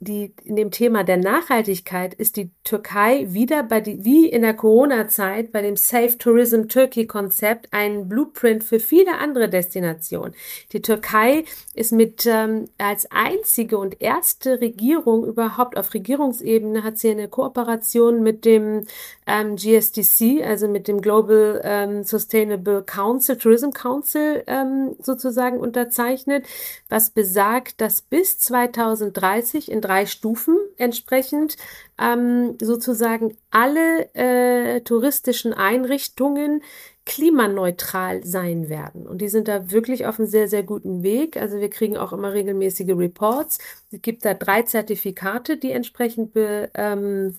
die, 0.00 0.32
in 0.44 0.54
dem 0.54 0.70
Thema 0.70 1.02
der 1.02 1.16
Nachhaltigkeit 1.16 2.14
ist 2.14 2.36
die 2.36 2.52
Türkei 2.62 3.26
wieder 3.30 3.64
bei 3.64 3.80
die, 3.80 4.04
wie 4.04 4.28
in 4.28 4.42
der 4.42 4.54
Corona-Zeit 4.54 5.50
bei 5.50 5.60
dem 5.60 5.76
Safe 5.76 6.16
Tourism 6.16 6.68
Turkey 6.68 7.06
Konzept 7.06 7.66
ein 7.72 8.08
Blueprint 8.08 8.62
für 8.62 8.78
viele 8.78 9.18
andere 9.18 9.48
Destinationen. 9.48 10.36
Die 10.72 10.82
Türkei 10.82 11.44
ist 11.74 11.90
mit 11.90 12.26
ähm, 12.26 12.68
als 12.78 13.10
einzige 13.10 13.76
und 13.76 14.00
erste 14.00 14.60
Regierung 14.60 15.26
überhaupt 15.26 15.76
auf 15.76 15.92
Regierungsebene 15.92 16.84
hat 16.84 16.98
sie 16.98 17.10
eine 17.10 17.26
Kooperation 17.26 18.22
mit 18.22 18.44
dem 18.44 18.86
ähm, 19.26 19.56
GSDC, 19.56 20.44
also 20.44 20.68
mit 20.68 20.86
dem 20.86 21.00
Global 21.00 21.60
ähm, 21.64 22.04
Sustainable 22.04 22.84
Council, 22.84 23.36
Tourism 23.36 23.70
Council 23.70 24.44
ähm, 24.46 24.94
sozusagen 25.02 25.58
unterzeichnet, 25.58 26.46
was 26.88 27.10
besagt, 27.10 27.80
dass 27.80 28.00
bis 28.00 28.38
2030 28.38 29.72
in 29.72 29.80
drei 29.88 30.06
Stufen 30.06 30.58
entsprechend 30.76 31.56
ähm, 31.98 32.56
sozusagen 32.60 33.36
alle 33.50 34.14
äh, 34.14 34.80
touristischen 34.82 35.54
Einrichtungen 35.54 36.62
klimaneutral 37.06 38.22
sein 38.22 38.68
werden. 38.68 39.06
Und 39.06 39.22
die 39.22 39.30
sind 39.30 39.48
da 39.48 39.70
wirklich 39.70 40.04
auf 40.04 40.18
einem 40.18 40.28
sehr, 40.28 40.46
sehr 40.46 40.62
guten 40.62 41.02
Weg. 41.02 41.38
Also 41.38 41.58
wir 41.58 41.70
kriegen 41.70 41.96
auch 41.96 42.12
immer 42.12 42.34
regelmäßige 42.34 42.90
Reports. 42.90 43.58
Es 43.90 44.02
gibt 44.02 44.26
da 44.26 44.34
drei 44.34 44.62
Zertifikate, 44.62 45.56
die 45.56 45.72
entsprechend 45.72 46.34
be, 46.34 46.70
ähm, 46.74 47.36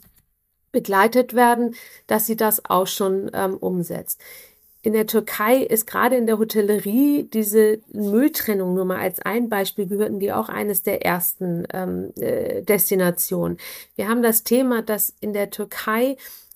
begleitet 0.72 1.36
werden, 1.36 1.76
dass 2.08 2.26
sie 2.26 2.36
das 2.36 2.66
auch 2.66 2.88
schon 2.88 3.30
ähm, 3.34 3.58
umsetzt 3.58 4.22
in 4.82 4.94
der 4.94 5.08
Türkei 5.08 5.58
ist 5.58 5.88
gerade 5.88 6.16
in 6.16 6.26
der 6.26 6.40
Hotellerie 6.40 7.24
diese 7.24 7.80
Mülltrennung 7.92 8.74
nur 8.74 8.86
mal 8.86 9.00
als 9.00 9.20
ein 9.20 9.50
Beispiel 9.50 9.88
gehörten 9.88 10.20
die 10.20 10.32
auch 10.32 10.48
eines 10.48 10.84
der 10.84 11.06
ersten 11.06 11.66
ähm, 11.74 12.14
äh, 12.18 12.62
Destinationen. 12.62 13.58
Wir 13.96 14.08
haben 14.08 14.24
das 14.24 14.44
Thema, 14.44 14.82
dass 14.82 15.14
in 15.20 15.34
der 15.34 15.50
Türkei 15.50 16.16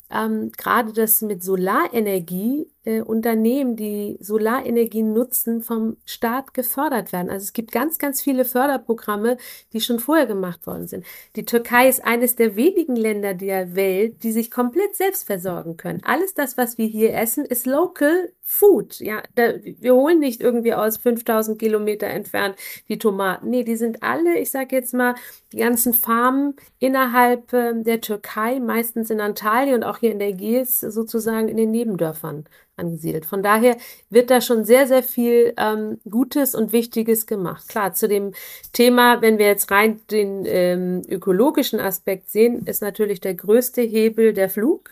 ähm, 0.10 0.52
gerade 0.58 0.94
das 0.94 1.22
mit 1.22 1.44
Solarenergie 1.44 2.68
äh, 2.86 3.02
Unternehmen, 3.02 3.76
die 3.76 4.18
Solarenergie 4.20 5.04
nutzen, 5.04 5.62
vom 5.62 5.98
Staat 6.06 6.54
gefördert 6.54 7.14
werden. 7.14 7.30
Also 7.30 7.44
es 7.44 7.54
gibt 7.54 7.72
ganz, 7.72 7.98
ganz 7.98 8.22
viele 8.22 8.46
Förderprogramme, 8.46 9.38
die 9.74 9.82
schon 9.82 10.00
vorher 10.00 10.26
gemacht 10.26 10.68
worden 10.68 10.88
sind. 10.88 11.06
Die 11.36 11.46
Türkei 11.46 11.88
ist 11.88 12.04
eines 12.04 12.36
der 12.36 12.56
wenigen 12.56 12.96
Länder 12.96 13.34
der 13.34 13.76
Welt, 13.76 14.24
die 14.24 14.32
sich 14.32 14.52
komplett 14.52 14.96
selbst 14.96 15.26
versorgen 15.26 15.78
können. 15.78 16.02
Alles 16.04 16.34
das, 16.34 16.58
was 16.58 16.78
wir 16.78 16.88
hier 16.88 17.14
essen, 17.16 17.46
ist 17.46 17.66
local 17.66 18.32
food. 18.42 19.00
Ja, 19.00 19.24
da, 19.36 19.54
wir 19.64 19.96
holen 19.96 20.20
nicht 20.20 20.42
irgendwie 20.42 20.74
aus 20.74 20.98
5000 20.98 21.58
Kilometer 21.58 22.08
entfernt 22.08 22.56
die 22.90 22.98
Tomaten. 22.98 23.50
Nee, 23.50 23.64
die 23.64 23.78
sind 23.78 24.04
alle, 24.04 24.38
ich 24.38 24.52
sage 24.52 24.76
jetzt 24.76 24.94
mal, 24.94 25.16
die 25.54 25.58
ganzen 25.58 25.94
Farmen 25.94 26.56
innerhalb 26.80 27.54
äh, 27.54 27.74
der 27.82 28.02
Türkei, 28.02 28.60
meistens 28.60 29.10
in 29.10 29.22
Antalya 29.22 29.76
und 29.76 29.84
auch 29.84 30.00
hier 30.00 30.12
in 30.12 30.20
der 30.20 30.30
Ägäis 30.30 30.82
sozusagen 30.82 31.48
in 31.48 31.58
den 31.58 31.72
Nebendörfern 31.72 32.46
angesiedelt. 32.76 33.26
Von 33.26 33.44
daher 33.44 33.78
wird 34.10 34.30
da 34.30 34.42
schon 34.42 34.66
sehr, 34.66 34.88
sehr 34.88 35.04
viel 35.04 35.54
ähm, 35.58 36.00
Gutes 36.10 36.56
und 36.56 36.72
Wichtiges 36.72 37.26
gemacht. 37.26 37.68
Klar, 37.68 37.94
zu 37.94 38.08
dem 38.08 38.34
Thema, 38.72 39.22
wenn 39.22 39.38
wir 39.38 39.48
jetzt 39.48 39.72
rein 39.72 40.02
den 40.10 40.46
ähm, 40.46 41.02
ökologischen 41.08 41.80
Aspekt 41.80 42.30
sehen, 42.30 42.66
ist 42.66 42.82
natürlich 42.82 43.22
der 43.22 43.36
größte 43.36 43.82
Hebel 43.82 44.34
der 44.34 44.50
Flug. 44.50 44.92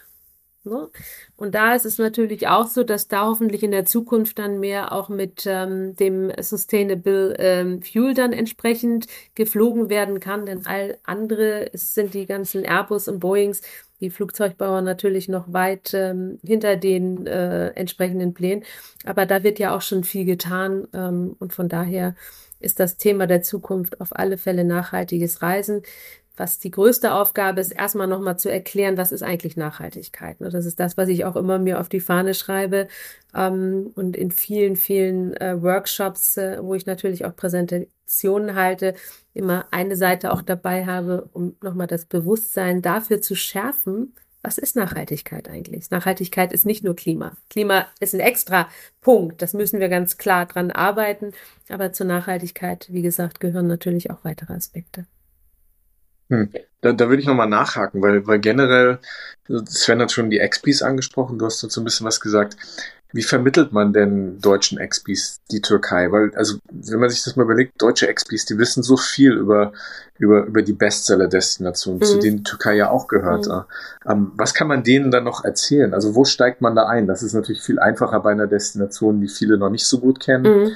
Ne? 0.63 0.89
Und 1.37 1.55
da 1.55 1.73
ist 1.73 1.85
es 1.85 1.97
natürlich 1.97 2.47
auch 2.47 2.67
so, 2.67 2.83
dass 2.83 3.07
da 3.07 3.25
hoffentlich 3.25 3.63
in 3.63 3.71
der 3.71 3.85
Zukunft 3.85 4.37
dann 4.37 4.59
mehr 4.59 4.91
auch 4.91 5.09
mit 5.09 5.43
ähm, 5.47 5.95
dem 5.95 6.31
Sustainable 6.39 7.35
ähm, 7.39 7.81
Fuel 7.81 8.13
dann 8.13 8.31
entsprechend 8.31 9.07
geflogen 9.33 9.89
werden 9.89 10.19
kann, 10.19 10.45
denn 10.45 10.67
all 10.67 10.99
andere 11.03 11.71
sind 11.73 12.13
die 12.13 12.27
ganzen 12.27 12.63
Airbus 12.63 13.07
und 13.07 13.19
Boeings, 13.19 13.61
die 14.01 14.09
Flugzeugbauer 14.09 14.81
natürlich 14.81 15.29
noch 15.29 15.53
weit 15.53 15.93
ähm, 15.93 16.39
hinter 16.43 16.75
den 16.75 17.27
äh, 17.27 17.69
entsprechenden 17.69 18.33
Plänen. 18.33 18.63
Aber 19.05 19.25
da 19.25 19.43
wird 19.43 19.59
ja 19.59 19.75
auch 19.75 19.81
schon 19.81 20.03
viel 20.03 20.25
getan 20.25 20.87
ähm, 20.93 21.35
und 21.39 21.53
von 21.53 21.69
daher 21.69 22.15
ist 22.59 22.79
das 22.79 22.97
Thema 22.97 23.27
der 23.27 23.41
Zukunft 23.41 24.01
auf 24.01 24.15
alle 24.15 24.37
Fälle 24.37 24.63
nachhaltiges 24.63 25.41
Reisen 25.41 25.81
was 26.37 26.59
die 26.59 26.71
größte 26.71 27.13
Aufgabe 27.13 27.61
ist, 27.61 27.71
erstmal 27.71 28.07
nochmal 28.07 28.37
zu 28.37 28.49
erklären, 28.49 28.97
was 28.97 29.11
ist 29.11 29.23
eigentlich 29.23 29.57
Nachhaltigkeit. 29.57 30.39
Ne? 30.41 30.49
Das 30.49 30.65
ist 30.65 30.79
das, 30.79 30.97
was 30.97 31.09
ich 31.09 31.25
auch 31.25 31.35
immer 31.35 31.59
mir 31.59 31.79
auf 31.79 31.89
die 31.89 31.99
Fahne 31.99 32.33
schreibe 32.33 32.87
ähm, 33.35 33.91
und 33.95 34.15
in 34.15 34.31
vielen, 34.31 34.75
vielen 34.75 35.35
äh, 35.37 35.61
Workshops, 35.61 36.37
äh, 36.37 36.57
wo 36.61 36.73
ich 36.73 36.85
natürlich 36.85 37.25
auch 37.25 37.35
Präsentationen 37.35 38.55
halte, 38.55 38.95
immer 39.33 39.65
eine 39.71 39.95
Seite 39.95 40.33
auch 40.33 40.41
dabei 40.41 40.85
habe, 40.85 41.29
um 41.33 41.55
nochmal 41.61 41.87
das 41.87 42.05
Bewusstsein 42.05 42.81
dafür 42.81 43.21
zu 43.21 43.35
schärfen, 43.35 44.13
was 44.43 44.57
ist 44.57 44.75
Nachhaltigkeit 44.75 45.47
eigentlich? 45.47 45.91
Nachhaltigkeit 45.91 46.51
ist 46.51 46.65
nicht 46.65 46.83
nur 46.83 46.95
Klima. 46.95 47.37
Klima 47.49 47.85
ist 47.99 48.15
ein 48.15 48.19
extra 48.19 48.69
Punkt. 48.99 49.41
Das 49.41 49.53
müssen 49.53 49.79
wir 49.79 49.87
ganz 49.87 50.17
klar 50.17 50.47
dran 50.47 50.71
arbeiten. 50.71 51.33
Aber 51.69 51.93
zur 51.93 52.07
Nachhaltigkeit, 52.07 52.87
wie 52.91 53.03
gesagt, 53.03 53.39
gehören 53.39 53.67
natürlich 53.67 54.09
auch 54.09 54.23
weitere 54.23 54.53
Aspekte. 54.53 55.05
Hm. 56.31 56.49
Da, 56.79 56.93
da 56.93 57.09
würde 57.09 57.21
ich 57.21 57.27
nochmal 57.27 57.49
nachhaken, 57.49 58.01
weil, 58.01 58.25
weil 58.25 58.39
generell, 58.39 58.99
Sven 59.65 60.01
hat 60.01 60.11
schon 60.11 60.31
die 60.31 60.39
XPs 60.39 60.81
angesprochen, 60.81 61.37
du 61.37 61.45
hast 61.45 61.61
dazu 61.61 61.81
ein 61.81 61.83
bisschen 61.83 62.07
was 62.07 62.21
gesagt. 62.21 62.55
Wie 63.13 63.23
vermittelt 63.23 63.73
man 63.73 63.91
denn 63.91 64.39
deutschen 64.39 64.79
XPs 64.79 65.41
die 65.51 65.59
Türkei? 65.59 66.13
Weil, 66.13 66.33
also, 66.35 66.59
wenn 66.71 67.01
man 67.01 67.09
sich 67.09 67.21
das 67.25 67.35
mal 67.35 67.43
überlegt, 67.43 67.73
deutsche 67.81 68.07
XPs, 68.07 68.45
die 68.45 68.57
wissen 68.57 68.83
so 68.83 68.95
viel 68.95 69.33
über, 69.33 69.73
über, 70.17 70.45
über 70.45 70.61
die 70.61 70.71
Bestseller-Destinationen, 70.71 71.99
mhm. 71.99 72.05
zu 72.05 72.19
denen 72.19 72.37
die 72.37 72.43
Türkei 72.43 72.75
ja 72.75 72.89
auch 72.89 73.09
gehört. 73.09 73.47
Mhm. 73.47 73.63
Ähm, 74.09 74.31
was 74.35 74.53
kann 74.53 74.69
man 74.69 74.83
denen 74.83 75.11
dann 75.11 75.25
noch 75.25 75.43
erzählen? 75.43 75.93
Also, 75.93 76.15
wo 76.15 76.23
steigt 76.23 76.61
man 76.61 76.73
da 76.73 76.87
ein? 76.87 77.05
Das 77.05 77.21
ist 77.21 77.33
natürlich 77.33 77.61
viel 77.61 77.79
einfacher 77.79 78.21
bei 78.21 78.31
einer 78.31 78.47
Destination, 78.47 79.19
die 79.19 79.27
viele 79.27 79.57
noch 79.57 79.69
nicht 79.69 79.85
so 79.85 79.99
gut 79.99 80.21
kennen. 80.21 80.43
Mhm 80.43 80.71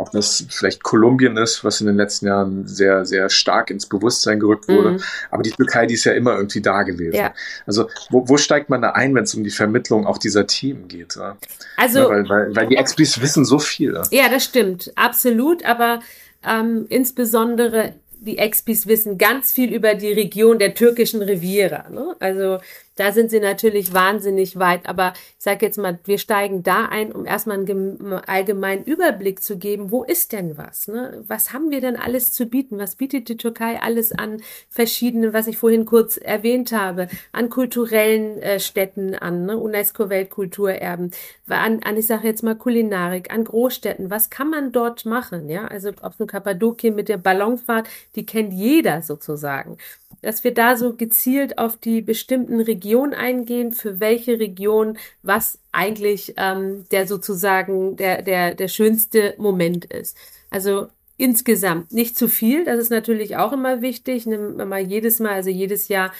ob 0.00 0.10
das 0.12 0.44
vielleicht 0.48 0.82
Kolumbien 0.82 1.36
ist, 1.36 1.64
was 1.64 1.80
in 1.80 1.86
den 1.86 1.96
letzten 1.96 2.26
Jahren 2.26 2.66
sehr, 2.66 3.04
sehr 3.04 3.28
stark 3.30 3.70
ins 3.70 3.86
Bewusstsein 3.86 4.40
gerückt 4.40 4.68
wurde. 4.68 4.92
Mhm. 4.92 5.02
Aber 5.30 5.42
die 5.42 5.50
Türkei, 5.50 5.86
die 5.86 5.94
ist 5.94 6.04
ja 6.04 6.12
immer 6.12 6.36
irgendwie 6.36 6.60
da 6.60 6.82
gewesen. 6.82 7.16
Ja. 7.16 7.34
Also 7.66 7.88
wo, 8.10 8.28
wo 8.28 8.36
steigt 8.36 8.70
man 8.70 8.82
da 8.82 8.90
ein, 8.90 9.14
wenn 9.14 9.24
es 9.24 9.34
um 9.34 9.44
die 9.44 9.50
Vermittlung 9.50 10.06
auch 10.06 10.18
dieser 10.18 10.46
Themen 10.46 10.88
geht? 10.88 11.16
Ja? 11.16 11.36
Also, 11.76 12.00
ja, 12.00 12.08
weil, 12.08 12.28
weil, 12.28 12.56
weil 12.56 12.66
die 12.66 12.76
Explis 12.76 13.20
wissen 13.20 13.44
so 13.44 13.58
viel. 13.58 14.00
Ja, 14.10 14.28
das 14.28 14.44
stimmt, 14.44 14.92
absolut. 14.96 15.64
Aber 15.64 16.00
ähm, 16.44 16.86
insbesondere 16.88 17.94
die 18.20 18.38
Expis 18.38 18.86
wissen 18.86 19.16
ganz 19.16 19.50
viel 19.50 19.72
über 19.74 19.94
die 19.94 20.12
Region 20.12 20.58
der 20.58 20.74
türkischen 20.74 21.22
Riviera. 21.22 21.88
Ne? 21.88 22.16
Also 22.20 22.58
da 23.00 23.12
sind 23.12 23.30
sie 23.30 23.40
natürlich 23.40 23.94
wahnsinnig 23.94 24.58
weit. 24.58 24.86
Aber 24.86 25.14
ich 25.16 25.42
sage 25.42 25.64
jetzt 25.64 25.78
mal, 25.78 25.98
wir 26.04 26.18
steigen 26.18 26.62
da 26.62 26.84
ein, 26.84 27.12
um 27.12 27.24
erstmal 27.24 27.58
einen 27.58 28.12
allgemeinen 28.26 28.84
Überblick 28.84 29.42
zu 29.42 29.56
geben, 29.56 29.90
wo 29.90 30.04
ist 30.04 30.32
denn 30.32 30.58
was? 30.58 30.86
Ne? 30.86 31.24
Was 31.26 31.54
haben 31.54 31.70
wir 31.70 31.80
denn 31.80 31.96
alles 31.96 32.32
zu 32.32 32.44
bieten? 32.44 32.78
Was 32.78 32.96
bietet 32.96 33.30
die 33.30 33.38
Türkei 33.38 33.80
alles 33.80 34.12
an 34.12 34.42
verschiedenen, 34.68 35.32
was 35.32 35.46
ich 35.46 35.56
vorhin 35.56 35.86
kurz 35.86 36.18
erwähnt 36.18 36.72
habe, 36.72 37.08
an 37.32 37.48
kulturellen 37.48 38.36
äh, 38.42 38.60
Städten 38.60 39.14
an, 39.14 39.46
ne? 39.46 39.56
UNESCO-Weltkulturerben, 39.56 41.12
an, 41.48 41.82
an, 41.82 41.96
ich 41.96 42.06
sage 42.06 42.28
jetzt 42.28 42.42
mal 42.42 42.54
Kulinarik, 42.54 43.32
an 43.32 43.44
Großstädten. 43.44 44.10
Was 44.10 44.28
kann 44.28 44.50
man 44.50 44.72
dort 44.72 45.06
machen? 45.06 45.48
Ja, 45.48 45.64
also 45.64 45.90
ob 46.02 46.14
so 46.18 46.26
Kappadokien 46.26 46.94
mit 46.94 47.08
der 47.08 47.16
Ballonfahrt, 47.16 47.88
die 48.14 48.26
kennt 48.26 48.52
jeder 48.52 49.00
sozusagen 49.00 49.78
dass 50.22 50.44
wir 50.44 50.52
da 50.52 50.76
so 50.76 50.94
gezielt 50.94 51.58
auf 51.58 51.76
die 51.76 52.02
bestimmten 52.02 52.60
Regionen 52.60 52.89
eingehen, 52.96 53.72
für 53.72 54.00
welche 54.00 54.38
Region 54.38 54.98
was 55.22 55.58
eigentlich 55.72 56.34
ähm, 56.36 56.84
der 56.90 57.06
sozusagen 57.06 57.96
der, 57.96 58.22
der, 58.22 58.54
der 58.54 58.68
schönste 58.68 59.34
Moment 59.38 59.84
ist. 59.84 60.16
Also 60.50 60.88
insgesamt 61.16 61.92
nicht 61.92 62.16
zu 62.16 62.28
viel, 62.28 62.64
das 62.64 62.78
ist 62.80 62.90
natürlich 62.90 63.36
auch 63.36 63.52
immer 63.52 63.82
wichtig. 63.82 64.26
Nimm 64.26 64.56
mal 64.56 64.80
jedes 64.80 65.20
Mal, 65.20 65.32
also 65.32 65.50
jedes 65.50 65.88
Jahr 65.88 66.12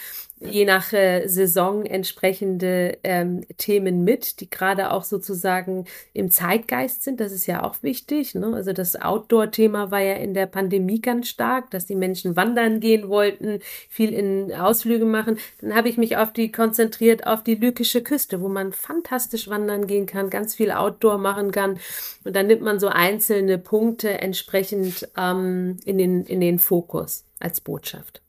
je 0.43 0.65
nach 0.65 0.91
äh, 0.91 1.27
Saison 1.27 1.85
entsprechende 1.85 2.97
ähm, 3.03 3.45
Themen 3.57 4.03
mit, 4.03 4.39
die 4.39 4.49
gerade 4.49 4.91
auch 4.91 5.03
sozusagen 5.03 5.85
im 6.13 6.31
Zeitgeist 6.31 7.03
sind. 7.03 7.19
Das 7.19 7.31
ist 7.31 7.45
ja 7.45 7.63
auch 7.63 7.83
wichtig. 7.83 8.33
Ne? 8.33 8.53
Also 8.53 8.73
das 8.73 8.99
Outdoor-Thema 8.99 9.91
war 9.91 9.99
ja 9.99 10.15
in 10.15 10.33
der 10.33 10.47
Pandemie 10.47 10.99
ganz 10.99 11.27
stark, 11.27 11.69
dass 11.69 11.85
die 11.85 11.95
Menschen 11.95 12.35
wandern 12.35 12.79
gehen 12.79 13.07
wollten, 13.07 13.59
viel 13.87 14.13
in 14.13 14.51
Ausflüge 14.53 15.05
machen. 15.05 15.37
Dann 15.61 15.75
habe 15.75 15.89
ich 15.89 15.97
mich 15.97 16.17
auf 16.17 16.33
die 16.33 16.51
konzentriert 16.51 17.27
auf 17.27 17.43
die 17.43 17.55
lykische 17.55 18.01
Küste, 18.01 18.41
wo 18.41 18.49
man 18.49 18.73
fantastisch 18.73 19.47
wandern 19.47 19.85
gehen 19.85 20.07
kann, 20.07 20.29
ganz 20.29 20.55
viel 20.55 20.71
Outdoor 20.71 21.19
machen 21.19 21.51
kann. 21.51 21.79
Und 22.23 22.35
dann 22.35 22.47
nimmt 22.47 22.61
man 22.61 22.79
so 22.79 22.87
einzelne 22.87 23.59
Punkte 23.59 24.19
entsprechend 24.19 25.07
ähm, 25.15 25.77
in, 25.85 25.97
den, 25.97 26.25
in 26.25 26.41
den 26.41 26.57
Fokus 26.57 27.25
als 27.39 27.61
Botschaft. 27.61 28.21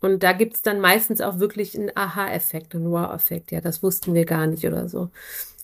Und 0.00 0.22
da 0.22 0.32
gibt 0.32 0.54
es 0.54 0.62
dann 0.62 0.80
meistens 0.80 1.20
auch 1.20 1.38
wirklich 1.38 1.76
einen 1.76 1.90
Aha-Effekt, 1.94 2.74
einen 2.74 2.90
Wow-Effekt. 2.90 3.50
Ja, 3.50 3.60
das 3.60 3.82
wussten 3.82 4.14
wir 4.14 4.24
gar 4.24 4.46
nicht 4.46 4.66
oder 4.66 4.88
so. 4.88 5.10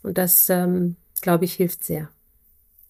Und 0.02 0.18
das, 0.18 0.48
ähm, 0.48 0.96
glaube 1.20 1.44
ich, 1.44 1.54
hilft 1.54 1.84
sehr. 1.84 2.08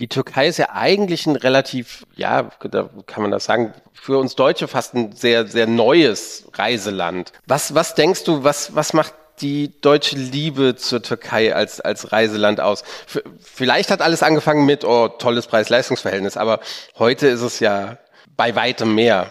Die 0.01 0.09
Türkei 0.09 0.49
ist 0.49 0.57
ja 0.57 0.71
eigentlich 0.73 1.27
ein 1.27 1.37
relativ, 1.37 2.05
ja, 2.17 2.51
da 2.61 2.91
kann 3.07 3.23
man 3.23 3.31
das 3.31 3.45
sagen, 3.45 3.73
für 3.93 4.19
uns 4.19 4.35
Deutsche 4.35 4.67
fast 4.67 4.95
ein 4.95 5.13
sehr, 5.13 5.47
sehr 5.47 5.67
neues 5.67 6.49
Reiseland. 6.55 7.33
Was, 7.47 7.75
was 7.75 7.95
denkst 7.95 8.25
du, 8.25 8.43
was, 8.43 8.75
was 8.75 8.95
macht 8.95 9.15
die 9.41 9.81
deutsche 9.81 10.17
Liebe 10.17 10.75
zur 10.77 11.03
Türkei 11.03 11.55
als, 11.55 11.81
als 11.81 12.11
Reiseland 12.11 12.61
aus? 12.61 12.83
F 13.07 13.23
vielleicht 13.41 13.91
hat 13.91 14.03
alles 14.03 14.25
angefangen 14.25 14.67
mit, 14.67 14.85
oh, 14.85 15.09
tolles 15.09 15.47
Preis-Leistungs-Verhältnis, 15.47 16.37
aber 16.37 16.61
heute 16.99 17.29
ist 17.29 17.43
es 17.43 17.61
ja 17.61 17.99
bei 18.37 18.57
weitem 18.57 18.95
mehr. 18.95 19.31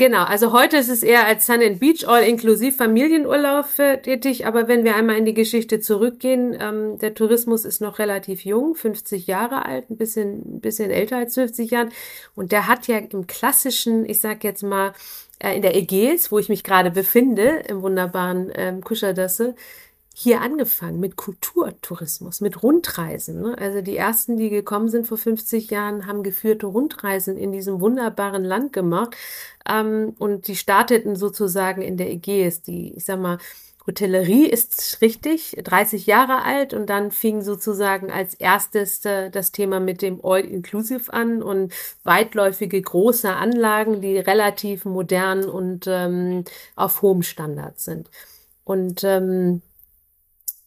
Genau, 0.00 0.24
also 0.24 0.54
heute 0.54 0.78
ist 0.78 0.88
es 0.88 1.02
eher 1.02 1.26
als 1.26 1.44
Sun 1.44 1.60
and 1.60 1.78
Beach 1.78 2.08
All 2.08 2.22
inklusiv 2.22 2.74
Familienurlaub 2.78 3.66
äh, 3.78 4.00
tätig, 4.00 4.46
aber 4.46 4.66
wenn 4.66 4.82
wir 4.82 4.96
einmal 4.96 5.18
in 5.18 5.26
die 5.26 5.34
Geschichte 5.34 5.78
zurückgehen, 5.78 6.56
ähm, 6.58 6.98
der 6.98 7.12
Tourismus 7.12 7.66
ist 7.66 7.82
noch 7.82 7.98
relativ 7.98 8.46
jung, 8.46 8.74
50 8.74 9.26
Jahre 9.26 9.66
alt, 9.66 9.90
ein 9.90 9.98
bisschen, 9.98 10.56
ein 10.56 10.60
bisschen 10.62 10.90
älter 10.90 11.18
als 11.18 11.34
50 11.34 11.70
Jahren. 11.70 11.90
Und 12.34 12.50
der 12.50 12.66
hat 12.66 12.86
ja 12.86 12.96
im 12.96 13.26
klassischen, 13.26 14.06
ich 14.08 14.22
sag 14.22 14.42
jetzt 14.42 14.62
mal, 14.62 14.94
äh, 15.38 15.54
in 15.54 15.60
der 15.60 15.76
Ägäis, 15.76 16.32
wo 16.32 16.38
ich 16.38 16.48
mich 16.48 16.64
gerade 16.64 16.90
befinde, 16.90 17.62
im 17.68 17.82
wunderbaren 17.82 18.50
ähm, 18.54 18.80
Kuschadasse, 18.82 19.54
hier 20.22 20.42
angefangen 20.42 21.00
mit 21.00 21.16
Kulturtourismus, 21.16 22.42
mit 22.42 22.62
Rundreisen. 22.62 23.40
Ne? 23.40 23.56
Also 23.58 23.80
die 23.80 23.96
ersten, 23.96 24.36
die 24.36 24.50
gekommen 24.50 24.90
sind 24.90 25.06
vor 25.06 25.16
50 25.16 25.70
Jahren, 25.70 26.06
haben 26.06 26.22
geführte 26.22 26.66
Rundreisen 26.66 27.38
in 27.38 27.52
diesem 27.52 27.80
wunderbaren 27.80 28.44
Land 28.44 28.74
gemacht. 28.74 29.16
Ähm, 29.66 30.14
und 30.18 30.46
die 30.46 30.56
starteten 30.56 31.16
sozusagen 31.16 31.80
in 31.80 31.96
der 31.96 32.10
Ägäis. 32.10 32.60
Die, 32.60 32.92
ich 32.94 33.06
sag 33.06 33.18
mal, 33.18 33.38
Hotellerie 33.86 34.44
ist 34.44 34.98
richtig, 35.00 35.56
30 35.64 36.04
Jahre 36.04 36.42
alt 36.42 36.74
und 36.74 36.90
dann 36.90 37.12
fing 37.12 37.40
sozusagen 37.40 38.10
als 38.10 38.34
erstes 38.34 39.02
äh, 39.06 39.30
das 39.30 39.52
Thema 39.52 39.80
mit 39.80 40.02
dem 40.02 40.22
All-Inclusive 40.22 41.10
an 41.10 41.42
und 41.42 41.72
weitläufige 42.04 42.82
große 42.82 43.32
Anlagen, 43.32 44.02
die 44.02 44.18
relativ 44.18 44.84
modern 44.84 45.48
und 45.48 45.86
ähm, 45.86 46.44
auf 46.76 47.00
hohem 47.00 47.22
Standard 47.22 47.80
sind. 47.80 48.10
Und 48.64 49.02
ähm, 49.02 49.62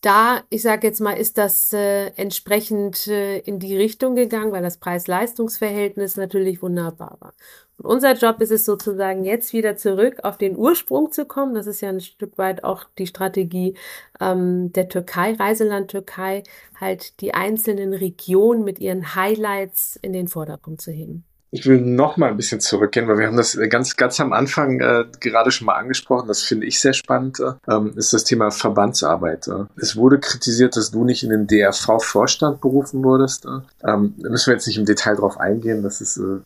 da, 0.03 0.43
ich 0.49 0.61
sage 0.61 0.85
jetzt 0.87 0.99
mal, 0.99 1.13
ist 1.13 1.37
das 1.37 1.71
äh, 1.71 2.07
entsprechend 2.17 3.07
äh, 3.07 3.39
in 3.39 3.59
die 3.59 3.77
Richtung 3.77 4.15
gegangen, 4.15 4.51
weil 4.51 4.61
das 4.61 4.77
Preis-Leistungs-Verhältnis 4.77 6.17
natürlich 6.17 6.61
wunderbar 6.61 7.17
war. 7.21 7.33
Und 7.77 7.85
unser 7.85 8.13
Job 8.13 8.41
ist 8.41 8.51
es 8.51 8.65
sozusagen 8.65 9.23
jetzt 9.23 9.53
wieder 9.53 9.77
zurück 9.77 10.19
auf 10.23 10.37
den 10.37 10.57
Ursprung 10.57 11.11
zu 11.11 11.25
kommen. 11.25 11.55
Das 11.55 11.67
ist 11.67 11.79
ja 11.79 11.89
ein 11.89 12.01
Stück 12.01 12.37
weit 12.37 12.65
auch 12.65 12.83
die 12.97 13.07
Strategie 13.07 13.75
ähm, 14.19 14.73
der 14.73 14.89
Türkei, 14.89 15.33
Reiseland 15.33 15.89
Türkei, 15.91 16.43
halt 16.79 17.21
die 17.21 17.33
einzelnen 17.33 17.93
Regionen 17.93 18.65
mit 18.65 18.79
ihren 18.79 19.15
Highlights 19.15 19.97
in 20.01 20.11
den 20.11 20.27
Vordergrund 20.27 20.81
zu 20.81 20.91
heben. 20.91 21.23
Ich 21.55 21.67
will 21.67 21.79
noch 21.79 22.17
mal 22.17 22.31
ein 22.31 22.35
bisschen 22.35 22.59
zurückgehen, 22.59 23.07
weil 23.07 23.19
wir 23.19 23.27
haben 23.27 23.37
das 23.37 23.55
ganz, 23.69 23.95
ganz 23.95 24.19
am 24.19 24.33
Anfang 24.33 24.79
äh, 24.79 25.05
gerade 25.19 25.51
schon 25.51 25.67
mal 25.67 25.75
angesprochen. 25.75 26.27
Das 26.27 26.41
finde 26.41 26.65
ich 26.65 26.79
sehr 26.79 26.93
spannend. 26.93 27.39
Ähm, 27.69 27.93
ist 27.95 28.11
das 28.11 28.23
Thema 28.23 28.49
Verbandsarbeit. 28.49 29.47
Äh. 29.47 29.65
Es 29.79 29.95
wurde 29.95 30.19
kritisiert, 30.19 30.75
dass 30.75 30.89
du 30.89 31.03
nicht 31.03 31.23
in 31.23 31.29
den 31.29 31.45
DRV-Vorstand 31.45 32.59
berufen 32.59 33.03
wurdest. 33.03 33.45
Äh. 33.45 33.59
Ähm, 33.87 34.15
da 34.17 34.29
müssen 34.29 34.47
wir 34.47 34.55
jetzt 34.55 34.65
nicht 34.65 34.79
im 34.79 34.85
Detail 34.85 35.15
drauf 35.15 35.39
eingehen. 35.39 35.83
Das 35.83 36.01
ist, 36.01 36.17
äh, 36.17 36.39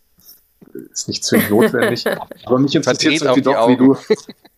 ist 0.91 1.08
nicht 1.08 1.24
zwingend 1.24 1.51
notwendig. 1.51 2.03
Aber 2.45 2.60
mich 2.60 2.76
interessiert 2.76 3.22
irgendwie 3.22 3.41
doch, 3.43 3.70
wie 3.70 3.78
du, 3.78 3.95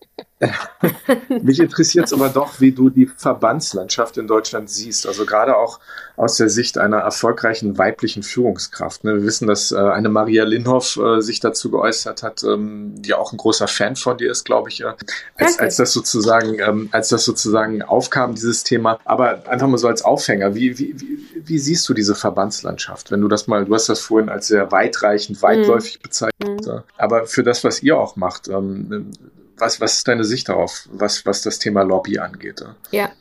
Mich 1.41 1.59
interessiert 1.59 2.05
es 2.05 2.13
aber 2.13 2.29
doch, 2.29 2.61
wie 2.61 2.71
du 2.71 2.89
die 2.89 3.07
Verbandslandschaft 3.07 4.17
in 4.17 4.27
Deutschland 4.27 4.69
siehst. 4.69 5.05
Also 5.05 5.25
gerade 5.25 5.57
auch 5.57 5.79
aus 6.15 6.37
der 6.37 6.49
Sicht 6.49 6.77
einer 6.77 6.97
erfolgreichen 6.97 7.77
weiblichen 7.77 8.23
Führungskraft. 8.23 9.03
Ne? 9.03 9.15
Wir 9.15 9.23
wissen, 9.23 9.47
dass 9.47 9.71
äh, 9.71 9.77
eine 9.77 10.07
Maria 10.07 10.45
Linhoff 10.45 10.97
äh, 10.97 11.21
sich 11.21 11.41
dazu 11.41 11.69
geäußert 11.71 12.23
hat, 12.23 12.43
ähm, 12.43 12.93
die 13.01 13.13
auch 13.13 13.33
ein 13.33 13.37
großer 13.37 13.67
Fan 13.67 13.97
von 13.97 14.17
dir 14.17 14.31
ist, 14.31 14.45
glaube 14.45 14.69
ich, 14.69 14.81
äh, 14.81 14.93
als, 15.35 15.59
als 15.59 15.75
das 15.75 15.91
sozusagen, 15.91 16.59
ähm, 16.59 16.87
als 16.91 17.09
das 17.09 17.25
sozusagen 17.25 17.81
aufkam, 17.81 18.33
dieses 18.33 18.63
Thema. 18.63 18.99
Aber 19.03 19.47
einfach 19.49 19.67
mal 19.67 19.77
so 19.77 19.89
als 19.89 20.03
Aufhänger, 20.03 20.55
wie, 20.55 20.79
wie, 20.79 20.95
wie, 21.01 21.19
wie 21.43 21.59
siehst 21.59 21.87
du 21.89 21.93
diese 21.93 22.15
Verbandslandschaft? 22.15 23.11
Wenn 23.11 23.19
du 23.19 23.27
das 23.27 23.47
mal, 23.47 23.65
du 23.65 23.73
hast 23.73 23.89
das 23.89 23.99
vorhin 23.99 24.29
als 24.29 24.47
sehr 24.47 24.71
weitreichend, 24.71 25.41
weitläufig 25.41 25.97
mhm. 25.99 26.03
bezeichnet, 26.03 26.65
mhm. 26.65 26.83
aber 26.97 27.25
für 27.25 27.43
das, 27.43 27.65
was 27.65 27.83
ihr 27.83 27.97
auch 27.97 28.15
macht, 28.15 28.47
ähm, 28.47 29.11
was, 29.60 29.82
was 29.82 29.97
ist 29.97 30.07
deine 30.07 30.24
Sicht 30.24 30.49
darauf, 30.49 30.88
was, 30.91 31.26
was 31.26 31.41
das 31.41 31.60
Thema 31.60 31.84
Lobby 31.84 32.20
angeht? 32.20 32.64
Ja, 32.91 33.12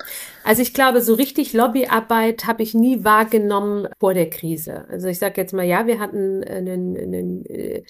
also 0.44 0.62
ich 0.62 0.74
glaube, 0.74 1.00
so 1.02 1.14
richtig 1.14 1.52
Lobbyarbeit 1.52 2.46
habe 2.46 2.62
ich 2.62 2.74
nie 2.74 3.04
wahrgenommen 3.04 3.88
vor 3.98 4.14
der 4.14 4.30
Krise. 4.30 4.86
Also 4.88 5.08
ich 5.08 5.18
sage 5.18 5.40
jetzt 5.40 5.52
mal, 5.52 5.64
ja, 5.64 5.86
wir 5.86 5.98
hatten 5.98 6.42
einen, 6.44 6.96
einen 6.96 7.46
äh, 7.46 7.82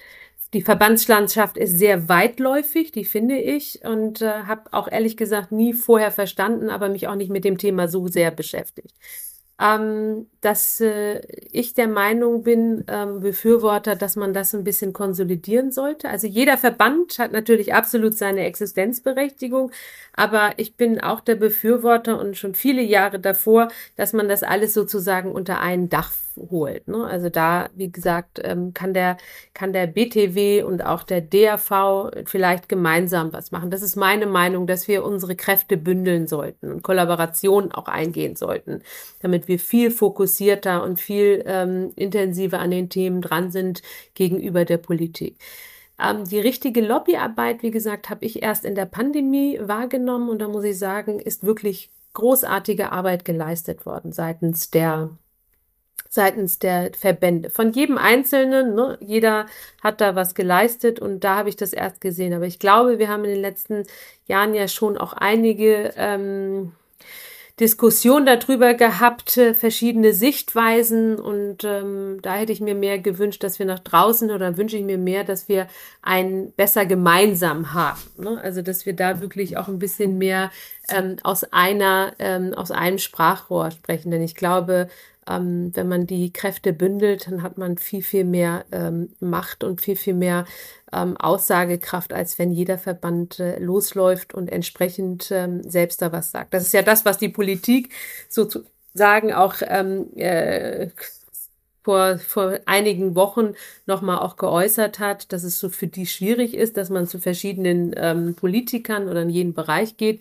die 0.55 0.63
Verbandslandschaft 0.63 1.59
ist 1.59 1.79
sehr 1.79 2.09
weitläufig, 2.09 2.91
die 2.91 3.05
finde 3.05 3.37
ich, 3.39 3.85
und 3.85 4.23
äh, 4.23 4.45
habe 4.45 4.73
auch 4.73 4.91
ehrlich 4.91 5.19
gesagt 5.19 5.53
nie 5.53 5.75
vorher 5.75 6.11
verstanden, 6.11 6.71
aber 6.71 6.89
mich 6.89 7.07
auch 7.07 7.17
nicht 7.17 7.31
mit 7.31 7.45
dem 7.45 7.59
Thema 7.59 7.87
so 7.87 8.09
sehr 8.09 8.31
beschäftigt 8.31 8.95
ähm, 9.61 10.27
dass 10.41 10.81
äh, 10.81 11.21
ich 11.51 11.75
der 11.75 11.89
Meinung 11.89 12.43
bin, 12.43 12.85
ähm, 12.89 13.21
Befürworter, 13.21 13.97
dass 13.97 14.15
man 14.15 14.33
das 14.33 14.55
ein 14.55 14.65
bisschen 14.65 14.93
konsolidieren 14.93 15.73
sollte. 15.73 16.09
Also 16.09 16.27
jeder 16.27 16.57
Verband 16.57 17.19
hat 17.19 17.33
natürlich 17.33 17.75
absolut 17.75 18.15
seine 18.15 18.45
Existenzberechtigung, 18.45 19.73
aber 20.15 20.53
ich 20.59 20.77
bin 20.77 21.01
auch 21.01 21.21
der 21.21 21.35
Befürworter 21.37 22.21
und 22.21 22.37
schon 22.37 22.55
viele 22.55 22.83
Jahre 22.83 23.19
davor, 23.19 23.69
dass 23.97 24.13
man 24.13 24.29
das 24.29 24.43
alles 24.43 24.75
sozusagen 24.75 25.33
unter 25.33 25.61
ein 25.61 25.89
Dach 25.89 26.13
holt. 26.51 26.89
Ne? 26.89 27.05
Also 27.05 27.29
da, 27.29 27.69
wie 27.75 27.91
gesagt, 27.91 28.41
ähm, 28.43 28.75
kann 28.75 28.95
der 28.95 29.17
kann 29.55 29.73
der 29.73 29.87
BTW 29.87 30.63
und 30.63 30.85
auch 30.85 31.03
der 31.03 31.21
DAV 31.21 32.11
vielleicht 32.25 32.69
gemeinsam 32.69 33.33
was 33.33 33.51
machen. 33.51 33.71
Das 33.71 33.83
ist 33.83 33.97
meine 33.97 34.27
Meinung, 34.27 34.67
dass 34.67 34.89
wir 34.89 35.05
unsere 35.05 35.37
Kräfte 35.37 35.77
bündeln 35.77 36.27
sollten 36.27 36.71
und 36.71 36.83
Kollaborationen 36.83 37.73
auch 37.73 37.89
eingehen 37.89 38.37
sollten, 38.37 38.83
damit 39.21 39.49
wir 39.49 39.59
viel 39.59 39.91
fokussierter 39.91 40.83
und 40.83 40.99
viel 40.99 41.43
ähm, 41.47 41.93
intensiver 41.97 42.61
an 42.61 42.71
den 42.71 42.89
Themen 42.89 43.21
dran 43.23 43.51
sind 43.51 43.83
gegenüber 44.15 44.65
der 44.65 44.79
Politik. 44.79 45.37
Ähm, 46.01 46.25
die 46.25 46.41
richtige 46.41 46.81
Lobbyarbeit, 46.81 47.63
wie 47.63 47.71
gesagt, 47.71 48.11
habe 48.11 48.25
ich 48.25 48.43
erst 48.43 48.65
in 48.65 48.75
der 48.75 48.87
Pandemie 48.87 49.59
wahrgenommen 49.61 50.29
und 50.29 50.41
da 50.41 50.49
muss 50.49 50.65
ich 50.65 50.79
sagen, 50.79 51.19
ist 51.19 51.45
wirklich 51.45 51.91
großartige 52.15 52.93
Arbeit 52.93 53.25
geleistet 53.25 53.87
worden 53.87 54.13
seitens 54.13 54.71
der 54.71 55.11
seitens 56.11 56.59
der 56.59 56.91
Verbände. 56.99 57.51
Von 57.51 57.73
jedem 57.73 57.99
Einzelnen, 57.99 58.75
ne? 58.75 58.99
jeder 59.01 59.47
hat 59.83 60.01
da 60.01 60.15
was 60.15 60.35
geleistet 60.35 61.01
und 61.01 61.25
da 61.25 61.37
habe 61.37 61.49
ich 61.49 61.57
das 61.57 61.73
erst 61.73 62.01
gesehen. 62.01 62.33
Aber 62.35 62.47
ich 62.47 62.59
glaube, 62.59 62.99
wir 62.99 63.09
haben 63.09 63.25
in 63.25 63.31
den 63.31 63.43
letzten 63.43 63.85
Jahren 64.27 64.55
ja 64.55 64.69
schon 64.69 64.99
auch 64.99 65.13
einige 65.13 65.93
ähm, 65.97 66.73
Diskussion 67.61 68.25
darüber 68.25 68.75
gehabt, 68.75 69.37
äh, 69.37 69.53
verschiedene 69.53 70.13
Sichtweisen 70.13 71.19
und 71.19 71.65
ähm, 71.65 72.19
da 72.23 72.35
hätte 72.35 72.53
ich 72.53 72.61
mir 72.61 72.77
mehr 72.77 73.01
gewünscht, 73.01 73.43
dass 73.43 73.59
wir 73.59 73.67
nach 73.67 73.81
draußen 73.81 74.31
oder 74.31 74.57
wünsche 74.57 74.77
ich 74.77 74.85
mir 74.85 74.99
mehr, 74.99 75.25
dass 75.25 75.49
wir 75.49 75.67
ein 76.01 76.53
besser 76.53 76.87
gemeinsam 76.87 77.75
haben. 77.75 78.01
Ne? 78.17 78.41
Also 78.41 78.63
dass 78.63 78.87
wir 78.87 78.95
da 78.95 79.21
wirklich 79.21 79.57
auch 79.57 79.67
ein 79.67 79.81
bisschen 79.81 80.19
mehr 80.19 80.53
ähm, 80.89 81.17
aus 81.25 81.45
einer, 81.53 82.13
ähm, 82.21 82.55
aus 82.55 82.71
einem 82.71 82.99
Sprachrohr 82.99 83.73
sprechen. 83.73 84.13
Denn 84.13 84.23
ich 84.23 84.37
glaube, 84.37 84.89
ähm, 85.29 85.71
wenn 85.75 85.89
man 85.89 86.07
die 86.07 86.33
Kräfte 86.33 86.73
bündelt, 86.73 87.27
dann 87.27 87.43
hat 87.43 87.59
man 87.59 87.79
viel, 87.79 88.03
viel 88.03 88.25
mehr 88.25 88.65
ähm, 88.73 89.11
Macht 89.21 89.65
und 89.65 89.81
viel, 89.81 89.97
viel 89.97 90.15
mehr 90.15 90.47
ähm, 90.93 91.17
Aussagekraft, 91.17 92.13
als 92.13 92.39
wenn 92.39 92.51
jeder 92.51 92.79
Verband 92.79 93.39
äh, 93.41 93.59
losläuft 93.59 94.35
und 94.35 94.49
entsprechend 94.51 95.31
ähm, 95.31 95.63
selbst 95.69 96.03
da 96.03 96.13
was 96.13 96.31
sagt. 96.31 96.55
Das 96.55 96.63
ist 96.63 96.73
ja 96.73 96.83
das, 96.83 97.05
was 97.05 97.19
die 97.19 97.29
Politik 97.29 97.93
sozusagen 98.29 99.33
auch 99.33 99.57
ähm, 99.67 100.07
äh, 100.17 100.89
vor, 101.83 102.19
vor 102.19 102.59
einigen 102.67 103.15
Wochen 103.15 103.55
nochmal 103.87 104.19
auch 104.19 104.37
geäußert 104.37 104.99
hat, 104.99 105.33
dass 105.33 105.43
es 105.43 105.59
so 105.59 105.71
für 105.71 105.87
die 105.87 106.07
schwierig 106.07 106.55
ist, 106.55 106.77
dass 106.77 106.91
man 106.91 107.07
zu 107.07 107.19
verschiedenen 107.19 107.95
ähm, 107.97 108.35
Politikern 108.35 109.09
oder 109.09 109.23
in 109.23 109.31
jeden 109.31 109.55
Bereich 109.55 109.97
geht 109.97 110.21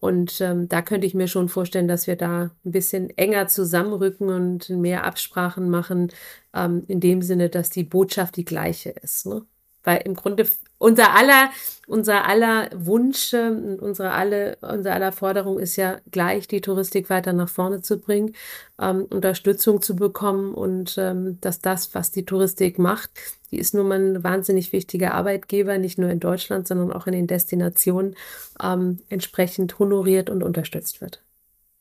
und 0.00 0.40
ähm, 0.40 0.68
da 0.68 0.80
könnte 0.82 1.06
ich 1.06 1.14
mir 1.14 1.28
schon 1.28 1.48
vorstellen, 1.50 1.88
dass 1.88 2.06
wir 2.06 2.16
da 2.16 2.50
ein 2.64 2.70
bisschen 2.70 3.10
enger 3.18 3.48
zusammenrücken 3.48 4.28
und 4.30 4.70
mehr 4.70 5.04
Absprachen 5.04 5.68
machen, 5.68 6.10
ähm, 6.54 6.84
in 6.88 7.00
dem 7.00 7.20
Sinne, 7.22 7.50
dass 7.50 7.68
die 7.70 7.84
Botschaft 7.84 8.36
die 8.36 8.46
gleiche 8.46 8.90
ist. 8.90 9.26
Ne? 9.26 9.44
Weil 9.84 9.98
im 10.06 10.14
Grunde 10.14 10.46
unser 10.80 11.14
aller, 11.14 11.50
unser 11.86 12.26
aller 12.26 12.70
Wunsch, 12.74 13.34
unsere 13.34 14.12
alle, 14.12 14.56
unser 14.62 14.94
aller 14.94 15.12
Forderung 15.12 15.58
ist 15.58 15.76
ja 15.76 15.98
gleich, 16.10 16.48
die 16.48 16.62
Touristik 16.62 17.10
weiter 17.10 17.34
nach 17.34 17.50
vorne 17.50 17.82
zu 17.82 17.98
bringen, 17.98 18.34
ähm, 18.80 19.04
Unterstützung 19.10 19.82
zu 19.82 19.94
bekommen 19.94 20.54
und 20.54 20.96
ähm, 20.96 21.38
dass 21.42 21.60
das, 21.60 21.94
was 21.94 22.12
die 22.12 22.24
Touristik 22.24 22.78
macht, 22.78 23.10
die 23.50 23.58
ist 23.58 23.74
nun 23.74 23.88
mal 23.88 23.98
ein 23.98 24.24
wahnsinnig 24.24 24.72
wichtiger 24.72 25.12
Arbeitgeber, 25.12 25.76
nicht 25.76 25.98
nur 25.98 26.08
in 26.08 26.18
Deutschland, 26.18 26.66
sondern 26.66 26.92
auch 26.92 27.06
in 27.06 27.12
den 27.12 27.26
Destinationen 27.26 28.16
ähm, 28.62 29.00
entsprechend 29.10 29.78
honoriert 29.78 30.30
und 30.30 30.42
unterstützt 30.42 31.02
wird. 31.02 31.22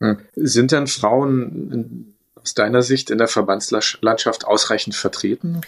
Hm. 0.02 0.20
Sind 0.36 0.74
denn 0.74 0.88
Frauen 0.88 2.16
aus 2.36 2.54
deiner 2.54 2.82
Sicht 2.82 3.12
in 3.12 3.18
der 3.18 3.28
Verbandslandschaft 3.30 4.46
ausreichend 4.46 4.96
vertreten? 4.96 5.62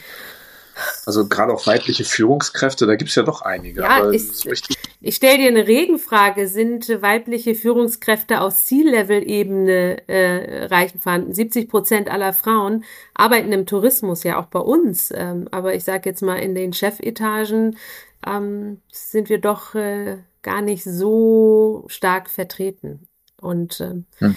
Also 1.05 1.27
gerade 1.27 1.53
auch 1.53 1.65
weibliche 1.67 2.03
Führungskräfte, 2.03 2.85
da 2.85 2.95
gibt 2.95 3.09
es 3.09 3.15
ja 3.15 3.23
doch 3.23 3.41
einige. 3.41 3.81
Ja, 3.81 4.09
ich, 4.11 4.23
ich 5.01 5.15
stelle 5.15 5.37
dir 5.37 5.47
eine 5.47 5.67
Regenfrage. 5.67 6.47
Sind 6.47 6.89
weibliche 7.01 7.55
Führungskräfte 7.55 8.41
aus 8.41 8.65
C-Level-Ebene 8.65 10.07
äh, 10.07 10.65
reichen 10.65 10.99
vorhanden? 10.99 11.33
70 11.33 11.69
Prozent 11.69 12.09
aller 12.09 12.33
Frauen 12.33 12.83
arbeiten 13.13 13.51
im 13.51 13.65
Tourismus, 13.65 14.23
ja 14.23 14.39
auch 14.39 14.47
bei 14.47 14.59
uns. 14.59 15.11
Ähm, 15.15 15.47
aber 15.51 15.75
ich 15.75 15.83
sage 15.83 16.09
jetzt 16.09 16.21
mal, 16.21 16.37
in 16.37 16.55
den 16.55 16.73
Chefetagen 16.73 17.77
ähm, 18.25 18.81
sind 18.91 19.29
wir 19.29 19.39
doch 19.39 19.75
äh, 19.75 20.17
gar 20.41 20.61
nicht 20.61 20.83
so 20.83 21.85
stark 21.87 22.29
vertreten. 22.29 23.07
Und 23.39 23.81
ähm, 23.81 24.05
hm 24.19 24.35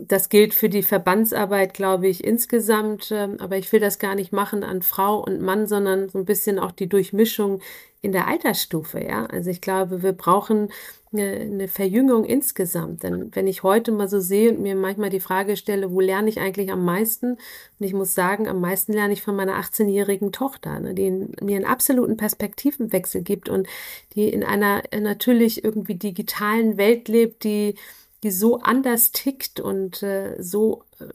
das 0.00 0.28
gilt 0.28 0.54
für 0.54 0.68
die 0.68 0.82
Verbandsarbeit, 0.82 1.74
glaube 1.74 2.08
ich, 2.08 2.24
insgesamt. 2.24 3.10
Ähm, 3.10 3.36
aber 3.40 3.56
ich 3.56 3.72
will 3.72 3.80
das 3.80 3.98
gar 3.98 4.14
nicht 4.14 4.32
machen 4.32 4.62
an 4.62 4.82
Frau 4.82 5.22
und 5.22 5.40
Mann, 5.40 5.66
sondern 5.66 6.08
so 6.08 6.18
ein 6.18 6.24
bisschen 6.24 6.58
auch 6.58 6.72
die 6.72 6.88
Durchmischung 6.88 7.60
in 8.00 8.12
der 8.12 8.28
Altersstufe. 8.28 9.02
Ja, 9.02 9.26
also 9.26 9.50
ich 9.50 9.60
glaube, 9.60 10.02
wir 10.02 10.12
brauchen 10.12 10.70
eine, 11.12 11.68
Verjüngung 11.68 12.24
insgesamt. 12.24 13.02
Denn 13.02 13.34
wenn 13.34 13.46
ich 13.46 13.62
heute 13.62 13.92
mal 13.92 14.08
so 14.08 14.20
sehe 14.20 14.50
und 14.50 14.60
mir 14.60 14.76
manchmal 14.76 15.10
die 15.10 15.20
Frage 15.20 15.56
stelle, 15.56 15.90
wo 15.90 16.00
lerne 16.00 16.28
ich 16.28 16.38
eigentlich 16.38 16.70
am 16.70 16.84
meisten? 16.84 17.32
Und 17.32 17.86
ich 17.86 17.94
muss 17.94 18.14
sagen, 18.14 18.46
am 18.48 18.60
meisten 18.60 18.92
lerne 18.92 19.12
ich 19.12 19.22
von 19.22 19.34
meiner 19.34 19.58
18-jährigen 19.58 20.32
Tochter, 20.32 20.80
ne, 20.80 20.94
die 20.94 21.10
mir 21.10 21.56
einen 21.56 21.64
absoluten 21.64 22.16
Perspektivenwechsel 22.16 23.22
gibt 23.22 23.48
und 23.48 23.66
die 24.14 24.28
in 24.28 24.44
einer 24.44 24.82
natürlich 25.00 25.64
irgendwie 25.64 25.94
digitalen 25.94 26.76
Welt 26.76 27.08
lebt, 27.08 27.44
die 27.44 27.74
die 28.22 28.30
so 28.30 28.60
anders 28.60 29.12
tickt 29.12 29.60
und 29.60 30.02
äh, 30.02 30.36
so 30.40 30.84
äh, 31.00 31.06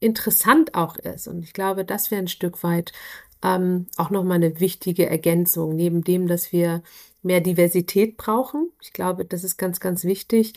interessant 0.00 0.74
auch 0.74 0.96
ist. 0.96 1.28
Und 1.28 1.42
ich 1.42 1.52
glaube, 1.52 1.84
das 1.84 2.10
wäre 2.10 2.22
ein 2.22 2.28
Stück 2.28 2.62
weit 2.62 2.92
ähm, 3.42 3.86
auch 3.96 4.10
nochmal 4.10 4.36
eine 4.36 4.60
wichtige 4.60 5.08
Ergänzung, 5.08 5.76
neben 5.76 6.02
dem, 6.02 6.26
dass 6.26 6.52
wir 6.52 6.82
mehr 7.22 7.40
Diversität 7.40 8.16
brauchen. 8.16 8.70
Ich 8.80 8.92
glaube, 8.92 9.24
das 9.24 9.44
ist 9.44 9.56
ganz, 9.56 9.80
ganz 9.80 10.04
wichtig. 10.04 10.54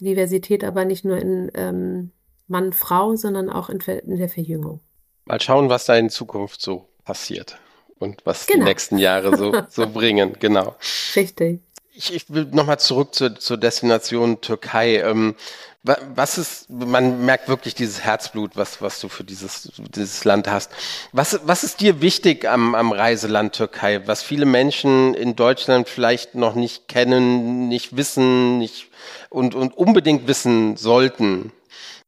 Diversität 0.00 0.64
aber 0.64 0.84
nicht 0.84 1.04
nur 1.04 1.18
in 1.18 1.50
ähm, 1.54 2.10
Mann, 2.48 2.72
Frau, 2.72 3.16
sondern 3.16 3.50
auch 3.50 3.68
in, 3.70 3.80
in, 3.80 4.16
der 4.16 4.28
Verjüngung. 4.28 4.80
Mal 5.24 5.40
schauen, 5.40 5.68
was 5.68 5.84
da 5.84 5.94
in 5.94 6.10
Zukunft 6.10 6.60
so 6.60 6.88
passiert 7.04 7.58
und 7.98 8.24
was 8.24 8.46
genau. 8.46 8.60
die 8.60 8.70
nächsten 8.70 8.98
Jahre 8.98 9.36
so, 9.36 9.54
so 9.68 9.86
bringen. 9.92 10.36
Genau. 10.40 10.74
Richtig. 11.14 11.60
Ich, 12.02 12.14
ich 12.14 12.24
will 12.28 12.48
nochmal 12.50 12.80
zurück 12.80 13.14
zur, 13.14 13.38
zur 13.38 13.56
Destination 13.56 14.40
Türkei. 14.40 14.96
Ähm, 14.98 15.36
was 15.84 16.38
ist, 16.38 16.70
man 16.70 17.24
merkt 17.24 17.48
wirklich 17.48 17.74
dieses 17.74 18.00
Herzblut, 18.00 18.56
was, 18.56 18.82
was 18.82 19.00
du 19.00 19.08
für 19.08 19.24
dieses, 19.24 19.70
dieses 19.76 20.24
Land 20.24 20.48
hast. 20.48 20.70
Was, 21.12 21.40
was 21.44 21.64
ist 21.64 21.80
dir 21.80 22.00
wichtig 22.00 22.48
am, 22.48 22.74
am 22.74 22.92
Reiseland 22.92 23.54
Türkei, 23.54 24.06
was 24.06 24.22
viele 24.22 24.46
Menschen 24.46 25.14
in 25.14 25.36
Deutschland 25.36 25.88
vielleicht 25.88 26.34
noch 26.34 26.54
nicht 26.54 26.88
kennen, 26.88 27.68
nicht 27.68 27.96
wissen, 27.96 28.58
nicht, 28.58 28.90
und, 29.28 29.54
und 29.54 29.76
unbedingt 29.76 30.26
wissen 30.26 30.76
sollten, 30.76 31.52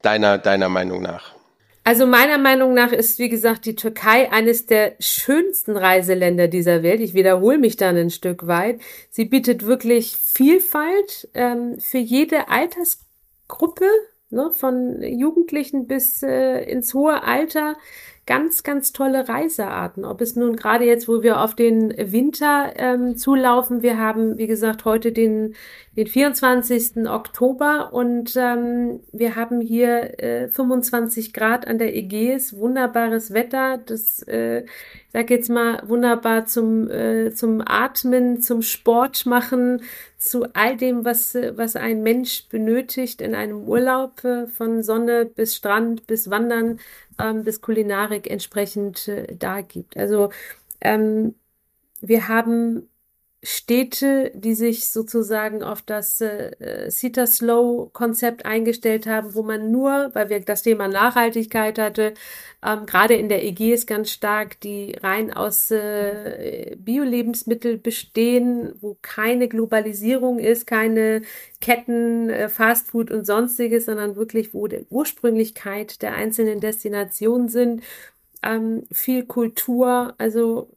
deiner, 0.03 0.39
deiner 0.39 0.69
Meinung 0.69 1.03
nach? 1.03 1.35
Also 1.85 2.07
meiner 2.07 2.39
Meinung 2.39 2.73
nach 2.75 2.93
ist, 2.93 3.19
wie 3.19 3.29
gesagt, 3.29 3.67
die 3.67 3.77
Türkei 3.77 4.33
eines 4.33 4.67
der 4.67 4.95
schönsten 5.01 5.77
Reiseländer 5.77 6.49
dieser 6.49 6.83
Welt. 6.83 7.01
Ich 7.01 7.13
wiederhole 7.15 7.59
mich 7.59 7.77
dann 7.77 7.97
ein 7.97 8.11
Stück 8.11 8.47
weit. 8.47 8.81
Sie 9.11 9.27
bietet 9.27 9.67
wirklich 9.67 10.17
Vielfalt 10.17 11.29
ähm, 11.35 11.79
für 11.79 11.99
jede 11.99 12.49
Altersgruppe 12.49 13.05
Gruppe, 13.49 13.87
ne, 14.31 14.51
von 14.53 15.03
Jugendlichen 15.03 15.87
bis 15.87 16.23
äh, 16.23 16.63
ins 16.65 16.95
hohe 16.95 17.23
Alter, 17.23 17.77
ganz, 18.27 18.63
ganz 18.63 18.93
tolle 18.93 19.29
Reisearten. 19.29 20.05
Ob 20.05 20.21
es 20.21 20.37
nun 20.37 20.57
gerade 20.57 20.85
jetzt, 20.85 21.09
wo 21.09 21.23
wir 21.23 21.41
auf 21.41 21.55
den 21.55 21.95
Winter 21.97 22.73
ähm, 22.77 23.17
zulaufen, 23.17 23.83
wir 23.83 23.99
haben, 23.99 24.39
wie 24.39 24.47
gesagt, 24.47 24.85
heute 24.85 25.13
den, 25.13 25.55
den 25.97 26.07
24. 26.07 27.07
Oktober 27.07 27.93
und 27.93 28.35
ähm, 28.37 29.01
wir 29.13 29.37
haben 29.37 29.61
hier 29.61 30.19
äh, 30.23 30.49
25 30.49 31.33
Grad 31.33 31.67
an 31.67 31.79
der 31.79 31.95
Ägäis, 31.95 32.57
wunderbares 32.57 33.33
Wetter, 33.33 33.79
das, 33.79 34.23
äh, 34.23 34.65
sag 35.15 35.31
jetzt 35.31 35.49
mal, 35.49 35.81
wunderbar 35.87 36.45
zum, 36.45 36.91
äh, 36.91 37.33
zum 37.33 37.63
Atmen, 37.65 38.43
zum 38.43 38.63
Sport 38.63 39.27
machen, 39.27 39.81
zu 40.19 40.45
all 40.55 40.77
dem, 40.77 41.05
was, 41.05 41.37
was 41.37 41.77
ein 41.77 42.03
Mensch 42.03 42.49
benötigt 42.49 43.21
in 43.21 43.37
einem 43.37 43.63
Urlaub, 43.63 44.25
äh, 44.25 44.49
von 44.49 44.83
Sonne 44.83 45.25
bis 45.25 45.55
Strand 45.55 46.09
bis 46.09 46.31
Wandern 46.31 46.81
ähm, 47.21 47.45
bis 47.45 47.61
Kulinarik 47.61 48.29
entsprechend 48.29 49.07
äh, 49.07 49.37
da 49.37 49.61
gibt. 49.61 49.97
Also 49.97 50.31
ähm, 50.81 51.37
wir 52.01 52.27
haben 52.27 52.89
Städte, 53.47 54.33
die 54.35 54.55
sich 54.55 54.89
sozusagen 54.91 55.63
auf 55.63 55.83
das 55.83 56.23
äh, 56.23 56.89
Sita 56.89 57.27
Slow 57.27 57.91
Konzept 57.93 58.47
eingestellt 58.47 59.07
haben, 59.07 59.35
wo 59.35 59.43
man 59.43 59.71
nur, 59.71 60.11
weil 60.15 60.31
wir 60.31 60.41
das 60.41 60.63
Thema 60.63 60.89
Nachhaltigkeit 60.89 61.79
hatte, 61.79 62.15
ähm, 62.65 62.87
gerade 62.87 63.15
in 63.15 63.29
der 63.29 63.45
Ägäis 63.45 63.87
ganz 63.87 64.11
stark, 64.11 64.59
die 64.61 64.97
rein 65.03 65.31
aus 65.31 65.71
äh, 65.71 66.75
Bio-Lebensmittel 66.79 67.77
bestehen, 67.77 68.73
wo 68.81 68.97
keine 69.03 69.49
Globalisierung 69.49 70.39
ist, 70.39 70.67
keine 70.67 71.21
Ketten, 71.61 72.31
äh, 72.31 72.49
Fastfood 72.49 73.11
und 73.11 73.27
sonstiges, 73.27 73.85
sondern 73.85 74.17
wirklich, 74.17 74.55
wo 74.55 74.67
die 74.69 74.87
Ursprünglichkeit 74.89 76.01
der 76.01 76.15
einzelnen 76.15 76.61
Destinationen 76.61 77.51
sind, 77.51 77.83
ähm, 78.43 78.85
viel 78.91 79.27
Kultur, 79.27 80.15
also 80.17 80.71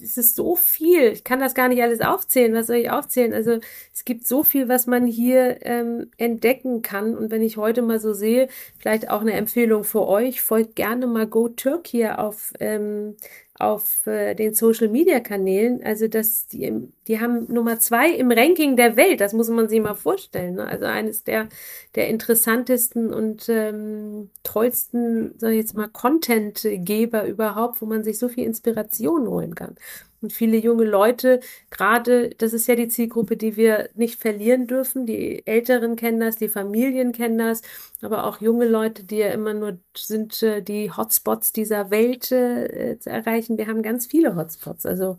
es 0.00 0.16
ist 0.16 0.36
so 0.36 0.56
viel. 0.56 1.12
Ich 1.12 1.24
kann 1.24 1.40
das 1.40 1.54
gar 1.54 1.68
nicht 1.68 1.82
alles 1.82 2.00
aufzählen. 2.00 2.54
Was 2.54 2.66
soll 2.66 2.76
ich 2.76 2.90
aufzählen? 2.90 3.32
Also 3.32 3.58
es 3.92 4.04
gibt 4.04 4.26
so 4.26 4.42
viel, 4.42 4.68
was 4.68 4.86
man 4.86 5.06
hier 5.06 5.58
ähm, 5.62 6.10
entdecken 6.16 6.82
kann. 6.82 7.16
Und 7.16 7.30
wenn 7.30 7.42
ich 7.42 7.56
heute 7.56 7.82
mal 7.82 8.00
so 8.00 8.12
sehe, 8.12 8.48
vielleicht 8.78 9.10
auch 9.10 9.20
eine 9.20 9.32
Empfehlung 9.32 9.84
für 9.84 10.06
euch, 10.06 10.42
folgt 10.42 10.76
gerne 10.76 11.06
mal 11.06 11.26
Go 11.26 11.48
Turkey 11.48 12.06
auf 12.08 12.52
ähm, 12.60 13.16
auf 13.60 14.06
äh, 14.06 14.34
den 14.34 14.54
Social 14.54 14.88
Media 14.88 15.20
Kanälen. 15.20 15.82
Also 15.84 16.08
das, 16.08 16.46
die, 16.46 16.72
die 17.06 17.20
haben 17.20 17.52
Nummer 17.52 17.78
zwei 17.78 18.10
im 18.10 18.30
Ranking 18.30 18.76
der 18.76 18.96
Welt. 18.96 19.20
Das 19.20 19.32
muss 19.32 19.48
man 19.48 19.68
sich 19.68 19.80
mal 19.80 19.94
vorstellen. 19.94 20.54
Ne? 20.54 20.66
Also 20.66 20.86
eines 20.86 21.24
der, 21.24 21.48
der 21.94 22.08
interessantesten 22.08 23.12
und 23.12 23.48
ähm, 23.48 24.30
tollsten, 24.42 25.34
sag 25.38 25.50
ich 25.50 25.58
jetzt 25.58 25.74
mal, 25.74 25.88
Contentgeber 25.88 27.26
überhaupt, 27.26 27.82
wo 27.82 27.86
man 27.86 28.02
sich 28.02 28.18
so 28.18 28.28
viel 28.28 28.44
Inspiration 28.44 29.28
holen 29.28 29.54
kann. 29.54 29.76
Und 30.22 30.32
viele 30.32 30.58
junge 30.58 30.84
Leute, 30.84 31.40
gerade, 31.70 32.30
das 32.38 32.52
ist 32.52 32.66
ja 32.66 32.74
die 32.74 32.88
Zielgruppe, 32.88 33.36
die 33.36 33.56
wir 33.56 33.88
nicht 33.94 34.20
verlieren 34.20 34.66
dürfen. 34.66 35.06
Die 35.06 35.46
Älteren 35.46 35.96
kennen 35.96 36.20
das, 36.20 36.36
die 36.36 36.48
Familien 36.48 37.12
kennen 37.12 37.38
das, 37.38 37.62
aber 38.02 38.24
auch 38.24 38.40
junge 38.40 38.66
Leute, 38.66 39.04
die 39.04 39.16
ja 39.18 39.28
immer 39.28 39.54
nur 39.54 39.78
sind, 39.96 40.42
äh, 40.42 40.62
die 40.62 40.90
Hotspots 40.92 41.52
dieser 41.52 41.90
Welt 41.90 42.30
äh, 42.32 42.98
zu 42.98 43.10
erreichen. 43.10 43.58
Wir 43.58 43.66
haben 43.66 43.82
ganz 43.82 44.06
viele 44.06 44.36
Hotspots. 44.36 44.86
Also 44.86 45.16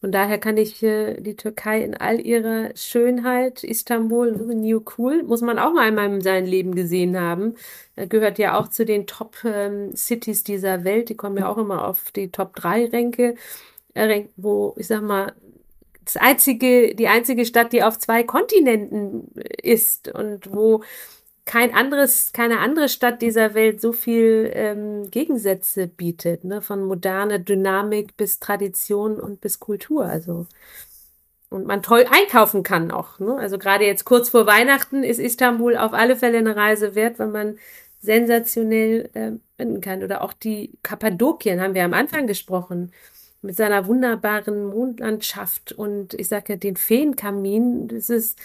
von 0.00 0.12
daher 0.12 0.38
kann 0.38 0.56
ich 0.58 0.82
äh, 0.82 1.20
die 1.20 1.36
Türkei 1.36 1.82
in 1.82 1.96
all 1.96 2.20
ihrer 2.20 2.70
Schönheit, 2.76 3.64
Istanbul, 3.64 4.30
New 4.32 4.82
Cool, 4.96 5.22
muss 5.24 5.40
man 5.40 5.58
auch 5.58 5.72
mal 5.72 5.88
einmal 5.88 6.12
in 6.12 6.20
seinem 6.20 6.46
Leben 6.46 6.74
gesehen 6.74 7.18
haben. 7.18 7.54
Er 7.96 8.06
gehört 8.06 8.38
ja 8.38 8.58
auch 8.58 8.68
zu 8.68 8.84
den 8.84 9.06
Top-Cities 9.06 10.40
ähm, 10.40 10.44
dieser 10.46 10.84
Welt. 10.84 11.08
Die 11.08 11.16
kommen 11.16 11.38
ja 11.38 11.48
auch 11.48 11.58
immer 11.58 11.88
auf 11.88 12.12
die 12.12 12.30
Top-3-Ränke 12.30 13.36
wo, 14.36 14.74
ich 14.76 14.86
sag 14.86 15.02
mal, 15.02 15.32
das 16.04 16.16
einzige, 16.16 16.94
die 16.94 17.08
einzige 17.08 17.44
Stadt, 17.44 17.72
die 17.72 17.82
auf 17.82 17.98
zwei 17.98 18.22
Kontinenten 18.22 19.32
ist 19.60 20.08
und 20.08 20.52
wo 20.52 20.82
kein 21.44 21.74
anderes, 21.74 22.32
keine 22.32 22.58
andere 22.58 22.88
Stadt 22.88 23.22
dieser 23.22 23.54
Welt 23.54 23.80
so 23.80 23.92
viel 23.92 24.50
ähm, 24.54 25.10
Gegensätze 25.10 25.86
bietet, 25.86 26.44
ne? 26.44 26.60
von 26.60 26.84
moderner 26.84 27.38
Dynamik 27.38 28.16
bis 28.16 28.40
Tradition 28.40 29.20
und 29.20 29.40
bis 29.40 29.60
Kultur. 29.60 30.04
Also 30.04 30.46
und 31.48 31.66
man 31.66 31.82
toll 31.82 32.06
einkaufen 32.10 32.62
kann 32.62 32.90
auch. 32.90 33.20
Ne? 33.20 33.36
Also 33.36 33.58
gerade 33.58 33.84
jetzt 33.84 34.04
kurz 34.04 34.28
vor 34.28 34.46
Weihnachten 34.46 35.04
ist 35.04 35.18
Istanbul 35.18 35.76
auf 35.76 35.92
alle 35.92 36.16
Fälle 36.16 36.38
eine 36.38 36.56
Reise 36.56 36.94
wert, 36.94 37.18
weil 37.18 37.28
man 37.28 37.58
sensationell 38.00 39.10
äh, 39.14 39.32
finden 39.56 39.80
kann. 39.80 40.02
Oder 40.02 40.22
auch 40.22 40.32
die 40.32 40.72
Kappadokien 40.82 41.60
haben 41.60 41.74
wir 41.74 41.84
am 41.84 41.94
Anfang 41.94 42.26
gesprochen 42.26 42.92
mit 43.42 43.56
seiner 43.56 43.86
wunderbaren 43.86 44.66
Mondlandschaft 44.66 45.72
und 45.72 46.14
ich 46.14 46.28
sage 46.28 46.54
ja 46.54 46.56
den 46.56 46.76
Feenkamin, 46.76 47.88
das 47.88 48.10
ist 48.10 48.38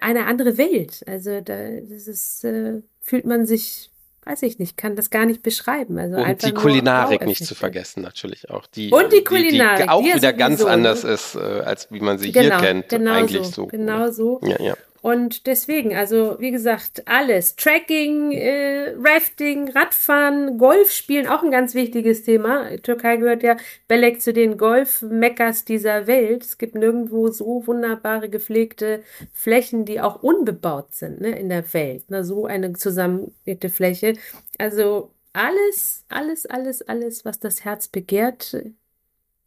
eine 0.00 0.26
andere 0.26 0.58
Welt. 0.58 1.04
Also 1.06 1.40
da 1.40 1.54
das 1.80 2.08
ist, 2.08 2.44
äh, 2.44 2.82
fühlt 3.00 3.26
man 3.26 3.46
sich, 3.46 3.90
weiß 4.24 4.42
ich 4.42 4.58
nicht, 4.58 4.76
kann 4.76 4.96
das 4.96 5.10
gar 5.10 5.26
nicht 5.26 5.42
beschreiben. 5.42 5.98
Also 5.98 6.16
und 6.16 6.42
die 6.42 6.52
Kulinarik 6.52 7.26
nicht 7.26 7.44
zu 7.44 7.54
vergessen 7.54 8.02
natürlich 8.02 8.50
auch. 8.50 8.66
Die, 8.66 8.90
und 8.90 9.12
die 9.12 9.22
Kulinarik, 9.24 9.84
die, 9.84 9.88
auch 9.88 10.04
wieder 10.04 10.32
ganz 10.32 10.64
anders 10.64 11.04
ist, 11.04 11.36
äh, 11.36 11.38
als 11.38 11.90
wie 11.90 12.00
man 12.00 12.18
sie 12.18 12.32
genau, 12.32 12.58
hier 12.58 12.66
kennt. 12.66 12.88
Genau 12.88 13.12
eigentlich 13.12 13.46
so. 13.46 13.52
so. 13.52 13.66
Genau 13.66 14.10
so. 14.10 14.40
Ja, 14.42 14.60
ja. 14.60 14.74
Und 15.04 15.46
deswegen, 15.46 15.94
also 15.94 16.36
wie 16.40 16.50
gesagt, 16.50 17.06
alles. 17.06 17.56
Tracking, 17.56 18.32
äh, 18.32 18.94
Rafting, 18.96 19.68
Radfahren, 19.68 20.56
Golf 20.56 20.90
spielen, 20.92 21.26
auch 21.26 21.42
ein 21.42 21.50
ganz 21.50 21.74
wichtiges 21.74 22.22
Thema. 22.22 22.74
Türkei 22.78 23.18
gehört 23.18 23.42
ja 23.42 23.58
Belek 23.86 24.22
zu 24.22 24.32
den 24.32 24.56
Golf-Meckers 24.56 25.66
dieser 25.66 26.06
Welt. 26.06 26.42
Es 26.42 26.56
gibt 26.56 26.74
nirgendwo 26.74 27.28
so 27.28 27.66
wunderbare 27.66 28.30
gepflegte 28.30 29.02
Flächen, 29.34 29.84
die 29.84 30.00
auch 30.00 30.22
unbebaut 30.22 30.94
sind 30.94 31.20
ne, 31.20 31.38
in 31.38 31.50
der 31.50 31.70
Welt. 31.74 32.10
Ne, 32.10 32.24
so 32.24 32.46
eine 32.46 32.72
zusammengelegte 32.72 33.68
Fläche. 33.68 34.14
Also 34.56 35.10
alles, 35.34 36.06
alles, 36.08 36.46
alles, 36.46 36.80
alles, 36.80 37.26
was 37.26 37.38
das 37.38 37.62
Herz 37.62 37.88
begehrt, 37.88 38.56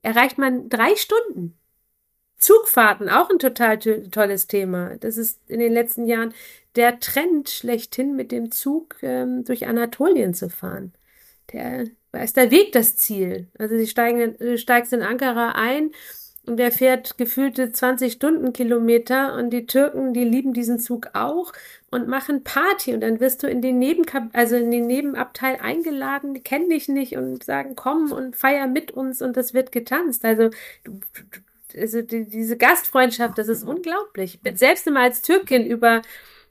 erreicht 0.03 0.37
man 0.37 0.69
drei 0.69 0.95
Stunden. 0.95 1.57
Zugfahrten, 2.37 3.09
auch 3.09 3.29
ein 3.29 3.39
total 3.39 3.79
tolles 3.79 4.47
Thema. 4.47 4.95
Das 4.99 5.17
ist 5.17 5.39
in 5.47 5.59
den 5.59 5.73
letzten 5.73 6.05
Jahren 6.05 6.33
der 6.75 6.99
Trend 6.99 7.49
schlechthin, 7.49 8.15
mit 8.15 8.31
dem 8.31 8.51
Zug 8.51 8.97
ähm, 9.01 9.43
durch 9.43 9.67
Anatolien 9.67 10.33
zu 10.33 10.49
fahren. 10.49 10.93
Der, 11.51 11.85
da 12.11 12.19
ist 12.21 12.37
der 12.37 12.51
Weg 12.51 12.71
das 12.73 12.97
Ziel. 12.97 13.47
Also 13.57 13.77
sie 13.77 13.87
steigen, 13.87 14.37
du 14.37 14.57
steigst 14.57 14.93
in 14.93 15.01
Ankara 15.01 15.53
ein 15.53 15.91
und 16.45 16.57
der 16.57 16.71
fährt 16.71 17.17
gefühlte 17.17 17.71
20 17.71 18.13
Stundenkilometer 18.13 19.33
und 19.33 19.49
die 19.49 19.65
Türken, 19.65 20.13
die 20.13 20.23
lieben 20.23 20.53
diesen 20.53 20.79
Zug 20.79 21.09
auch 21.13 21.51
und 21.89 22.07
machen 22.07 22.43
Party 22.43 22.93
und 22.93 23.01
dann 23.01 23.19
wirst 23.19 23.43
du 23.43 23.47
in 23.47 23.61
den 23.61 23.79
Nebenkap 23.79 24.29
also 24.33 24.55
in 24.55 24.71
den 24.71 24.87
Nebenabteil 24.87 25.57
eingeladen, 25.61 26.33
die 26.33 26.41
kennen 26.41 26.69
dich 26.69 26.87
nicht 26.87 27.17
und 27.17 27.43
sagen 27.43 27.75
komm 27.75 28.11
und 28.11 28.35
feier 28.35 28.67
mit 28.67 28.91
uns 28.91 29.21
und 29.21 29.35
das 29.35 29.53
wird 29.53 29.71
getanzt. 29.71 30.23
Also 30.23 30.49
du, 30.83 30.99
also 31.75 32.01
die, 32.01 32.25
diese 32.25 32.57
Gastfreundschaft, 32.57 33.37
das 33.37 33.47
ist 33.47 33.63
unglaublich. 33.63 34.35
Ich 34.35 34.41
bin 34.41 34.55
selbst 34.55 34.87
immer 34.87 35.01
als 35.01 35.21
Türkin 35.21 35.65
über, 35.65 36.01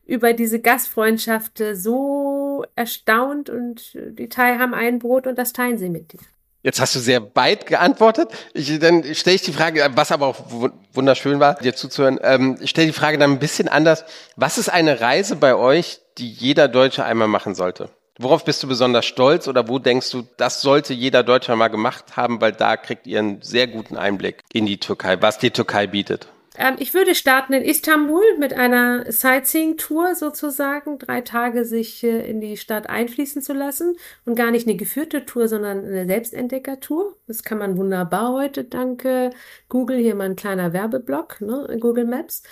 über 0.06 0.32
diese 0.32 0.60
Gastfreundschaft 0.60 1.62
so 1.72 2.64
erstaunt 2.74 3.50
und 3.50 3.92
die 3.94 4.28
Teil 4.28 4.58
haben 4.58 4.74
ein 4.74 4.98
Brot 4.98 5.26
und 5.26 5.36
das 5.36 5.52
teilen 5.52 5.78
sie 5.78 5.88
mit 5.88 6.12
dir. 6.12 6.20
Jetzt 6.66 6.80
hast 6.80 6.96
du 6.96 6.98
sehr 6.98 7.22
weit 7.36 7.66
geantwortet. 7.66 8.28
Ich, 8.52 8.76
dann 8.80 9.14
stelle 9.14 9.36
ich 9.36 9.42
die 9.42 9.52
Frage, 9.52 9.88
was 9.94 10.10
aber 10.10 10.26
auch 10.26 10.50
wunderschön 10.92 11.38
war, 11.38 11.54
dir 11.54 11.76
zuzuhören. 11.76 12.18
Ähm, 12.22 12.58
ich 12.60 12.70
stelle 12.70 12.88
die 12.88 12.92
Frage 12.92 13.18
dann 13.18 13.30
ein 13.30 13.38
bisschen 13.38 13.68
anders. 13.68 14.04
Was 14.34 14.58
ist 14.58 14.68
eine 14.68 15.00
Reise 15.00 15.36
bei 15.36 15.54
euch, 15.54 16.00
die 16.18 16.28
jeder 16.28 16.66
Deutsche 16.66 17.04
einmal 17.04 17.28
machen 17.28 17.54
sollte? 17.54 17.90
Worauf 18.18 18.44
bist 18.44 18.62
du 18.62 18.68
besonders 18.68 19.04
stolz 19.04 19.46
oder 19.46 19.68
wo 19.68 19.78
denkst 19.78 20.10
du, 20.10 20.26
das 20.36 20.62
sollte 20.62 20.94
jeder 20.94 21.22
Deutsche 21.22 21.54
mal 21.54 21.68
gemacht 21.68 22.16
haben, 22.16 22.40
weil 22.40 22.52
da 22.52 22.76
kriegt 22.76 23.06
ihr 23.06 23.18
einen 23.18 23.42
sehr 23.42 23.66
guten 23.66 23.96
Einblick 23.96 24.42
in 24.52 24.64
die 24.64 24.78
Türkei, 24.78 25.20
was 25.20 25.38
die 25.38 25.50
Türkei 25.50 25.86
bietet? 25.86 26.28
Ähm, 26.58 26.76
ich 26.78 26.94
würde 26.94 27.14
starten 27.14 27.52
in 27.52 27.62
Istanbul 27.62 28.38
mit 28.38 28.52
einer 28.52 29.10
Sightseeing-Tour 29.10 30.14
sozusagen, 30.14 30.98
drei 30.98 31.20
Tage 31.20 31.64
sich 31.64 32.02
äh, 32.04 32.28
in 32.28 32.40
die 32.40 32.56
Stadt 32.56 32.88
einfließen 32.88 33.42
zu 33.42 33.52
lassen 33.52 33.96
und 34.24 34.36
gar 34.36 34.50
nicht 34.50 34.66
eine 34.66 34.76
geführte 34.76 35.24
Tour, 35.24 35.48
sondern 35.48 35.84
eine 35.84 36.06
Selbstentdecker-Tour. 36.06 37.16
Das 37.26 37.42
kann 37.42 37.58
man 37.58 37.76
wunderbar 37.76 38.32
heute, 38.32 38.64
danke 38.64 39.30
Google, 39.68 39.98
hier 39.98 40.14
mal 40.14 40.24
ein 40.24 40.36
kleiner 40.36 40.72
Werbeblock, 40.72 41.40
ne, 41.40 41.76
Google 41.80 42.06
Maps. 42.06 42.42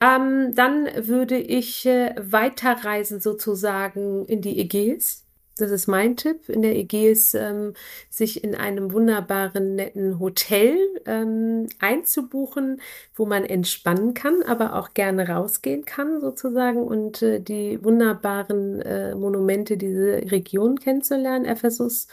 Ähm, 0.00 0.54
dann 0.54 0.88
würde 0.96 1.36
ich 1.36 1.86
äh, 1.86 2.14
weiterreisen 2.18 3.20
sozusagen 3.20 4.24
in 4.26 4.42
die 4.42 4.60
Ägäis 4.60 5.27
das 5.60 5.70
ist 5.70 5.86
mein 5.86 6.16
Tipp, 6.16 6.48
in 6.48 6.62
der 6.62 6.76
Ägäis 6.76 7.34
ähm, 7.34 7.74
sich 8.08 8.42
in 8.42 8.54
einem 8.54 8.92
wunderbaren, 8.92 9.74
netten 9.74 10.18
Hotel 10.18 10.76
ähm, 11.06 11.66
einzubuchen, 11.78 12.80
wo 13.14 13.26
man 13.26 13.44
entspannen 13.44 14.14
kann, 14.14 14.42
aber 14.46 14.74
auch 14.74 14.94
gerne 14.94 15.28
rausgehen 15.28 15.84
kann 15.84 16.20
sozusagen 16.20 16.82
und 16.82 17.22
äh, 17.22 17.40
die 17.40 17.82
wunderbaren 17.84 18.80
äh, 18.82 19.14
Monumente 19.14 19.76
dieser 19.76 20.30
Region 20.30 20.78
kennenzulernen. 20.78 21.44
Ephesus 21.44 22.08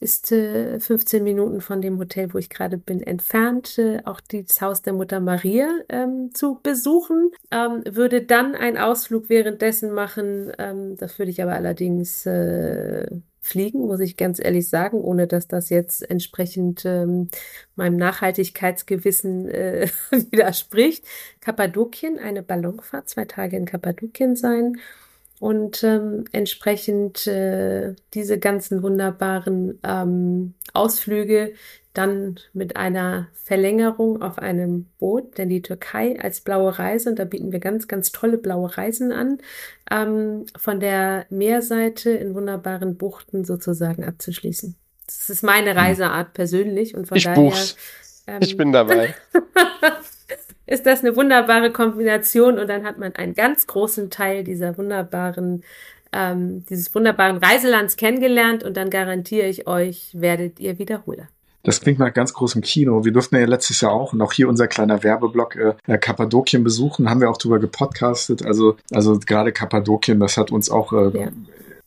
ist 0.00 0.32
äh, 0.32 0.80
15 0.80 1.22
Minuten 1.22 1.60
von 1.60 1.82
dem 1.82 1.98
Hotel, 1.98 2.32
wo 2.32 2.38
ich 2.38 2.48
gerade 2.48 2.78
bin, 2.78 3.02
entfernt, 3.02 3.78
äh, 3.78 4.00
auch 4.04 4.20
das 4.22 4.60
Haus 4.62 4.80
der 4.80 4.94
Mutter 4.94 5.20
Maria 5.20 5.68
ähm, 5.90 6.30
zu 6.32 6.58
besuchen. 6.62 7.30
Ähm, 7.50 7.82
würde 7.88 8.22
dann 8.22 8.54
einen 8.54 8.78
Ausflug 8.78 9.28
währenddessen 9.28 9.92
machen. 9.92 10.52
Ähm, 10.58 10.96
das 10.96 11.18
würde 11.18 11.30
ich 11.30 11.42
aber 11.42 11.52
allerdings 11.52 12.24
äh, 12.24 13.08
fliegen, 13.42 13.80
muss 13.80 14.00
ich 14.00 14.16
ganz 14.16 14.38
ehrlich 14.42 14.68
sagen, 14.68 15.00
ohne 15.00 15.26
dass 15.26 15.48
das 15.48 15.68
jetzt 15.68 16.08
entsprechend 16.08 16.84
ähm, 16.86 17.28
meinem 17.76 17.96
Nachhaltigkeitsgewissen 17.96 19.48
äh, 19.48 19.88
widerspricht. 20.30 21.04
Kappadokien, 21.40 22.18
eine 22.18 22.42
Ballonfahrt, 22.42 23.10
zwei 23.10 23.26
Tage 23.26 23.56
in 23.58 23.66
Kappadokien 23.66 24.34
sein 24.34 24.78
und 25.40 25.82
ähm, 25.82 26.26
entsprechend 26.32 27.26
äh, 27.26 27.94
diese 28.12 28.38
ganzen 28.38 28.82
wunderbaren 28.82 29.80
ähm, 29.82 30.54
Ausflüge 30.74 31.54
dann 31.94 32.38
mit 32.52 32.76
einer 32.76 33.28
Verlängerung 33.42 34.22
auf 34.22 34.38
einem 34.38 34.86
Boot, 34.98 35.38
denn 35.38 35.48
die 35.48 35.62
Türkei 35.62 36.20
als 36.20 36.42
blaue 36.42 36.78
Reise, 36.78 37.10
und 37.10 37.18
da 37.18 37.24
bieten 37.24 37.50
wir 37.50 37.58
ganz, 37.58 37.88
ganz 37.88 38.12
tolle 38.12 38.38
blaue 38.38 38.76
Reisen 38.76 39.10
an, 39.12 39.38
ähm, 39.90 40.44
von 40.56 40.78
der 40.78 41.26
Meerseite 41.30 42.10
in 42.10 42.34
wunderbaren 42.34 42.96
Buchten 42.96 43.44
sozusagen 43.44 44.04
abzuschließen. 44.04 44.76
Das 45.06 45.30
ist 45.30 45.42
meine 45.42 45.70
hm. 45.70 45.78
Reiseart 45.78 46.34
persönlich 46.34 46.94
und 46.94 47.08
von 47.08 47.16
ich 47.16 47.24
daher. 47.24 47.42
Buch's. 47.42 47.76
Ähm, 48.26 48.38
ich 48.40 48.56
bin 48.56 48.72
dabei. 48.72 49.14
ist 50.70 50.86
das 50.86 51.00
eine 51.00 51.16
wunderbare 51.16 51.72
Kombination 51.72 52.58
und 52.58 52.68
dann 52.68 52.84
hat 52.84 52.96
man 52.96 53.14
einen 53.16 53.34
ganz 53.34 53.66
großen 53.66 54.08
Teil 54.08 54.44
dieser 54.44 54.78
wunderbaren, 54.78 55.64
ähm, 56.12 56.64
dieses 56.70 56.94
wunderbaren 56.94 57.38
Reiselands 57.38 57.96
kennengelernt 57.96 58.62
und 58.62 58.76
dann 58.76 58.88
garantiere 58.88 59.48
ich 59.48 59.66
euch, 59.66 60.10
werdet 60.12 60.60
ihr 60.60 60.78
Wiederholer. 60.78 61.28
Das 61.64 61.80
klingt 61.80 61.98
nach 61.98 62.14
ganz 62.14 62.32
großem 62.32 62.62
Kino. 62.62 63.04
Wir 63.04 63.12
durften 63.12 63.36
ja 63.36 63.44
letztes 63.44 63.82
Jahr 63.82 63.92
auch, 63.92 64.14
und 64.14 64.22
auch 64.22 64.32
hier 64.32 64.48
unser 64.48 64.66
kleiner 64.66 65.02
Werbeblock, 65.02 65.56
äh, 65.56 65.98
Kappadokien 65.98 66.64
besuchen, 66.64 67.10
haben 67.10 67.20
wir 67.20 67.28
auch 67.28 67.36
drüber 67.36 67.58
gepodcastet. 67.58 68.46
Also, 68.46 68.76
also 68.92 69.18
gerade 69.18 69.52
Kappadokien, 69.52 70.20
das 70.20 70.38
hat 70.38 70.52
uns 70.52 70.70
auch 70.70 70.92
äh, 70.92 71.18
ja 71.18 71.28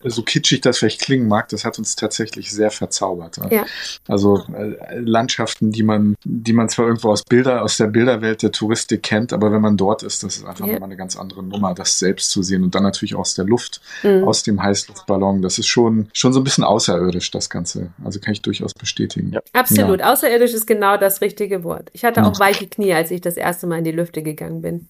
so 0.04 0.22
kitschig 0.22 0.62
das 0.62 0.78
vielleicht 0.78 1.02
klingen 1.02 1.28
mag, 1.28 1.50
das 1.50 1.66
hat 1.66 1.78
uns 1.80 1.96
tatsächlich 1.96 2.52
sehr 2.52 2.72
verzaubert. 2.72 3.40
Ja. 3.50 3.66
Also 4.08 4.44
äh, 4.54 5.00
Landschaften, 5.00 5.72
die 5.72 5.84
man, 5.84 6.16
die 6.24 6.54
man 6.54 6.70
zwar 6.70 6.88
irgendwo 6.88 7.12
aus 7.12 7.24
Bilder, 7.24 7.64
aus 7.64 7.78
der 7.78 7.88
Bilderwelt 7.88 8.44
der 8.44 8.52
Touristik 8.52 9.04
kennt, 9.04 9.34
aber 9.34 9.52
wenn 9.52 9.62
man 9.62 9.78
dort 9.78 10.04
ist, 10.04 10.24
das 10.24 10.38
ist 10.38 10.46
einfach 10.46 10.66
ja. 10.66 10.74
nochmal 10.74 10.90
eine 10.90 10.98
ganz 10.98 11.16
andere 11.16 11.44
Nummer, 11.44 11.74
das 11.74 12.00
selbst 12.00 12.32
zu 12.32 12.44
sehen 12.44 12.64
und 12.64 12.76
dann 12.76 12.84
natürlich 12.84 13.16
aus 13.16 13.34
der 13.34 13.46
Luft, 13.46 13.82
mhm. 14.04 14.24
aus 14.28 14.44
dem 14.44 14.62
Heißluftballon. 14.62 15.42
Das 15.42 15.58
ist 15.60 15.68
schon, 15.68 16.10
schon 16.14 16.34
so 16.34 16.40
ein 16.40 16.44
bisschen 16.44 16.64
außerirdisch, 16.64 17.32
das 17.32 17.50
Ganze. 17.50 17.92
Also 18.04 18.20
kann 18.20 18.34
ich 18.34 18.42
durchaus 18.42 18.74
bestätigen. 18.74 19.32
Ja. 19.34 19.42
Absolut. 19.54 20.00
Ja. 20.00 20.12
Außerirdisch 20.12 20.54
ist 20.54 20.68
genau 20.68 20.98
das 20.98 21.22
richtige 21.22 21.64
Wort. 21.64 21.90
Ich 21.94 22.04
hatte 22.04 22.24
auch 22.26 22.40
weiche 22.40 22.68
Knie, 22.68 22.94
als 22.94 23.12
ich 23.12 23.22
das 23.22 23.38
erste 23.38 23.68
Mal 23.68 23.80
in 23.80 23.84
die 23.84 23.92
Lüfte 23.92 24.24
gegangen 24.24 24.62
bin. 24.62 24.88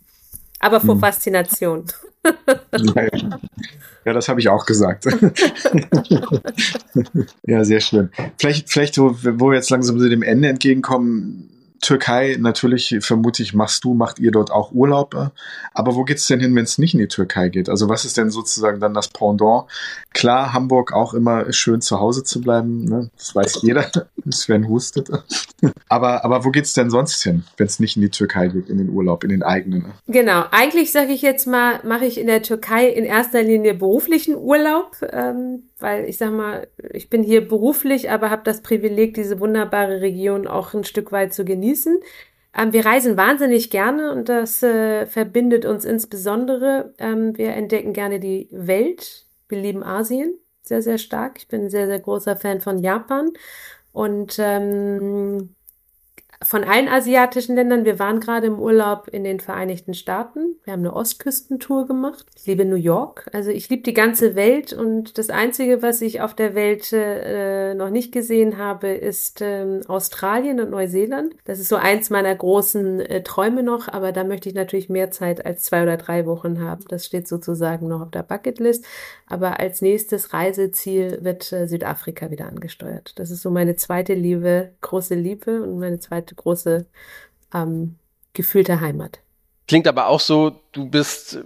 Aber 0.64 0.80
vor 0.80 0.96
mhm. 0.96 1.00
Faszination. 1.02 1.86
Ja, 4.06 4.14
das 4.14 4.30
habe 4.30 4.40
ich 4.40 4.48
auch 4.48 4.66
gesagt. 4.66 5.06
ja, 7.46 7.66
sehr 7.66 7.82
schön. 7.82 8.10
Vielleicht, 8.38 8.70
vielleicht, 8.70 8.98
wo, 8.98 9.14
wo 9.14 9.50
wir 9.50 9.56
jetzt 9.56 9.70
langsam 9.70 10.00
so 10.00 10.08
dem 10.08 10.24
Ende 10.24 10.48
entgegenkommen, 10.48 11.50
Türkei, 11.84 12.38
natürlich 12.40 12.98
vermute 13.02 13.44
ich, 13.44 13.54
machst 13.54 13.84
du, 13.84 13.94
macht 13.94 14.20
ihr 14.20 14.32
dort 14.32 14.52
auch 14.52 14.72
Urlaub. 14.72 15.32
Aber 15.74 15.96
wo 15.96 16.04
geht's 16.04 16.26
denn 16.28 16.40
hin, 16.40 16.56
wenn 16.56 16.64
es 16.64 16.78
nicht 16.78 16.94
in 16.94 17.00
die 17.00 17.08
Türkei 17.08 17.50
geht? 17.50 17.70
Also 17.70 17.90
was 17.90 18.06
ist 18.06 18.18
denn 18.18 18.30
sozusagen 18.30 18.80
dann 18.80 18.94
das 18.94 19.10
Pendant? 19.10 19.66
Klar, 20.14 20.54
Hamburg 20.54 20.94
auch 20.94 21.14
immer 21.14 21.52
schön 21.52 21.82
zu 21.82 22.00
Hause 22.00 22.24
zu 22.24 22.42
bleiben, 22.42 22.86
ne? 22.86 23.10
das 23.18 23.36
weiß 23.36 23.60
jeder, 23.62 23.90
Sven 24.30 24.68
hustet. 24.68 25.10
aber, 25.90 26.24
aber 26.24 26.46
wo 26.46 26.50
geht's 26.50 26.74
denn 26.74 26.90
sonst 26.90 27.22
hin, 27.22 27.44
wenn 27.58 27.68
es 27.68 27.80
nicht 27.80 27.98
in 27.98 28.02
die 28.02 28.10
Türkei 28.10 28.48
geht, 28.48 28.70
in 28.70 28.78
den 28.78 28.90
Urlaub, 28.90 29.24
in 29.24 29.30
den 29.30 29.44
eigenen? 29.44 29.94
Genau, 30.08 30.46
eigentlich 30.52 30.92
sage 30.92 31.12
ich 31.12 31.22
jetzt 31.22 31.46
mal, 31.46 31.82
mache 31.84 32.06
ich 32.06 32.18
in 32.18 32.28
der 32.28 32.42
Türkei 32.42 32.88
in 32.88 33.04
erster 33.04 33.44
Linie 33.44 33.74
beruflichen 33.74 34.36
Urlaub. 34.36 34.96
Ähm 35.12 35.64
weil 35.84 36.08
ich 36.08 36.18
sag 36.18 36.32
mal, 36.32 36.66
ich 36.94 37.10
bin 37.10 37.24
hier 37.24 37.46
beruflich, 37.46 38.10
aber 38.10 38.30
habe 38.30 38.44
das 38.46 38.62
Privileg, 38.62 39.16
diese 39.16 39.42
wunderbare 39.42 40.00
Region 40.00 40.48
auch 40.48 40.74
ein 40.74 40.86
Stück 40.86 41.12
weit 41.12 41.34
zu 41.34 41.44
genießen. 41.44 41.73
Ähm, 42.56 42.74
wir 42.74 42.86
reisen 42.86 43.18
wahnsinnig 43.18 43.70
gerne 43.70 44.12
und 44.12 44.30
das 44.30 44.62
äh, 44.64 45.06
verbindet 45.08 45.66
uns 45.66 45.86
insbesondere. 45.86 46.94
Ähm, 47.00 47.38
wir 47.38 47.54
entdecken 47.54 47.94
gerne 47.94 48.20
die 48.20 48.48
Welt. 48.52 49.26
Wir 49.50 49.60
lieben 49.60 49.84
Asien 49.84 50.38
sehr, 50.64 50.82
sehr 50.82 50.98
stark. 50.98 51.38
Ich 51.38 51.48
bin 51.48 51.64
ein 51.64 51.70
sehr, 51.70 51.88
sehr 51.88 52.00
großer 52.00 52.36
Fan 52.36 52.62
von 52.62 52.80
Japan 52.80 53.32
und 53.92 54.38
ähm, 54.40 55.56
von 56.44 56.64
allen 56.64 56.88
asiatischen 56.88 57.56
Ländern. 57.56 57.86
Wir 57.86 58.00
waren 58.00 58.20
gerade 58.20 58.48
im 58.48 58.60
Urlaub 58.60 59.08
in 59.12 59.24
den 59.24 59.40
Vereinigten 59.40 59.94
Staaten. 59.94 60.56
Wir 60.64 60.74
haben 60.74 60.82
eine 60.82 60.96
Ostküstentour 60.96 61.88
gemacht. 61.88 62.26
Ich 62.36 62.46
liebe 62.46 62.66
New 62.66 62.76
York. 62.76 63.30
Also 63.34 63.50
ich 63.50 63.70
liebe 63.70 63.84
die 63.84 63.94
ganze 63.94 64.36
Welt 64.36 64.74
und 64.74 65.18
das 65.18 65.30
Einzige, 65.30 65.82
was 65.82 66.02
ich 66.02 66.22
auf 66.22 66.34
der 66.34 66.56
Welt 66.56 66.92
äh, 66.94 67.74
noch 67.74 67.90
nicht 67.90 68.12
gesehen 68.12 68.58
habe, 68.58 68.90
ist 68.90 69.42
äh, 69.42 69.82
Australien 69.88 70.60
und 70.60 70.72
Neuseeland. 70.72 71.36
Das 71.46 71.60
ist 71.60 71.70
so 71.70 71.76
eins 71.76 72.10
meiner 72.10 72.36
großen 72.36 73.00
äh, 73.00 73.24
Träume 73.24 73.64
noch, 73.64 73.88
aber 73.88 74.12
da 74.12 74.24
möchte 74.24 74.50
ich 74.50 74.56
natürlich 74.56 74.90
mehr 74.90 75.12
Zeit 75.12 75.46
als 75.46 75.64
zwei 75.64 75.84
oder 75.84 75.98
drei 75.98 76.26
Wochen 76.26 76.62
haben. 76.62 76.84
Das 76.90 77.06
steht 77.06 77.28
sozusagen 77.28 77.88
noch 77.88 78.02
auf 78.02 78.12
der 78.12 78.24
Bucketlist. 78.24 78.86
Aber 79.28 79.60
als 79.60 79.82
nächstes 79.82 80.34
Reiseziel 80.34 81.20
wird 81.22 81.52
äh, 81.52 81.68
Südafrika 81.68 82.30
wieder 82.30 82.48
angesteuert. 82.48 83.18
Das 83.18 83.32
ist 83.32 83.42
so 83.42 83.50
meine 83.50 83.76
zweite 83.76 84.14
Liebe, 84.14 84.72
große 84.82 85.16
Liebe 85.16 85.64
und 85.64 85.80
meine 85.80 86.00
zweite 86.00 86.33
große 86.36 86.86
ähm, 87.54 87.96
gefühlte 88.34 88.82
Heimat. 88.82 89.20
Klingt 89.68 89.88
aber 89.88 90.08
auch 90.08 90.20
so, 90.20 90.62
du 90.72 90.90
bist 90.90 91.44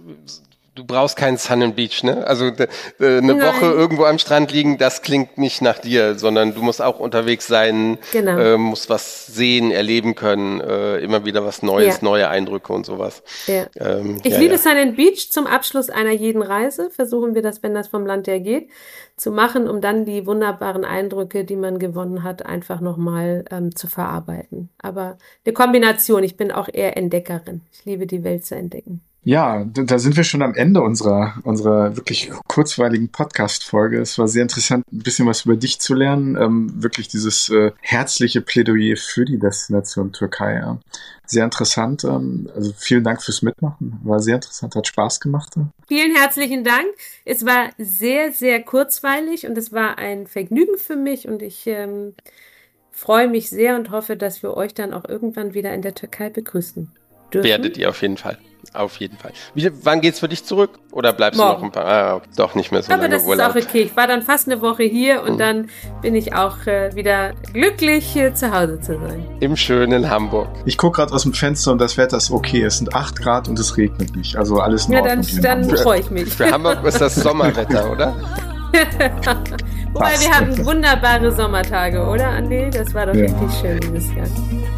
du 0.78 0.84
brauchst 0.84 1.16
keinen 1.16 1.36
Sun 1.36 1.62
and 1.62 1.76
Beach, 1.76 2.04
ne? 2.04 2.24
Also 2.26 2.44
eine 2.46 3.20
Nein. 3.20 3.40
Woche 3.40 3.66
irgendwo 3.66 4.04
am 4.04 4.18
Strand 4.18 4.52
liegen, 4.52 4.78
das 4.78 5.02
klingt 5.02 5.36
nicht 5.36 5.60
nach 5.60 5.78
dir, 5.78 6.16
sondern 6.16 6.54
du 6.54 6.62
musst 6.62 6.80
auch 6.80 7.00
unterwegs 7.00 7.48
sein, 7.48 7.98
genau. 8.12 8.38
äh, 8.38 8.56
musst 8.56 8.88
was 8.88 9.26
sehen, 9.26 9.72
erleben 9.72 10.14
können, 10.14 10.60
äh, 10.60 10.98
immer 10.98 11.24
wieder 11.24 11.44
was 11.44 11.62
Neues, 11.62 11.96
ja. 11.96 12.04
neue 12.04 12.28
Eindrücke 12.28 12.72
und 12.72 12.86
sowas. 12.86 13.22
Ja. 13.46 13.66
Ähm, 13.76 14.20
ich 14.22 14.34
ja, 14.34 14.38
liebe 14.38 14.54
ja. 14.54 14.58
Sun 14.58 14.76
and 14.76 14.96
Beach. 14.96 15.30
Zum 15.32 15.46
Abschluss 15.48 15.90
einer 15.90 16.12
jeden 16.12 16.42
Reise 16.42 16.90
versuchen 16.90 17.34
wir 17.34 17.42
das, 17.42 17.62
wenn 17.62 17.74
das 17.74 17.88
vom 17.88 18.06
Land 18.06 18.28
her 18.28 18.38
geht, 18.38 18.68
zu 19.16 19.32
machen, 19.32 19.68
um 19.68 19.80
dann 19.80 20.04
die 20.04 20.26
wunderbaren 20.26 20.84
Eindrücke, 20.84 21.44
die 21.44 21.56
man 21.56 21.80
gewonnen 21.80 22.22
hat, 22.22 22.46
einfach 22.46 22.80
nochmal 22.80 23.44
ähm, 23.50 23.74
zu 23.74 23.88
verarbeiten. 23.88 24.70
Aber 24.78 25.18
eine 25.44 25.52
Kombination. 25.52 26.22
Ich 26.22 26.36
bin 26.36 26.52
auch 26.52 26.68
eher 26.72 26.96
Entdeckerin. 26.96 27.62
Ich 27.72 27.84
liebe 27.84 28.06
die 28.06 28.22
Welt 28.22 28.46
zu 28.46 28.54
entdecken. 28.54 29.02
Ja, 29.24 29.64
da 29.64 29.98
sind 29.98 30.16
wir 30.16 30.24
schon 30.24 30.42
am 30.42 30.54
Ende 30.54 30.80
unserer, 30.80 31.34
unserer 31.42 31.96
wirklich 31.96 32.30
kurzweiligen 32.46 33.10
Podcast-Folge. 33.10 34.00
Es 34.00 34.16
war 34.18 34.26
sehr 34.26 34.42
interessant, 34.42 34.86
ein 34.90 35.00
bisschen 35.00 35.26
was 35.26 35.44
über 35.44 35.56
dich 35.56 35.80
zu 35.80 35.94
lernen. 35.94 36.36
Ähm, 36.36 36.82
wirklich 36.82 37.08
dieses 37.08 37.50
äh, 37.50 37.72
herzliche 37.82 38.40
Plädoyer 38.40 38.96
für 38.96 39.24
die 39.24 39.38
Destination 39.38 40.12
Türkei. 40.12 40.54
Ja. 40.54 40.78
Sehr 41.26 41.44
interessant. 41.44 42.04
Ähm, 42.04 42.48
also 42.54 42.72
vielen 42.74 43.04
Dank 43.04 43.22
fürs 43.22 43.42
Mitmachen. 43.42 44.00
War 44.02 44.20
sehr 44.20 44.36
interessant, 44.36 44.74
hat 44.74 44.86
Spaß 44.86 45.20
gemacht. 45.20 45.54
Ja. 45.56 45.68
Vielen 45.88 46.16
herzlichen 46.16 46.64
Dank. 46.64 46.86
Es 47.26 47.44
war 47.44 47.70
sehr, 47.76 48.32
sehr 48.32 48.62
kurzweilig 48.62 49.46
und 49.46 49.58
es 49.58 49.72
war 49.72 49.98
ein 49.98 50.26
Vergnügen 50.26 50.78
für 50.78 50.96
mich 50.96 51.28
und 51.28 51.42
ich 51.42 51.66
ähm, 51.66 52.14
freue 52.92 53.28
mich 53.28 53.50
sehr 53.50 53.76
und 53.76 53.90
hoffe, 53.90 54.16
dass 54.16 54.42
wir 54.42 54.56
euch 54.56 54.72
dann 54.74 54.94
auch 54.94 55.04
irgendwann 55.06 55.52
wieder 55.52 55.74
in 55.74 55.82
der 55.82 55.94
Türkei 55.94 56.30
begrüßen 56.30 56.90
dürfen. 57.32 57.46
Werdet 57.46 57.76
ihr 57.76 57.90
auf 57.90 58.00
jeden 58.00 58.16
Fall. 58.16 58.38
Auf 58.74 58.98
jeden 58.98 59.16
Fall. 59.16 59.32
Wie, 59.54 59.70
wann 59.82 60.00
geht's 60.00 60.20
für 60.20 60.28
dich 60.28 60.44
zurück? 60.44 60.78
Oder 60.92 61.12
bleibst 61.12 61.38
Morgen. 61.38 61.54
du 61.54 61.58
noch 61.58 61.64
ein 61.64 61.72
paar? 61.72 61.86
Ah, 61.86 62.20
doch 62.36 62.54
nicht 62.54 62.70
mehr 62.70 62.82
so 62.82 62.92
Aber 62.92 63.02
lange 63.02 63.16
das 63.16 63.24
Urlaub. 63.24 63.56
ist 63.56 63.64
auch 63.64 63.68
okay. 63.68 63.82
Ich 63.82 63.96
war 63.96 64.06
dann 64.06 64.22
fast 64.22 64.48
eine 64.48 64.60
Woche 64.60 64.84
hier 64.84 65.22
und 65.22 65.34
mhm. 65.34 65.38
dann 65.38 65.70
bin 66.02 66.14
ich 66.14 66.34
auch 66.34 66.66
äh, 66.66 66.94
wieder 66.94 67.32
glücklich, 67.52 68.06
hier 68.06 68.34
zu 68.34 68.52
Hause 68.52 68.80
zu 68.80 68.98
sein. 68.98 69.24
Im 69.40 69.56
schönen 69.56 70.10
Hamburg. 70.10 70.48
Ich 70.64 70.76
gucke 70.76 70.96
gerade 70.96 71.14
aus 71.14 71.22
dem 71.22 71.32
Fenster 71.32 71.72
und 71.72 71.78
das 71.78 71.96
Wetter 71.96 72.16
ist 72.16 72.30
okay. 72.30 72.62
Es 72.62 72.78
sind 72.78 72.94
8 72.94 73.20
Grad 73.20 73.48
und 73.48 73.58
es 73.58 73.76
regnet 73.76 74.16
nicht. 74.16 74.36
Also 74.36 74.60
alles 74.60 74.86
in 74.86 74.92
Ja, 74.92 75.02
dann, 75.02 75.26
dann 75.42 75.76
freue 75.76 76.00
ich 76.00 76.10
mich. 76.10 76.28
Für 76.28 76.50
Hamburg 76.50 76.84
ist 76.84 77.00
das 77.00 77.14
Sommerwetter, 77.16 77.90
oder? 77.90 78.14
Wobei 79.92 80.20
wir 80.20 80.30
hatten 80.30 80.64
wunderbare 80.64 81.32
Sommertage, 81.32 82.00
oder 82.06 82.28
Andi? 82.28 82.70
Das 82.70 82.94
war 82.94 83.06
doch 83.06 83.14
ja. 83.14 83.22
richtig 83.22 83.60
schön 83.60 83.80
dieses 83.80 84.14
Jahr. 84.14 84.26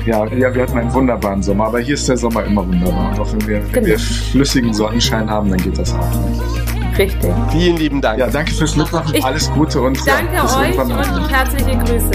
Ja, 0.06 0.26
ja, 0.34 0.54
wir 0.54 0.62
hatten 0.62 0.78
einen 0.78 0.92
wunderbaren 0.92 1.42
Sommer, 1.42 1.66
aber 1.66 1.80
hier 1.80 1.94
ist 1.94 2.08
der 2.08 2.16
Sommer 2.16 2.44
immer 2.44 2.66
wunderbar. 2.66 3.10
Und 3.10 3.20
auch 3.20 3.32
wenn 3.32 3.46
wir, 3.46 3.58
genau. 3.58 3.74
wenn 3.74 3.86
wir 3.86 3.98
flüssigen 3.98 4.72
Sonnenschein 4.72 5.28
haben, 5.28 5.50
dann 5.50 5.58
geht 5.58 5.78
das 5.78 5.94
auch. 5.94 6.98
Richtig. 6.98 7.32
Vielen 7.50 7.76
lieben 7.76 8.00
Dank. 8.00 8.18
Ja, 8.18 8.28
danke 8.28 8.52
fürs 8.52 8.76
Mitmachen. 8.76 9.14
Ich 9.14 9.24
Alles 9.24 9.50
Gute 9.52 9.80
und 9.80 9.98
danke 10.06 10.34
ja, 10.34 10.44
euch 10.44 10.78
und 10.78 11.30
herzliche 11.30 11.78
Grüße. 11.78 12.10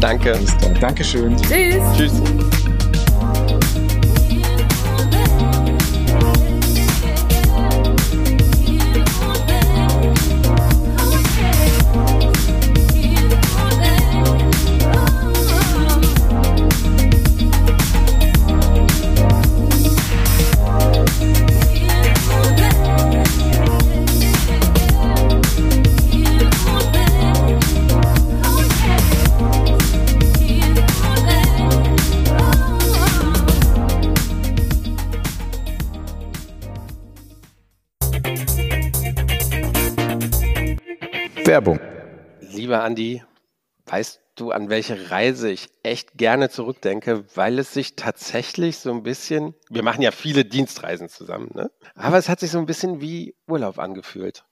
Danke. 0.00 0.38
Dankeschön. 0.80 1.36
Tschüss. 1.36 1.82
Tschüss. 1.96 2.22
Lieber 42.72 42.84
Andi, 42.84 43.22
weißt 43.84 44.18
du, 44.36 44.50
an 44.50 44.70
welche 44.70 45.10
Reise 45.10 45.50
ich 45.50 45.68
echt 45.82 46.16
gerne 46.16 46.48
zurückdenke, 46.48 47.26
weil 47.34 47.58
es 47.58 47.74
sich 47.74 47.96
tatsächlich 47.96 48.78
so 48.78 48.90
ein 48.92 49.02
bisschen, 49.02 49.54
wir 49.68 49.82
machen 49.82 50.00
ja 50.00 50.10
viele 50.10 50.46
Dienstreisen 50.46 51.10
zusammen, 51.10 51.50
ne? 51.52 51.70
aber 51.94 52.16
es 52.16 52.30
hat 52.30 52.40
sich 52.40 52.50
so 52.50 52.58
ein 52.58 52.64
bisschen 52.64 53.02
wie 53.02 53.36
Urlaub 53.46 53.78
angefühlt. 53.78 54.46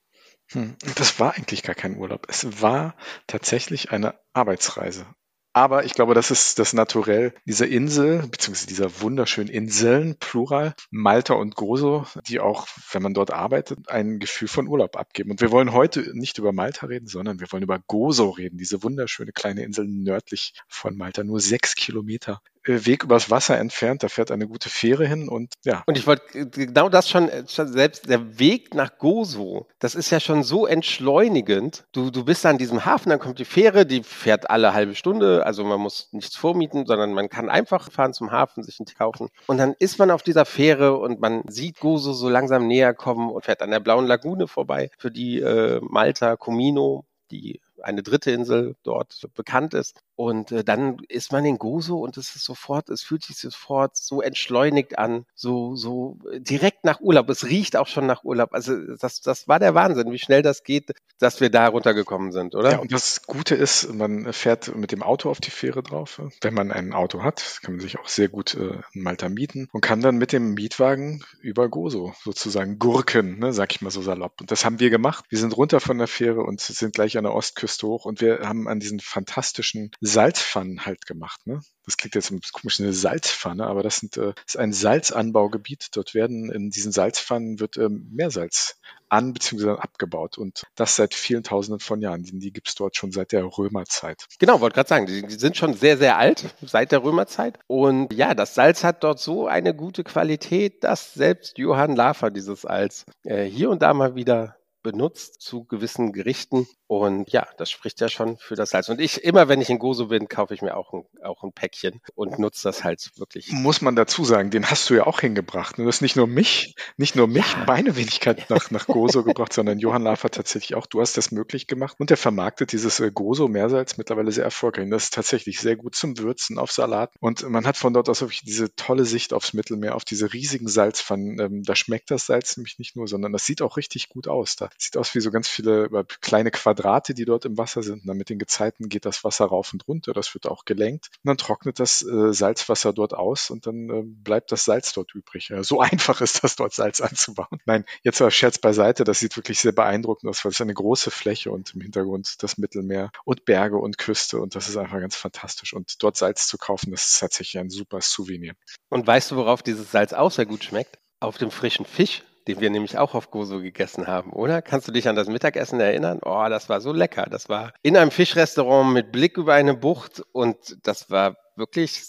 Hm, 0.48 0.76
das 0.96 1.18
war 1.18 1.34
eigentlich 1.34 1.62
gar 1.62 1.74
kein 1.74 1.96
Urlaub. 1.96 2.26
Es 2.28 2.60
war 2.60 2.94
tatsächlich 3.26 3.90
eine 3.90 4.20
Arbeitsreise. 4.34 5.06
Aber 5.52 5.84
ich 5.84 5.94
glaube, 5.94 6.14
das 6.14 6.30
ist 6.30 6.60
das 6.60 6.72
Naturell 6.72 7.34
dieser 7.44 7.66
Insel, 7.66 8.22
beziehungsweise 8.28 8.68
dieser 8.68 9.00
wunderschönen 9.00 9.48
Inseln, 9.48 10.16
Plural, 10.18 10.74
Malta 10.90 11.34
und 11.34 11.56
Gozo, 11.56 12.06
die 12.28 12.38
auch, 12.38 12.68
wenn 12.92 13.02
man 13.02 13.14
dort 13.14 13.32
arbeitet, 13.32 13.88
ein 13.88 14.20
Gefühl 14.20 14.46
von 14.46 14.68
Urlaub 14.68 14.96
abgeben. 14.96 15.32
Und 15.32 15.40
wir 15.40 15.50
wollen 15.50 15.72
heute 15.72 16.16
nicht 16.16 16.38
über 16.38 16.52
Malta 16.52 16.86
reden, 16.86 17.08
sondern 17.08 17.40
wir 17.40 17.50
wollen 17.50 17.64
über 17.64 17.80
Gozo 17.80 18.30
reden, 18.30 18.58
diese 18.58 18.84
wunderschöne 18.84 19.32
kleine 19.32 19.64
Insel 19.64 19.86
nördlich 19.88 20.54
von 20.68 20.96
Malta, 20.96 21.24
nur 21.24 21.40
sechs 21.40 21.74
Kilometer 21.74 22.40
Weg 22.64 23.04
übers 23.04 23.30
Wasser 23.30 23.58
entfernt. 23.58 24.02
Da 24.02 24.08
fährt 24.08 24.30
eine 24.30 24.46
gute 24.46 24.68
Fähre 24.68 25.06
hin 25.06 25.28
und 25.28 25.54
ja. 25.64 25.82
Und 25.86 25.96
ich 25.96 26.06
wollte 26.06 26.38
äh, 26.38 26.46
genau 26.46 26.88
das 26.88 27.08
schon, 27.08 27.28
äh, 27.28 27.44
selbst 27.46 28.08
der 28.08 28.38
Weg 28.38 28.74
nach 28.74 28.98
Gozo, 28.98 29.66
das 29.78 29.94
ist 29.94 30.10
ja 30.10 30.20
schon 30.20 30.42
so 30.42 30.66
entschleunigend. 30.66 31.84
Du, 31.92 32.10
du 32.10 32.24
bist 32.24 32.44
an 32.46 32.58
diesem 32.58 32.84
Hafen, 32.84 33.10
dann 33.10 33.18
kommt 33.18 33.38
die 33.38 33.44
Fähre, 33.44 33.86
die 33.86 34.02
fährt 34.02 34.50
alle 34.50 34.74
halbe 34.74 34.94
Stunde. 34.94 35.46
Also 35.46 35.64
man 35.64 35.80
muss 35.80 36.08
nichts 36.12 36.36
vormieten, 36.36 36.86
sondern 36.86 37.12
man 37.14 37.28
kann 37.28 37.48
einfach 37.48 37.90
fahren 37.90 38.12
zum 38.12 38.30
Hafen, 38.30 38.62
sich 38.62 38.78
einen 38.78 38.86
Tee 38.86 38.96
kaufen. 38.96 39.28
Und 39.46 39.58
dann 39.58 39.74
ist 39.78 39.98
man 39.98 40.10
auf 40.10 40.22
dieser 40.22 40.44
Fähre 40.44 40.98
und 40.98 41.20
man 41.20 41.42
sieht 41.48 41.80
Gozo 41.80 42.12
so 42.12 42.28
langsam 42.28 42.66
näher 42.66 42.94
kommen 42.94 43.30
und 43.30 43.44
fährt 43.44 43.62
an 43.62 43.70
der 43.70 43.80
blauen 43.80 44.06
Lagune 44.06 44.46
vorbei, 44.46 44.90
für 44.98 45.10
die 45.10 45.40
äh, 45.40 45.80
Malta, 45.82 46.36
Comino, 46.36 47.04
die 47.30 47.60
eine 47.82 48.02
dritte 48.02 48.30
Insel 48.30 48.76
dort 48.82 49.28
bekannt 49.34 49.74
ist. 49.74 50.00
Und 50.20 50.52
äh, 50.52 50.62
dann 50.62 50.98
ist 51.08 51.32
man 51.32 51.46
in 51.46 51.56
Gozo 51.56 51.96
und 51.96 52.18
es 52.18 52.36
ist 52.36 52.44
sofort, 52.44 52.90
es 52.90 53.00
fühlt 53.00 53.24
sich 53.24 53.38
sofort 53.38 53.96
so 53.96 54.20
entschleunigt 54.20 54.98
an, 54.98 55.24
so, 55.34 55.76
so 55.76 56.18
direkt 56.36 56.84
nach 56.84 57.00
Urlaub. 57.00 57.30
Es 57.30 57.46
riecht 57.46 57.74
auch 57.74 57.86
schon 57.86 58.04
nach 58.04 58.22
Urlaub. 58.22 58.52
Also 58.52 58.76
das, 58.96 59.22
das 59.22 59.48
war 59.48 59.58
der 59.58 59.74
Wahnsinn, 59.74 60.12
wie 60.12 60.18
schnell 60.18 60.42
das 60.42 60.62
geht, 60.62 60.92
dass 61.20 61.40
wir 61.40 61.48
da 61.48 61.68
runtergekommen 61.68 62.32
sind, 62.32 62.54
oder? 62.54 62.72
Ja, 62.72 62.78
und 62.80 62.92
das 62.92 63.22
Gute 63.22 63.54
ist, 63.54 63.94
man 63.94 64.30
fährt 64.34 64.76
mit 64.76 64.92
dem 64.92 65.02
Auto 65.02 65.30
auf 65.30 65.40
die 65.40 65.50
Fähre 65.50 65.82
drauf. 65.82 66.20
Wenn 66.42 66.52
man 66.52 66.70
ein 66.70 66.92
Auto 66.92 67.22
hat, 67.22 67.60
kann 67.62 67.76
man 67.76 67.80
sich 67.80 67.98
auch 67.98 68.08
sehr 68.08 68.28
gut 68.28 68.52
äh, 68.52 68.78
in 68.92 69.02
Malta 69.02 69.30
mieten 69.30 69.70
und 69.72 69.80
kann 69.80 70.02
dann 70.02 70.16
mit 70.16 70.32
dem 70.32 70.52
Mietwagen 70.52 71.24
über 71.40 71.70
Gozo 71.70 72.12
sozusagen 72.22 72.78
gurken, 72.78 73.38
ne, 73.38 73.54
sag 73.54 73.72
ich 73.72 73.80
mal 73.80 73.90
so 73.90 74.02
salopp. 74.02 74.38
Und 74.42 74.50
das 74.50 74.66
haben 74.66 74.80
wir 74.80 74.90
gemacht. 74.90 75.24
Wir 75.30 75.38
sind 75.38 75.56
runter 75.56 75.80
von 75.80 75.96
der 75.96 76.08
Fähre 76.08 76.42
und 76.42 76.60
sind 76.60 76.92
gleich 76.92 77.16
an 77.16 77.24
der 77.24 77.32
Ostküste 77.32 77.86
hoch 77.86 78.04
und 78.04 78.20
wir 78.20 78.40
haben 78.40 78.68
an 78.68 78.80
diesen 78.80 79.00
fantastischen 79.00 79.92
Salzpfannen 80.12 80.84
halt 80.86 81.06
gemacht. 81.06 81.46
Ne? 81.46 81.60
Das 81.84 81.96
klingt 81.96 82.14
jetzt 82.14 82.52
komisch, 82.52 82.80
eine 82.80 82.92
Salzpfanne, 82.92 83.66
aber 83.66 83.82
das, 83.82 83.96
sind, 83.96 84.16
äh, 84.16 84.32
ist 84.46 84.56
ein 84.56 84.72
Salzanbaugebiet. 84.72 85.88
Dort 85.92 86.14
werden 86.14 86.50
in 86.50 86.70
diesen 86.70 86.92
Salzpfannen 86.92 87.58
wird 87.60 87.76
ähm, 87.78 88.08
Meersalz 88.12 88.76
an 89.08 89.32
bzw. 89.32 89.70
abgebaut 89.70 90.38
und 90.38 90.64
das 90.76 90.96
seit 90.96 91.14
vielen 91.14 91.42
Tausenden 91.42 91.80
von 91.80 92.00
Jahren. 92.00 92.22
Die, 92.22 92.38
die 92.38 92.52
gibt 92.52 92.68
es 92.68 92.74
dort 92.74 92.96
schon 92.96 93.10
seit 93.12 93.32
der 93.32 93.44
Römerzeit. 93.44 94.26
Genau, 94.38 94.60
wollte 94.60 94.74
gerade 94.74 94.88
sagen, 94.88 95.06
die, 95.06 95.26
die, 95.26 95.34
sind 95.34 95.56
schon 95.56 95.74
sehr, 95.74 95.98
sehr 95.98 96.16
alt, 96.16 96.54
seit 96.62 96.92
der 96.92 97.02
Römerzeit. 97.02 97.58
Und 97.66 98.12
ja, 98.12 98.34
das 98.34 98.54
Salz 98.54 98.84
hat 98.84 99.02
dort 99.02 99.18
so 99.18 99.46
eine 99.46 99.74
gute 99.74 100.04
Qualität, 100.04 100.84
dass 100.84 101.14
selbst 101.14 101.58
Johann 101.58 101.96
Lafer 101.96 102.30
dieses 102.30 102.62
Salz 102.62 103.04
äh, 103.24 103.44
hier 103.44 103.70
und 103.70 103.82
da 103.82 103.92
mal 103.94 104.14
wieder 104.14 104.59
benutzt 104.82 105.40
zu 105.40 105.64
gewissen 105.64 106.12
Gerichten. 106.12 106.66
Und 106.86 107.30
ja, 107.30 107.46
das 107.56 107.70
spricht 107.70 108.00
ja 108.00 108.08
schon 108.08 108.36
für 108.38 108.56
das 108.56 108.70
Salz. 108.70 108.88
Und 108.88 109.00
ich, 109.00 109.22
immer 109.22 109.48
wenn 109.48 109.60
ich 109.60 109.70
in 109.70 109.78
Gozo 109.78 110.06
bin, 110.06 110.28
kaufe 110.28 110.54
ich 110.54 110.62
mir 110.62 110.76
auch 110.76 110.92
ein, 110.92 111.04
auch 111.22 111.44
ein 111.44 111.52
Päckchen 111.52 112.00
und 112.14 112.38
nutze 112.38 112.64
das 112.64 112.82
halt 112.82 113.12
wirklich. 113.16 113.52
Muss 113.52 113.80
man 113.80 113.94
dazu 113.94 114.24
sagen, 114.24 114.50
den 114.50 114.68
hast 114.70 114.90
du 114.90 114.94
ja 114.94 115.06
auch 115.06 115.20
hingebracht. 115.20 115.78
Du 115.78 115.86
hast 115.86 116.00
nicht 116.00 116.16
nur 116.16 116.26
mich, 116.26 116.74
nicht 116.96 117.14
nur 117.14 117.28
mich, 117.28 117.52
ja. 117.52 117.64
meine 117.66 117.96
Wenigkeit 117.96 118.50
nach, 118.50 118.70
nach 118.70 118.86
Gozo 118.86 119.22
gebracht, 119.24 119.52
sondern 119.52 119.78
Johann 119.78 120.02
Lafer 120.02 120.30
tatsächlich 120.30 120.74
auch. 120.74 120.86
Du 120.86 121.00
hast 121.00 121.16
das 121.16 121.30
möglich 121.30 121.66
gemacht. 121.66 121.96
Und 121.98 122.10
der 122.10 122.16
vermarktet 122.16 122.72
dieses 122.72 122.98
äh, 122.98 123.12
Gozo 123.12 123.46
Meersalz 123.46 123.96
mittlerweile 123.96 124.32
sehr 124.32 124.44
erfolgreich. 124.44 124.84
Und 124.84 124.90
das 124.90 125.04
ist 125.04 125.14
tatsächlich 125.14 125.60
sehr 125.60 125.76
gut 125.76 125.94
zum 125.94 126.18
Würzen 126.18 126.58
auf 126.58 126.72
Salat. 126.72 127.12
Und 127.20 127.48
man 127.48 127.66
hat 127.66 127.76
von 127.76 127.92
dort 127.92 128.08
aus 128.08 128.20
wirklich 128.20 128.42
diese 128.42 128.74
tolle 128.74 129.04
Sicht 129.04 129.32
aufs 129.32 129.52
Mittelmeer, 129.52 129.94
auf 129.94 130.04
diese 130.04 130.32
riesigen 130.32 130.68
Salzpfannen. 130.68 131.38
Ähm, 131.38 131.62
da 131.62 131.76
schmeckt 131.76 132.10
das 132.10 132.26
Salz 132.26 132.56
nämlich 132.56 132.78
nicht 132.78 132.96
nur, 132.96 133.06
sondern 133.06 133.32
das 133.32 133.46
sieht 133.46 133.62
auch 133.62 133.76
richtig 133.76 134.08
gut 134.08 134.26
aus. 134.26 134.56
Da 134.56 134.69
Sieht 134.78 134.96
aus 134.96 135.14
wie 135.14 135.20
so 135.20 135.30
ganz 135.30 135.48
viele 135.48 135.84
äh, 135.86 136.04
kleine 136.20 136.50
Quadrate, 136.50 137.14
die 137.14 137.24
dort 137.24 137.44
im 137.44 137.58
Wasser 137.58 137.82
sind. 137.82 138.02
Und 138.02 138.06
dann 138.06 138.16
mit 138.16 138.30
den 138.30 138.38
Gezeiten 138.38 138.88
geht 138.88 139.04
das 139.04 139.24
Wasser 139.24 139.46
rauf 139.46 139.72
und 139.72 139.86
runter. 139.86 140.12
Das 140.12 140.34
wird 140.34 140.46
auch 140.46 140.64
gelenkt. 140.64 141.08
Und 141.22 141.28
dann 141.28 141.36
trocknet 141.36 141.80
das 141.80 142.02
äh, 142.02 142.32
Salzwasser 142.32 142.92
dort 142.92 143.14
aus 143.14 143.50
und 143.50 143.66
dann 143.66 143.90
äh, 143.90 144.02
bleibt 144.04 144.52
das 144.52 144.64
Salz 144.64 144.92
dort 144.92 145.14
übrig. 145.14 145.48
Ja, 145.48 145.62
so 145.62 145.80
einfach 145.80 146.20
ist 146.20 146.42
das 146.44 146.56
dort 146.56 146.72
Salz 146.72 147.00
anzubauen. 147.00 147.60
Nein, 147.66 147.84
jetzt 148.02 148.20
aber 148.20 148.30
Scherz 148.30 148.58
beiseite. 148.58 149.04
Das 149.04 149.20
sieht 149.20 149.36
wirklich 149.36 149.60
sehr 149.60 149.72
beeindruckend 149.72 150.30
aus, 150.30 150.44
weil 150.44 150.52
es 150.52 150.60
eine 150.60 150.74
große 150.74 151.10
Fläche 151.10 151.50
und 151.50 151.74
im 151.74 151.80
Hintergrund 151.80 152.42
das 152.42 152.58
Mittelmeer 152.58 153.10
und 153.24 153.44
Berge 153.44 153.76
und 153.76 153.98
Küste. 153.98 154.40
Und 154.40 154.54
das 154.54 154.68
ist 154.68 154.76
einfach 154.76 155.00
ganz 155.00 155.16
fantastisch. 155.16 155.74
Und 155.74 156.02
dort 156.02 156.16
Salz 156.16 156.46
zu 156.46 156.58
kaufen, 156.58 156.90
das 156.90 157.10
ist 157.10 157.20
tatsächlich 157.20 157.58
ein 157.58 157.70
super 157.70 158.00
Souvenir. 158.00 158.54
Und 158.88 159.06
weißt 159.06 159.30
du, 159.30 159.36
worauf 159.36 159.62
dieses 159.62 159.90
Salz 159.90 160.12
auch 160.12 160.30
sehr 160.30 160.46
gut 160.46 160.64
schmeckt? 160.64 160.98
Auf 161.20 161.36
dem 161.36 161.50
frischen 161.50 161.84
Fisch 161.84 162.22
den 162.48 162.60
wir 162.60 162.70
nämlich 162.70 162.98
auch 162.98 163.14
auf 163.14 163.30
Gozo 163.30 163.60
gegessen 163.60 164.06
haben, 164.06 164.32
oder? 164.32 164.62
Kannst 164.62 164.88
du 164.88 164.92
dich 164.92 165.08
an 165.08 165.16
das 165.16 165.28
Mittagessen 165.28 165.80
erinnern? 165.80 166.20
Oh, 166.24 166.46
das 166.48 166.68
war 166.68 166.80
so 166.80 166.92
lecker. 166.92 167.26
Das 167.30 167.48
war 167.48 167.72
in 167.82 167.96
einem 167.96 168.10
Fischrestaurant 168.10 168.92
mit 168.92 169.12
Blick 169.12 169.36
über 169.36 169.54
eine 169.54 169.74
Bucht 169.74 170.22
und 170.32 170.78
das 170.82 171.10
war 171.10 171.36
wirklich 171.56 172.02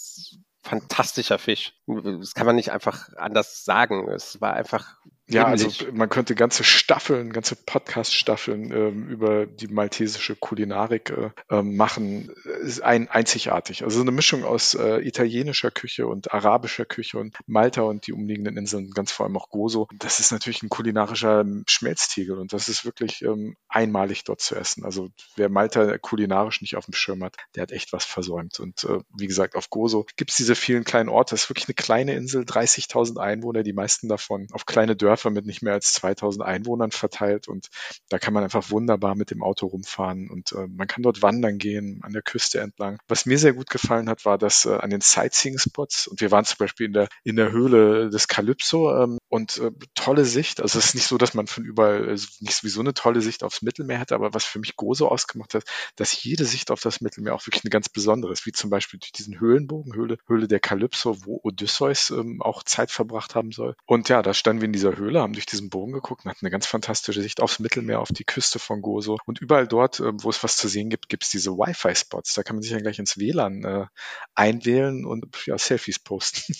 fantastischer 0.62 1.38
Fisch. 1.38 1.74
Das 1.86 2.34
kann 2.34 2.46
man 2.46 2.56
nicht 2.56 2.72
einfach 2.72 3.08
anders 3.16 3.64
sagen. 3.64 4.08
Es 4.08 4.40
war 4.40 4.54
einfach 4.54 4.96
Ja, 5.32 5.46
also 5.46 5.68
man 5.92 6.08
könnte 6.08 6.34
ganze 6.34 6.64
Staffeln, 6.64 7.32
ganze 7.32 7.56
Podcast-Staffeln 7.56 8.72
ähm, 8.72 9.08
über 9.08 9.46
die 9.46 9.68
maltesische 9.68 10.36
Kulinarik 10.36 11.10
äh, 11.10 11.30
ähm, 11.50 11.76
machen. 11.76 12.30
Ist 12.62 12.82
ein, 12.82 13.08
einzigartig. 13.08 13.84
Also 13.84 14.00
eine 14.00 14.10
Mischung 14.10 14.44
aus 14.44 14.74
äh, 14.74 14.98
italienischer 15.06 15.70
Küche 15.70 16.06
und 16.06 16.32
arabischer 16.32 16.84
Küche 16.84 17.18
und 17.18 17.36
Malta 17.46 17.82
und 17.82 18.06
die 18.06 18.12
umliegenden 18.12 18.56
Inseln, 18.56 18.90
ganz 18.90 19.12
vor 19.12 19.26
allem 19.26 19.36
auch 19.36 19.48
Gozo. 19.48 19.88
Das 19.98 20.20
ist 20.20 20.32
natürlich 20.32 20.62
ein 20.62 20.68
kulinarischer 20.68 21.44
Schmelztiegel 21.66 22.38
und 22.38 22.52
das 22.52 22.68
ist 22.68 22.84
wirklich 22.84 23.22
ähm, 23.22 23.56
einmalig 23.68 24.24
dort 24.24 24.40
zu 24.40 24.54
essen. 24.54 24.84
Also 24.84 25.08
wer 25.36 25.48
Malta 25.48 25.98
kulinarisch 25.98 26.60
nicht 26.60 26.76
auf 26.76 26.84
dem 26.84 26.94
Schirm 26.94 27.24
hat, 27.24 27.36
der 27.54 27.62
hat 27.62 27.72
echt 27.72 27.92
was 27.92 28.04
versäumt. 28.04 28.60
Und 28.60 28.84
äh, 28.84 28.98
wie 29.16 29.26
gesagt, 29.26 29.56
auf 29.56 29.70
Gozo 29.70 30.06
gibt 30.16 30.30
es 30.30 30.36
diese 30.36 30.54
vielen 30.54 30.84
kleinen 30.84 31.08
Orte. 31.08 31.34
Das 31.34 31.44
ist 31.44 31.50
wirklich 31.50 31.68
eine 31.68 31.74
kleine 31.74 32.14
Insel, 32.14 32.42
30.000 32.42 33.18
Einwohner, 33.18 33.62
die 33.62 33.72
meisten 33.72 34.08
davon 34.08 34.46
auf 34.52 34.66
kleine 34.66 34.96
Dörfer 34.96 35.21
mit 35.30 35.46
nicht 35.46 35.62
mehr 35.62 35.74
als 35.74 35.92
2000 35.94 36.44
Einwohnern 36.44 36.90
verteilt 36.90 37.48
und 37.48 37.68
da 38.08 38.18
kann 38.18 38.34
man 38.34 38.44
einfach 38.44 38.70
wunderbar 38.70 39.14
mit 39.14 39.30
dem 39.30 39.42
Auto 39.42 39.66
rumfahren 39.66 40.30
und 40.30 40.52
äh, 40.52 40.66
man 40.68 40.86
kann 40.86 41.02
dort 41.02 41.22
wandern 41.22 41.58
gehen, 41.58 42.00
an 42.02 42.12
der 42.12 42.22
Küste 42.22 42.60
entlang. 42.60 42.98
Was 43.08 43.26
mir 43.26 43.38
sehr 43.38 43.52
gut 43.52 43.70
gefallen 43.70 44.08
hat, 44.08 44.24
war 44.24 44.38
dass 44.38 44.64
äh, 44.64 44.74
an 44.74 44.90
den 44.90 45.00
Sightseeing-Spots 45.00 46.08
und 46.08 46.20
wir 46.20 46.30
waren 46.30 46.44
zum 46.44 46.58
Beispiel 46.58 46.86
in 46.86 46.92
der, 46.92 47.08
in 47.24 47.36
der 47.36 47.52
Höhle 47.52 48.10
des 48.10 48.28
Calypso 48.28 48.94
ähm, 49.02 49.18
und 49.28 49.58
äh, 49.58 49.70
tolle 49.94 50.24
Sicht. 50.24 50.60
Also 50.60 50.78
es 50.78 50.86
ist 50.86 50.94
nicht 50.94 51.06
so, 51.06 51.18
dass 51.18 51.34
man 51.34 51.46
von 51.46 51.64
überall 51.64 52.08
also 52.08 52.26
nicht 52.40 52.54
sowieso 52.54 52.80
eine 52.80 52.94
tolle 52.94 53.20
Sicht 53.20 53.44
aufs 53.44 53.62
Mittelmeer 53.62 53.98
hätte, 53.98 54.14
aber 54.14 54.34
was 54.34 54.44
für 54.44 54.58
mich 54.58 54.76
Gozo 54.76 55.08
ausgemacht 55.08 55.54
hat, 55.54 55.64
dass 55.96 56.22
jede 56.22 56.44
Sicht 56.44 56.70
auf 56.70 56.80
das 56.80 57.00
Mittelmeer 57.00 57.34
auch 57.34 57.46
wirklich 57.46 57.64
eine 57.64 57.70
ganz 57.70 57.88
besondere 57.88 58.32
ist, 58.32 58.46
wie 58.46 58.52
zum 58.52 58.70
Beispiel 58.70 58.98
durch 58.98 59.12
diesen 59.12 59.38
Höhlenbogen, 59.38 59.94
Höhle, 59.94 60.18
Höhle 60.26 60.48
der 60.48 60.60
Calypso, 60.60 61.24
wo 61.24 61.40
Odysseus 61.42 62.10
ähm, 62.10 62.42
auch 62.42 62.62
Zeit 62.62 62.90
verbracht 62.90 63.34
haben 63.34 63.52
soll. 63.52 63.74
Und 63.86 64.08
ja, 64.08 64.22
da 64.22 64.34
standen 64.34 64.62
wir 64.62 64.66
in 64.66 64.72
dieser 64.72 64.96
Höhle, 64.96 65.11
haben 65.20 65.34
durch 65.34 65.46
diesen 65.46 65.68
Bogen 65.68 65.92
geguckt 65.92 66.24
und 66.24 66.30
hatten 66.30 66.44
eine 66.44 66.50
ganz 66.50 66.66
fantastische 66.66 67.20
Sicht 67.20 67.40
aufs 67.40 67.58
Mittelmeer, 67.58 68.00
auf 68.00 68.08
die 68.08 68.24
Küste 68.24 68.58
von 68.58 68.80
Gozo. 68.80 69.18
Und 69.26 69.40
überall 69.40 69.66
dort, 69.66 70.00
äh, 70.00 70.12
wo 70.14 70.30
es 70.30 70.42
was 70.42 70.56
zu 70.56 70.68
sehen 70.68 70.88
gibt, 70.88 71.08
gibt 71.08 71.24
es 71.24 71.30
diese 71.30 71.50
Wi-Fi-Spots. 71.52 72.34
Da 72.34 72.42
kann 72.42 72.56
man 72.56 72.62
sich 72.62 72.72
dann 72.72 72.82
gleich 72.82 72.98
ins 72.98 73.18
WLAN 73.18 73.64
äh, 73.64 73.86
einwählen 74.34 75.04
und 75.04 75.26
ja, 75.46 75.58
Selfies 75.58 75.98
posten. 75.98 76.54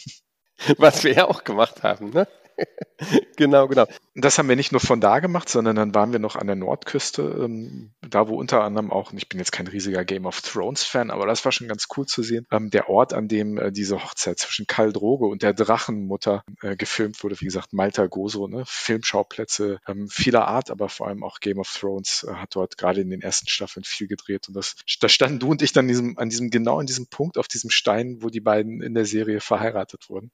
Was 0.78 1.03
wir 1.03 1.12
ja 1.12 1.28
auch 1.28 1.44
gemacht 1.44 1.82
haben, 1.82 2.11
ne? 2.11 2.28
genau, 3.36 3.68
genau. 3.68 3.86
Das 4.14 4.38
haben 4.38 4.48
wir 4.48 4.57
nicht 4.57 4.72
nur 4.72 4.80
von 4.80 5.00
da 5.00 5.20
gemacht, 5.20 5.48
sondern 5.48 5.76
dann 5.76 5.94
waren 5.94 6.12
wir 6.12 6.18
noch 6.18 6.36
an 6.36 6.46
der 6.46 6.57
Nordküste, 6.57 7.22
ähm, 7.22 7.92
da 8.00 8.28
wo 8.28 8.36
unter 8.36 8.62
anderem 8.62 8.90
auch, 8.90 9.12
und 9.12 9.18
ich 9.18 9.28
bin 9.28 9.38
jetzt 9.38 9.53
kein 9.53 9.66
riesiger 9.66 10.05
Game 10.05 10.26
of 10.26 10.40
Thrones 10.42 10.82
Fan, 10.82 11.11
aber 11.11 11.26
das 11.26 11.44
war 11.44 11.53
schon 11.53 11.68
ganz 11.68 11.86
cool 11.96 12.07
zu 12.07 12.22
sehen, 12.22 12.46
ähm, 12.50 12.70
der 12.70 12.88
Ort, 12.88 13.14
an 13.14 13.28
dem 13.28 13.59
äh, 13.59 13.72
diese 13.72 14.03
Hochzeit 14.03 14.38
zwischen 14.38 14.66
Karl 14.66 14.92
Droge 14.92 15.26
und 15.26 15.42
der 15.42 15.55
Drachenmutter 15.55 16.44
äh, 16.61 16.76
gefilmt 16.76 17.22
wurde, 17.22 17.40
wie 17.40 17.46
gesagt, 17.46 17.72
Malta 17.72 18.07
Gozo, 18.07 18.48
ne? 18.48 18.64
Filmschauplätze 18.66 19.78
ähm, 19.86 20.09
vieler 20.09 20.46
Art, 20.46 20.70
aber 20.70 20.88
vor 20.88 21.09
allem 21.09 21.24
auch 21.24 21.40
Game 21.40 21.59
of 21.59 21.72
Thrones 21.72 22.26
äh, 22.28 22.34
hat 22.34 22.55
dort 22.55 22.76
gerade 22.76 23.00
in 23.00 23.11
den 23.11 23.22
ersten 23.22 23.48
Staffeln 23.48 23.84
viel 23.84 24.09
gedreht 24.09 24.48
und 24.48 24.55
das, 24.55 24.76
da 25.00 25.09
standen 25.09 25.38
du 25.38 25.50
und 25.50 25.62
ich 25.62 25.72
dann 25.72 25.88
diesem, 25.88 26.18
an 26.18 26.28
diesem, 26.28 26.50
genau 26.50 26.78
an 26.78 26.86
diesem 26.86 27.07
Punkt, 27.07 27.38
auf 27.38 27.48
diesem 27.48 27.70
Stein, 27.70 28.18
wo 28.20 28.28
die 28.28 28.40
beiden 28.40 28.82
in 28.82 28.94
der 28.94 29.07
Serie 29.07 29.40
verheiratet 29.40 30.09
wurden 30.09 30.30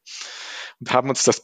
und 0.80 0.92
haben 0.92 1.08
uns 1.08 1.24
das 1.24 1.40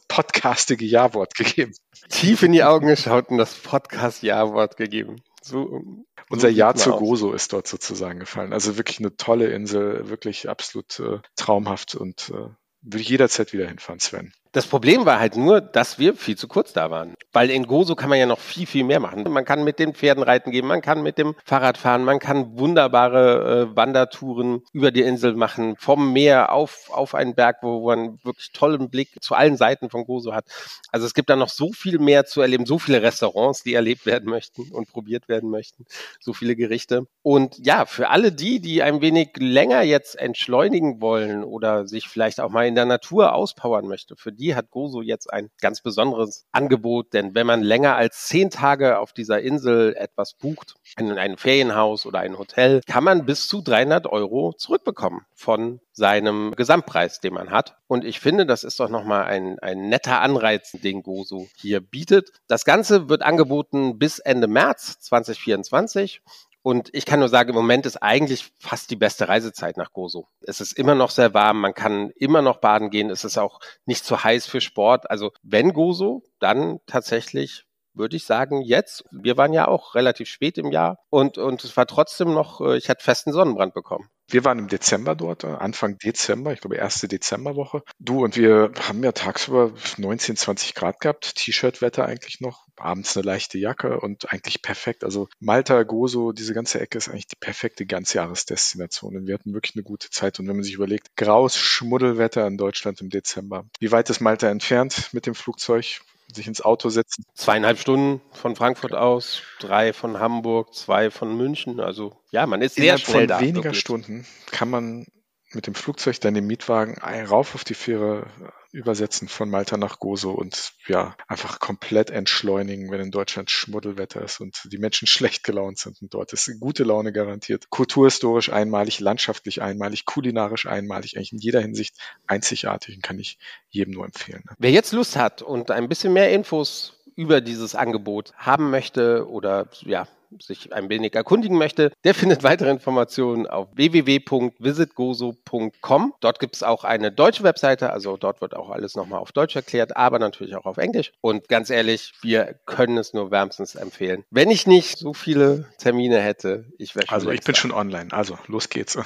podcastige 0.75 0.85
Ja-Wort 0.85 1.35
gegeben 1.35 1.73
tief 2.09 2.43
in 2.43 2.51
die 2.51 2.63
Augen 2.63 2.87
geschaut 2.87 3.29
und 3.29 3.37
das 3.37 3.55
Podcast-Ja-Wort 3.55 4.77
gegeben. 4.77 5.21
So, 5.41 5.81
Unser 6.29 6.49
so 6.49 6.55
Ja 6.55 6.73
zu 6.73 6.91
Gozo 6.91 7.33
ist 7.33 7.53
dort 7.53 7.67
sozusagen 7.67 8.19
gefallen. 8.19 8.53
Also 8.53 8.77
wirklich 8.77 8.99
eine 8.99 9.15
tolle 9.15 9.47
Insel, 9.47 10.09
wirklich 10.09 10.49
absolut 10.49 10.99
äh, 10.99 11.19
traumhaft 11.35 11.95
und 11.95 12.29
äh, 12.29 12.49
würde 12.81 13.01
ich 13.01 13.09
jederzeit 13.09 13.53
wieder 13.53 13.67
hinfahren, 13.67 13.99
Sven. 13.99 14.33
Das 14.55 14.67
Problem 14.67 15.05
war 15.05 15.19
halt 15.19 15.35
nur, 15.35 15.59
dass 15.59 15.99
wir 15.99 16.15
viel 16.15 16.37
zu 16.37 16.47
kurz 16.47 16.71
da 16.71 16.89
waren. 16.89 17.13
Weil 17.33 17.49
in 17.49 17.67
Gozo 17.67 17.93
kann 17.93 18.09
man 18.09 18.19
ja 18.19 18.25
noch 18.25 18.39
viel, 18.39 18.65
viel 18.65 18.85
mehr 18.85 19.01
machen. 19.01 19.25
Man 19.29 19.43
kann 19.43 19.65
mit 19.65 19.79
den 19.79 19.93
Pferden 19.93 20.23
reiten 20.23 20.49
gehen, 20.49 20.65
man 20.65 20.81
kann 20.81 21.03
mit 21.03 21.17
dem 21.17 21.35
Fahrrad 21.43 21.77
fahren, 21.77 22.05
man 22.05 22.19
kann 22.19 22.57
wunderbare 22.57 23.67
äh, 23.73 23.75
Wandertouren 23.75 24.61
über 24.71 24.91
die 24.91 25.01
Insel 25.01 25.35
machen, 25.35 25.75
vom 25.77 26.13
Meer 26.13 26.53
auf, 26.53 26.89
auf 26.89 27.15
einen 27.15 27.35
Berg, 27.35 27.57
wo 27.63 27.85
man 27.85 28.17
wirklich 28.23 28.53
tollen 28.53 28.89
Blick 28.89 29.09
zu 29.19 29.35
allen 29.35 29.57
Seiten 29.57 29.89
von 29.89 30.05
Gozo 30.05 30.33
hat. 30.33 30.45
Also 30.89 31.05
es 31.05 31.13
gibt 31.13 31.29
da 31.29 31.35
noch 31.35 31.49
so 31.49 31.73
viel 31.73 31.99
mehr 31.99 32.25
zu 32.25 32.39
erleben, 32.39 32.65
so 32.65 32.79
viele 32.79 33.01
Restaurants, 33.01 33.61
die 33.61 33.73
erlebt 33.73 34.05
werden 34.05 34.29
möchten 34.29 34.71
und 34.71 34.87
probiert 34.87 35.27
werden 35.27 35.49
möchten, 35.49 35.83
so 36.21 36.31
viele 36.31 36.55
Gerichte. 36.55 37.07
Und 37.23 37.57
ja, 37.57 37.85
für 37.85 38.09
alle 38.09 38.31
die, 38.31 38.61
die 38.61 38.83
ein 38.83 39.01
wenig 39.01 39.31
länger 39.35 39.81
jetzt 39.81 40.17
entschleunigen 40.17 41.01
wollen 41.01 41.43
oder 41.43 41.89
sich 41.89 42.07
vielleicht 42.07 42.39
auch 42.39 42.51
mal 42.51 42.65
in 42.65 42.75
der 42.75 42.85
Natur 42.85 43.33
auspowern 43.33 43.85
möchte, 43.85 44.15
für 44.15 44.31
die 44.31 44.44
die 44.45 44.55
hat 44.55 44.69
Gozo 44.69 45.01
jetzt 45.01 45.33
ein 45.33 45.49
ganz 45.59 45.81
besonderes 45.81 46.45
Angebot, 46.51 47.13
denn 47.13 47.33
wenn 47.33 47.47
man 47.47 47.63
länger 47.63 47.95
als 47.95 48.27
zehn 48.27 48.51
Tage 48.51 48.99
auf 48.99 49.11
dieser 49.11 49.41
Insel 49.41 49.95
etwas 49.95 50.35
bucht, 50.35 50.75
in 50.99 51.11
einem 51.11 51.37
Ferienhaus 51.37 52.05
oder 52.05 52.19
ein 52.19 52.37
Hotel, 52.37 52.81
kann 52.85 53.03
man 53.03 53.25
bis 53.25 53.47
zu 53.47 53.63
300 53.63 54.05
Euro 54.05 54.53
zurückbekommen 54.53 55.21
von 55.33 55.79
seinem 55.93 56.53
Gesamtpreis, 56.55 57.21
den 57.21 57.33
man 57.33 57.49
hat. 57.49 57.77
Und 57.87 58.05
ich 58.05 58.19
finde, 58.19 58.45
das 58.45 58.63
ist 58.63 58.79
doch 58.79 58.89
nochmal 58.89 59.25
ein, 59.25 59.57
ein 59.59 59.89
netter 59.89 60.21
Anreiz, 60.21 60.71
den 60.73 61.01
Gozo 61.01 61.47
hier 61.57 61.79
bietet. 61.79 62.29
Das 62.47 62.65
Ganze 62.65 63.09
wird 63.09 63.23
angeboten 63.23 63.97
bis 63.97 64.19
Ende 64.19 64.47
März 64.47 64.99
2024 64.99 66.21
und 66.65 66.89
ich 66.93 67.05
kann 67.05 67.19
nur 67.19 67.29
sagen, 67.29 67.49
im 67.49 67.55
Moment 67.55 67.85
ist 67.85 67.97
eigentlich 67.97 68.51
fast 68.57 68.89
die 68.89 68.95
beste 68.95 69.27
Reisezeit 69.27 69.77
nach 69.77 69.93
Gozo. 69.93 70.29
Es 70.41 70.61
ist 70.61 70.73
immer 70.73 70.95
noch 70.95 71.11
sehr 71.11 71.35
warm, 71.35 71.61
man 71.61 71.75
kann 71.75 72.09
immer 72.15 72.41
noch 72.41 72.57
baden 72.57 72.89
gehen, 72.89 73.11
es 73.11 73.23
ist 73.23 73.37
auch 73.37 73.59
nicht 73.85 74.03
zu 74.03 74.23
heiß 74.23 74.47
für 74.47 74.61
Sport. 74.61 75.07
Also 75.11 75.31
wenn 75.43 75.73
Gozo, 75.73 76.23
dann 76.39 76.79
tatsächlich 76.87 77.65
würde 77.93 78.15
ich 78.15 78.25
sagen, 78.25 78.63
jetzt. 78.63 79.03
Wir 79.11 79.37
waren 79.37 79.53
ja 79.53 79.67
auch 79.67 79.93
relativ 79.93 80.27
spät 80.27 80.57
im 80.57 80.71
Jahr 80.71 80.97
und, 81.11 81.37
und 81.37 81.63
es 81.63 81.77
war 81.77 81.85
trotzdem 81.85 82.33
noch, 82.33 82.61
äh, 82.61 82.77
ich 82.77 82.89
hatte 82.89 83.03
festen 83.03 83.31
Sonnenbrand 83.31 83.75
bekommen. 83.75 84.09
Wir 84.27 84.43
waren 84.43 84.59
im 84.59 84.67
Dezember 84.67 85.15
dort, 85.15 85.43
äh, 85.43 85.47
Anfang 85.47 85.97
Dezember, 85.99 86.51
ich 86.51 86.61
glaube 86.61 86.77
erste 86.77 87.07
Dezemberwoche. 87.07 87.83
Du 87.99 88.23
und 88.23 88.35
wir 88.37 88.71
haben 88.79 89.03
ja 89.03 89.11
tagsüber 89.11 89.71
19, 89.97 90.35
20 90.35 90.73
Grad 90.73 90.99
gehabt, 90.99 91.35
T-Shirt-Wetter 91.35 92.05
eigentlich 92.05 92.41
noch, 92.41 92.65
abends 92.75 93.15
eine 93.15 93.25
leichte 93.25 93.57
Jacke 93.57 93.99
und 93.99 94.31
eigentlich 94.31 94.61
perfekt. 94.61 95.03
Also 95.03 95.27
Malta, 95.39 95.83
Gozo, 95.83 96.31
diese 96.31 96.53
ganze 96.53 96.79
Ecke 96.79 96.97
ist 96.97 97.09
eigentlich 97.09 97.27
die 97.27 97.37
perfekte 97.39 97.85
Ganzjahresdestination 97.85 99.15
und 99.15 99.27
wir 99.27 99.35
hatten 99.35 99.53
wirklich 99.53 99.75
eine 99.75 99.83
gute 99.83 100.09
Zeit. 100.09 100.39
Und 100.39 100.47
wenn 100.47 100.55
man 100.55 100.63
sich 100.63 100.73
überlegt, 100.73 101.15
graues 101.15 101.57
Schmuddelwetter 101.57 102.45
in 102.47 102.57
Deutschland 102.57 103.01
im 103.01 103.09
Dezember. 103.09 103.65
Wie 103.79 103.91
weit 103.91 104.09
ist 104.09 104.21
Malta 104.21 104.49
entfernt 104.49 105.09
mit 105.13 105.25
dem 105.25 105.35
Flugzeug? 105.35 106.01
Sich 106.33 106.47
ins 106.47 106.61
Auto 106.61 106.89
setzen. 106.89 107.23
Zweieinhalb 107.33 107.79
Stunden 107.79 108.21
von 108.31 108.55
Frankfurt 108.55 108.93
aus, 108.93 109.41
drei 109.59 109.93
von 109.93 110.19
Hamburg, 110.19 110.73
zwei 110.73 111.11
von 111.11 111.35
München. 111.37 111.79
Also 111.79 112.17
ja, 112.31 112.45
man 112.45 112.61
ist 112.61 112.75
sehr 112.75 112.83
Innerhalb 112.85 113.01
schnell 113.01 113.19
von 113.21 113.27
da. 113.27 113.41
weniger 113.41 113.63
wirklich. 113.65 113.79
Stunden 113.79 114.25
kann 114.51 114.69
man 114.69 115.05
mit 115.53 115.67
dem 115.67 115.75
Flugzeug 115.75 116.19
dann 116.21 116.33
den 116.33 116.47
Mietwagen 116.47 116.97
rauf 116.97 117.55
auf 117.55 117.63
die 117.63 117.75
Fähre 117.75 118.27
übersetzen 118.75 119.29
von 119.29 119.49
Malta 119.49 119.77
nach 119.77 119.99
Gozo 119.99 120.31
und 120.31 120.73
ja, 120.87 121.15
einfach 121.27 121.59
komplett 121.59 122.09
entschleunigen, 122.09 122.91
wenn 122.91 122.99
in 122.99 123.11
Deutschland 123.11 123.49
Schmuddelwetter 123.49 124.21
ist 124.21 124.41
und 124.41 124.67
die 124.71 124.77
Menschen 124.77 125.07
schlecht 125.07 125.43
gelaunt 125.43 125.79
sind. 125.79 126.01
Und 126.01 126.13
dort 126.13 126.33
ist 126.33 126.51
gute 126.59 126.83
Laune 126.83 127.13
garantiert. 127.13 127.69
Kulturhistorisch 127.69 128.51
einmalig, 128.51 128.99
landschaftlich 128.99 129.61
einmalig, 129.61 130.05
kulinarisch 130.05 130.65
einmalig, 130.65 131.15
eigentlich 131.15 131.31
in 131.31 131.39
jeder 131.39 131.61
Hinsicht 131.61 131.95
einzigartig 132.27 132.95
und 132.95 133.01
kann 133.01 133.17
ich 133.17 133.37
jedem 133.69 133.93
nur 133.93 134.05
empfehlen. 134.05 134.43
Ne? 134.45 134.55
Wer 134.59 134.71
jetzt 134.71 134.91
Lust 134.91 135.15
hat 135.15 135.41
und 135.41 135.71
ein 135.71 135.87
bisschen 135.87 136.11
mehr 136.11 136.31
Infos 136.33 136.99
über 137.15 137.39
dieses 137.39 137.75
Angebot 137.75 138.33
haben 138.35 138.71
möchte 138.71 139.29
oder 139.29 139.69
ja, 139.81 140.05
sich 140.41 140.73
ein 140.73 140.89
wenig 140.89 141.15
erkundigen 141.15 141.57
möchte, 141.57 141.91
der 142.03 142.13
findet 142.13 142.43
weitere 142.43 142.69
Informationen 142.69 143.47
auf 143.47 143.69
www.visitgozo.com. 143.73 146.13
Dort 146.19 146.39
gibt 146.39 146.55
es 146.55 146.63
auch 146.63 146.83
eine 146.83 147.11
deutsche 147.11 147.43
Webseite, 147.43 147.91
also 147.91 148.17
dort 148.17 148.41
wird 148.41 148.55
auch 148.55 148.69
alles 148.69 148.95
nochmal 148.95 149.19
auf 149.19 149.31
Deutsch 149.31 149.55
erklärt, 149.55 149.95
aber 149.95 150.19
natürlich 150.19 150.55
auch 150.55 150.65
auf 150.65 150.77
Englisch. 150.77 151.11
Und 151.21 151.47
ganz 151.47 151.69
ehrlich, 151.69 152.13
wir 152.21 152.55
können 152.65 152.97
es 152.97 153.13
nur 153.13 153.31
wärmstens 153.31 153.75
empfehlen. 153.75 154.23
Wenn 154.31 154.49
ich 154.49 154.67
nicht 154.67 154.97
so 154.97 155.13
viele 155.13 155.67
Termine 155.77 156.19
hätte, 156.19 156.65
ich 156.77 156.95
wäre 156.95 157.07
schon. 157.07 157.13
Also 157.13 157.31
ich 157.31 157.41
bin 157.41 157.53
da. 157.53 157.59
schon 157.59 157.71
online, 157.71 158.11
also 158.11 158.37
los 158.47 158.69
geht's. 158.69 158.97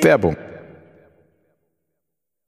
Werbung 0.00 0.36